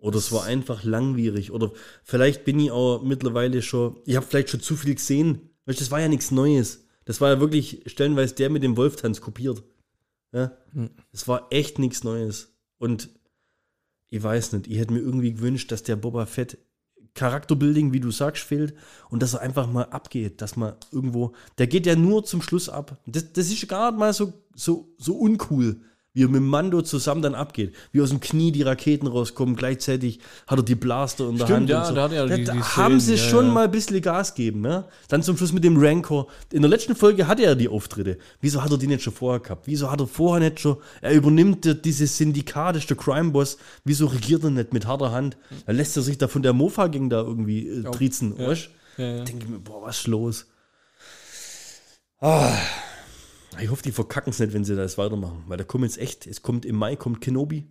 [0.00, 1.52] Oder es war einfach langwierig.
[1.52, 1.70] Oder
[2.02, 5.50] vielleicht bin ich auch mittlerweile schon, ich habe vielleicht schon zu viel gesehen.
[5.64, 6.85] Weißt, du, das war ja nichts Neues.
[7.06, 9.62] Das war ja wirklich stellenweise der mit dem Wolftanz kopiert.
[10.32, 10.52] Ja?
[11.12, 12.54] Das war echt nichts Neues.
[12.78, 13.08] Und
[14.10, 16.58] ich weiß nicht, ich hätte mir irgendwie gewünscht, dass der Boba Fett
[17.14, 18.74] Charakterbuilding, wie du sagst, fehlt
[19.08, 22.68] und dass er einfach mal abgeht, dass man irgendwo, der geht ja nur zum Schluss
[22.68, 23.00] ab.
[23.06, 25.80] Das, das ist gar nicht mal so, so, so uncool,
[26.16, 27.74] wie er mit Mando zusammen dann abgeht.
[27.92, 31.58] Wie aus dem Knie die Raketen rauskommen, gleichzeitig hat er die Blaster in der Stimmt,
[31.58, 31.68] Hand.
[31.68, 31.94] ja, und so.
[31.94, 33.52] da er da, die- die haben sie ja, schon ja.
[33.52, 34.62] mal ein bisschen Gas geben.
[34.62, 34.86] Ne?
[35.08, 36.26] Dann zum Schluss mit dem Rancor.
[36.52, 38.16] In der letzten Folge hatte er die Auftritte.
[38.40, 39.66] Wieso hat er die nicht schon vorher gehabt?
[39.66, 43.58] Wieso hat er vorher nicht schon, er übernimmt ja dieses Syndikat, ist der Crime-Boss.
[43.84, 45.36] Wieso regiert er nicht mit harter Hand?
[45.66, 48.34] Da lässt er sich da von der Mofa-Gang da irgendwie äh, triezen.
[48.38, 48.48] ja.
[48.48, 48.70] weißt?
[48.96, 49.24] Ja, ja.
[49.24, 50.46] denke ich mir, boah, was ist los?
[52.20, 52.56] Ah,
[53.60, 55.44] ich hoffe, die verkacken es nicht, wenn sie das weitermachen.
[55.46, 57.66] Weil da kommt jetzt echt, es kommt im Mai kommt Kenobi.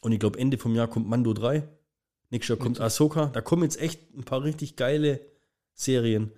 [0.00, 1.66] Und ich glaube, Ende vom Jahr kommt Mando 3.
[2.30, 3.26] Nächstes Jahr kommt Ahsoka.
[3.26, 5.20] Da kommen jetzt echt ein paar richtig geile
[5.74, 6.32] Serien.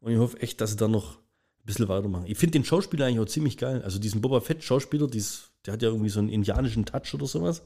[0.00, 2.26] Und ich hoffe echt, dass sie da noch ein bisschen weitermachen.
[2.26, 3.82] Ich finde den Schauspieler eigentlich auch ziemlich geil.
[3.82, 7.62] Also diesen Boba Fett-Schauspieler, dies- der hat ja irgendwie so einen indianischen Touch oder sowas.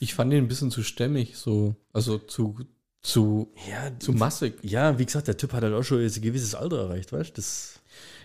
[0.00, 2.58] Ich fand den ein bisschen zu stämmig, so, also zu,
[3.00, 4.58] zu, Ja, zu massig.
[4.62, 7.30] ja, wie gesagt, der Typ hat halt auch schon jetzt ein gewisses Alter erreicht, weißt
[7.30, 7.34] du?
[7.36, 7.80] Das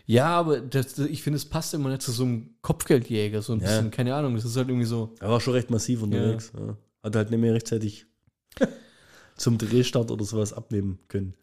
[0.09, 3.59] Ja, aber das, ich finde, es passt immer nicht zu so einem Kopfgeldjäger, so ein
[3.59, 3.67] Ja.
[3.67, 5.13] bisschen, keine Ahnung, das ist halt irgendwie so.
[5.19, 6.51] Er war schon recht massiv unterwegs.
[6.57, 6.77] Ja.
[7.03, 8.05] Hat halt nicht mehr rechtzeitig
[9.35, 11.33] zum Drehstart oder sowas abnehmen können.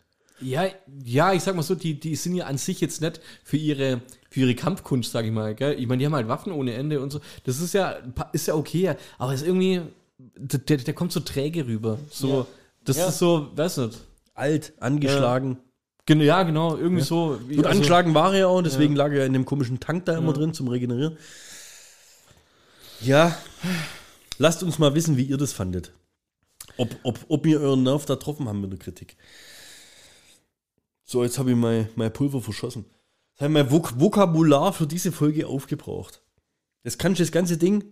[0.41, 0.65] Ja,
[1.05, 4.01] ja, ich sag mal so, die, die sind ja an sich jetzt nicht für ihre,
[4.31, 5.79] für ihre Kampfkunst, sag ich mal, gell?
[5.79, 7.21] Ich meine, die haben halt Waffen ohne Ende und so.
[7.45, 7.99] Das ist ja,
[8.33, 9.83] ist ja okay, aber ist irgendwie,
[10.37, 11.99] der, der kommt so träge rüber.
[12.11, 12.47] So,
[12.85, 13.09] das Ja.
[13.09, 13.99] ist so, weiß nicht.
[14.35, 15.59] Alt, angeschlagen.
[16.07, 17.39] Genau, ja, genau, irgendwie so.
[17.49, 19.81] Wie, Gut, also- angeschlagen war er ja auch, deswegen lag er ja in dem komischen
[19.81, 21.17] Tank da immer drin zum Regenerieren.
[23.01, 23.37] Ja,
[24.39, 25.93] lasst uns mal wissen, wie ihr das fandet.
[26.77, 29.17] Ob, ob, ob wir euren Nerv da getroffen haben mit der Kritik.
[31.05, 32.85] So, jetzt habe ich mein, mein Pulver verschossen.
[33.33, 36.23] Jetzt habe ich mein Vok Vokabular für diese Folge aufgebraucht.
[36.83, 37.85] Das kannst du das ganze Ding,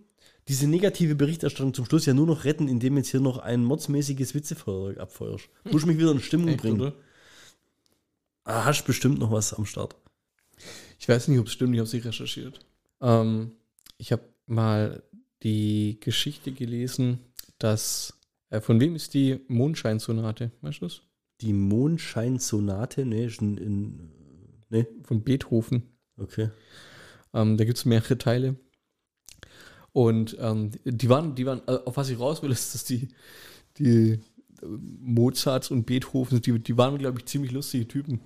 [0.47, 4.33] diese negative Berichterstattung zum Schluss ja nur noch retten, indem jetzt hier noch ein mordsmäßiges
[4.35, 5.49] Witzefeuer abfeuerst.
[5.63, 6.81] Du musst mich wieder in Stimmung Echt, bringen.
[6.81, 6.93] oder?
[8.43, 9.95] Ah, hast bestimmt noch was am Start.
[10.99, 12.59] Ich weiß nicht, ob es stimmt, ich habe sie recherchiert.
[13.01, 13.51] Ähm,
[13.97, 15.03] ich habe mal
[15.43, 17.19] die Geschichte gelesen,
[17.57, 20.51] dass, äh, von wem ist die Mondscheinsonate?
[20.61, 21.01] Weißt du das?
[21.41, 24.11] Die Mondscheinsonate, ne, ist ein, in,
[24.69, 25.83] ne, Von Beethoven.
[26.17, 26.49] okay.
[27.33, 28.55] Ähm, da gibt es mehrere Teile.
[29.91, 33.09] Und ähm, die waren, die waren, äh, auf was ich raus will, ist, dass die,
[33.77, 34.19] die
[34.65, 38.19] Mozarts und Beethovens, die, die waren, glaube ich, ziemlich lustige Typen.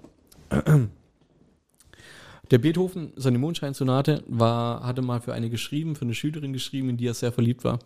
[2.51, 6.97] Der Beethoven, seine Mondscheinsonate, war, hatte mal für eine geschrieben, für eine Schülerin geschrieben, in
[6.97, 7.80] die er sehr verliebt war.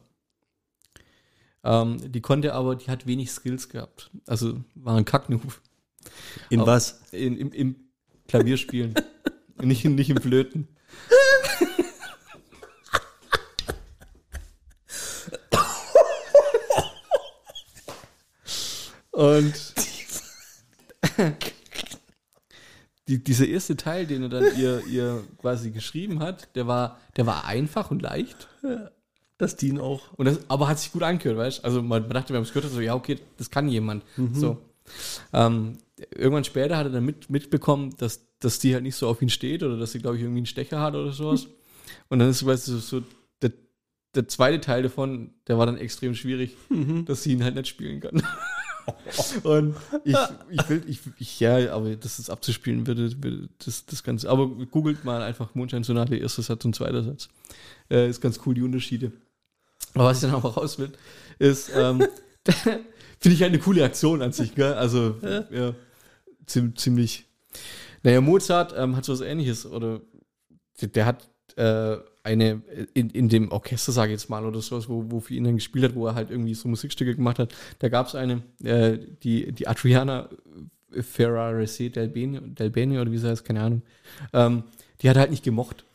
[1.63, 4.11] Ähm, die konnte aber, die hat wenig Skills gehabt.
[4.25, 5.61] Also war ein Kacknoob.
[6.49, 7.01] In Aber- was?
[7.11, 7.75] In, im, Im
[8.27, 8.93] Klavierspielen.
[9.61, 10.67] nicht, nicht im Flöten.
[19.21, 19.53] Und
[23.07, 27.27] die, dieser erste Teil, den er dann ihr, ihr quasi geschrieben hat, der war, der
[27.27, 28.47] war einfach und leicht.
[29.37, 30.11] Das Dean auch.
[30.13, 31.63] Und das, aber hat sich gut angehört, weißt du?
[31.65, 34.03] Also man, man dachte, wir haben es gehört, so, ja, okay, das kann jemand.
[34.33, 34.57] So.
[35.33, 35.77] Ähm,
[36.15, 39.29] irgendwann später hat er dann mit, mitbekommen, dass, dass die halt nicht so auf ihn
[39.29, 41.47] steht oder dass sie, glaube ich, irgendwie einen Stecher hat oder sowas.
[42.09, 43.03] Und dann ist, weißt du, so
[43.43, 43.51] der,
[44.15, 46.57] der zweite Teil davon, der war dann extrem schwierig,
[47.05, 48.23] dass sie ihn halt nicht spielen kann.
[49.43, 50.15] Und ich,
[50.49, 54.29] ich will, ich, ich, ja, aber das ist abzuspielen würde, würde das, das Ganze.
[54.29, 57.29] Aber googelt mal einfach Mondscheinsonate, erster Satz und zweiter Satz.
[57.89, 59.11] Äh, ist ganz cool, die Unterschiede.
[59.93, 60.91] Aber was ich dann auch raus will,
[61.39, 62.05] ist, ähm,
[62.45, 64.73] finde ich halt eine coole Aktion an sich, gell?
[64.73, 65.15] Also,
[65.51, 65.73] ja,
[66.47, 67.25] ziem- ziemlich.
[68.03, 70.01] Naja, Mozart ähm, hat so was ähnliches, oder
[70.81, 72.61] der, der hat äh, eine,
[72.93, 75.55] in, in dem Orchester, sage ich jetzt mal, oder sowas, wo, wo für ihn dann
[75.55, 78.99] gespielt hat, wo er halt irgendwie so Musikstücke gemacht hat, da gab es eine, äh,
[79.23, 80.29] die, die Adriana
[80.91, 83.81] Ferrarese del Bene, del Bene, oder wie sie heißt, keine Ahnung,
[84.33, 84.63] ähm,
[85.01, 85.85] die hat er halt nicht gemocht.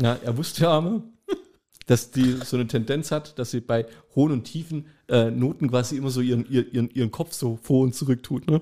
[0.00, 1.02] Ja, er wusste aber,
[1.86, 5.96] dass die so eine Tendenz hat, dass sie bei hohen und tiefen äh, Noten quasi
[5.96, 8.46] immer so ihren, ihren, ihren, Kopf so vor und zurück tut.
[8.46, 8.60] Ne?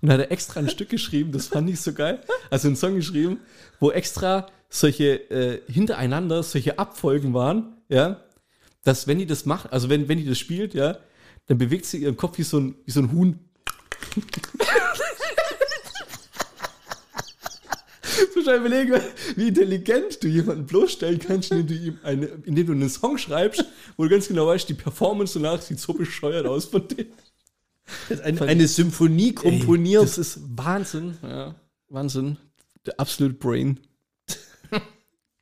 [0.00, 2.20] Und da hat er extra ein Stück geschrieben, das fand ich so geil.
[2.50, 3.40] Also einen Song geschrieben,
[3.80, 8.22] wo extra solche äh, hintereinander solche Abfolgen waren, ja,
[8.84, 10.98] dass wenn die das macht, also wenn, wenn die das spielt, ja,
[11.46, 13.38] dann bewegt sie ihren Kopf wie so ein, wie so ein Huhn.
[18.32, 19.00] So schnell überlegen,
[19.36, 23.64] wie intelligent du jemanden bloßstellen kannst, indem du ihm eine, indem du einen Song schreibst,
[23.96, 27.06] wo du ganz genau weißt, die Performance danach sieht so bescheuert aus von dem.
[28.22, 30.02] Eine, eine Symphonie komponiert.
[30.02, 31.54] Das ist Wahnsinn, ja.
[31.88, 32.36] Wahnsinn.
[32.84, 33.80] Der absolute Brain.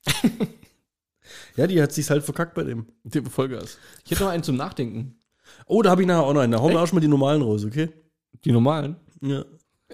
[1.57, 2.87] ja, die hat sich halt verkackt bei dem.
[3.05, 3.79] Der Vollgas.
[4.05, 5.19] Ich hätte noch einen zum Nachdenken.
[5.67, 6.53] Oh, da habe ich nachher auch noch einen.
[6.53, 7.91] Da hauen wir auch schon mal die normalen raus, okay?
[8.45, 8.97] Die normalen.
[9.21, 9.45] Ja.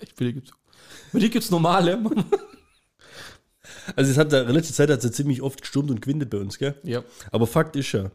[0.00, 0.52] Ich will, die gibt's.
[1.12, 1.98] Bei dir gibt's normale.
[3.96, 6.38] Also es hat da letzte Zeit hat es ja ziemlich oft gestürmt und gewindet bei
[6.38, 6.78] uns, gell?
[6.84, 7.02] ja.
[7.32, 8.10] Aber Fakt ist ja,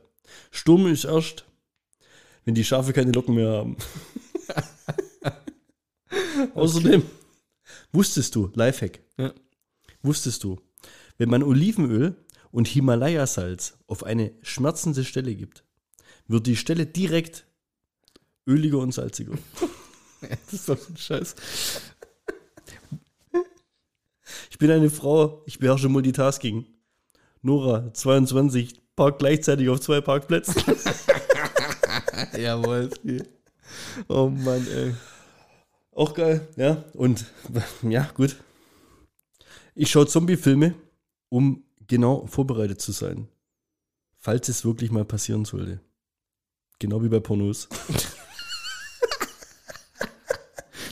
[0.51, 1.45] Sturm ist erst,
[2.45, 3.77] wenn die Schafe keine Locken mehr haben.
[6.55, 7.03] Außerdem
[7.91, 9.33] wusstest du, Lifehack, Ja.
[10.01, 10.59] wusstest du,
[11.17, 12.15] wenn man Olivenöl
[12.51, 15.63] und Himalaya-Salz auf eine schmerzende Stelle gibt,
[16.27, 17.45] wird die Stelle direkt
[18.47, 19.33] öliger und salziger.
[20.21, 21.35] Das ist doch ein Scheiß.
[24.49, 26.65] Ich bin eine Frau, ich beherrsche Multitasking.
[27.43, 30.55] Nora, 22, parkt gleichzeitig auf zwei Parkplätzen.
[32.37, 32.89] Jawohl.
[34.07, 34.95] Oh Mann, ey.
[35.91, 36.83] Auch geil, ja.
[36.93, 37.25] Und
[37.83, 38.37] ja, gut.
[39.75, 40.73] Ich schaue Zombie-Filme,
[41.35, 43.27] um genau vorbereitet zu sein.
[44.17, 45.81] Falls es wirklich mal passieren sollte.
[46.79, 47.67] Genau wie bei Pornos.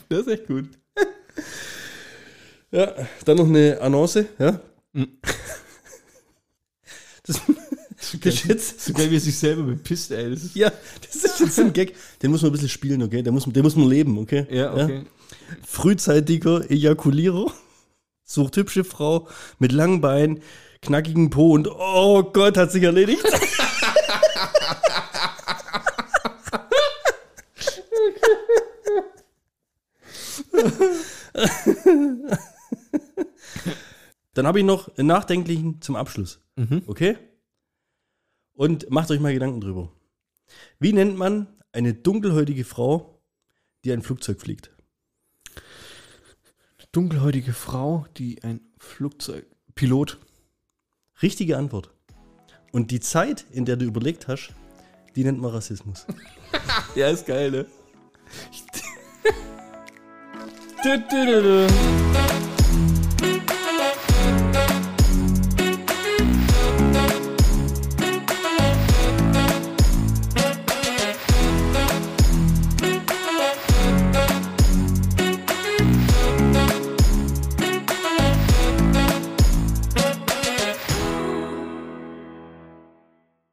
[0.10, 0.66] Das ist echt gut.
[2.70, 2.94] Ja,
[3.26, 4.60] dann noch eine Annonce, ja.
[4.92, 5.08] Mhm.
[7.24, 7.40] Das,
[8.26, 10.30] ist jetzt, So geil, wie er sich selber bepisst, ey.
[10.30, 10.72] Das ist, ja,
[11.02, 11.96] das ist jetzt ein Gag.
[12.22, 13.24] Den muss man ein bisschen spielen, okay?
[13.24, 14.46] Den muss, den muss man leben, okay?
[14.52, 15.06] ja, okay.
[15.66, 17.52] Frühzeitiger Ejakulierer
[18.34, 19.28] sucht hübsche Frau
[19.60, 20.42] mit langen Beinen,
[20.82, 23.24] knackigen Po und oh Gott, hat sich erledigt.
[34.34, 36.40] Dann habe ich noch einen nachdenklichen zum Abschluss.
[36.88, 37.18] Okay?
[38.56, 39.92] Und macht euch mal Gedanken drüber.
[40.80, 43.22] Wie nennt man eine dunkelhäutige Frau,
[43.84, 44.72] die ein Flugzeug fliegt?
[46.94, 49.48] Dunkelhäutige Frau, die ein Flugzeug.
[49.74, 50.20] Pilot.
[51.24, 51.90] Richtige Antwort.
[52.72, 54.54] Und die Zeit, in der du überlegt hast,
[55.16, 56.06] die nennt man Rassismus.
[56.96, 57.66] Ja, ist geil, ne?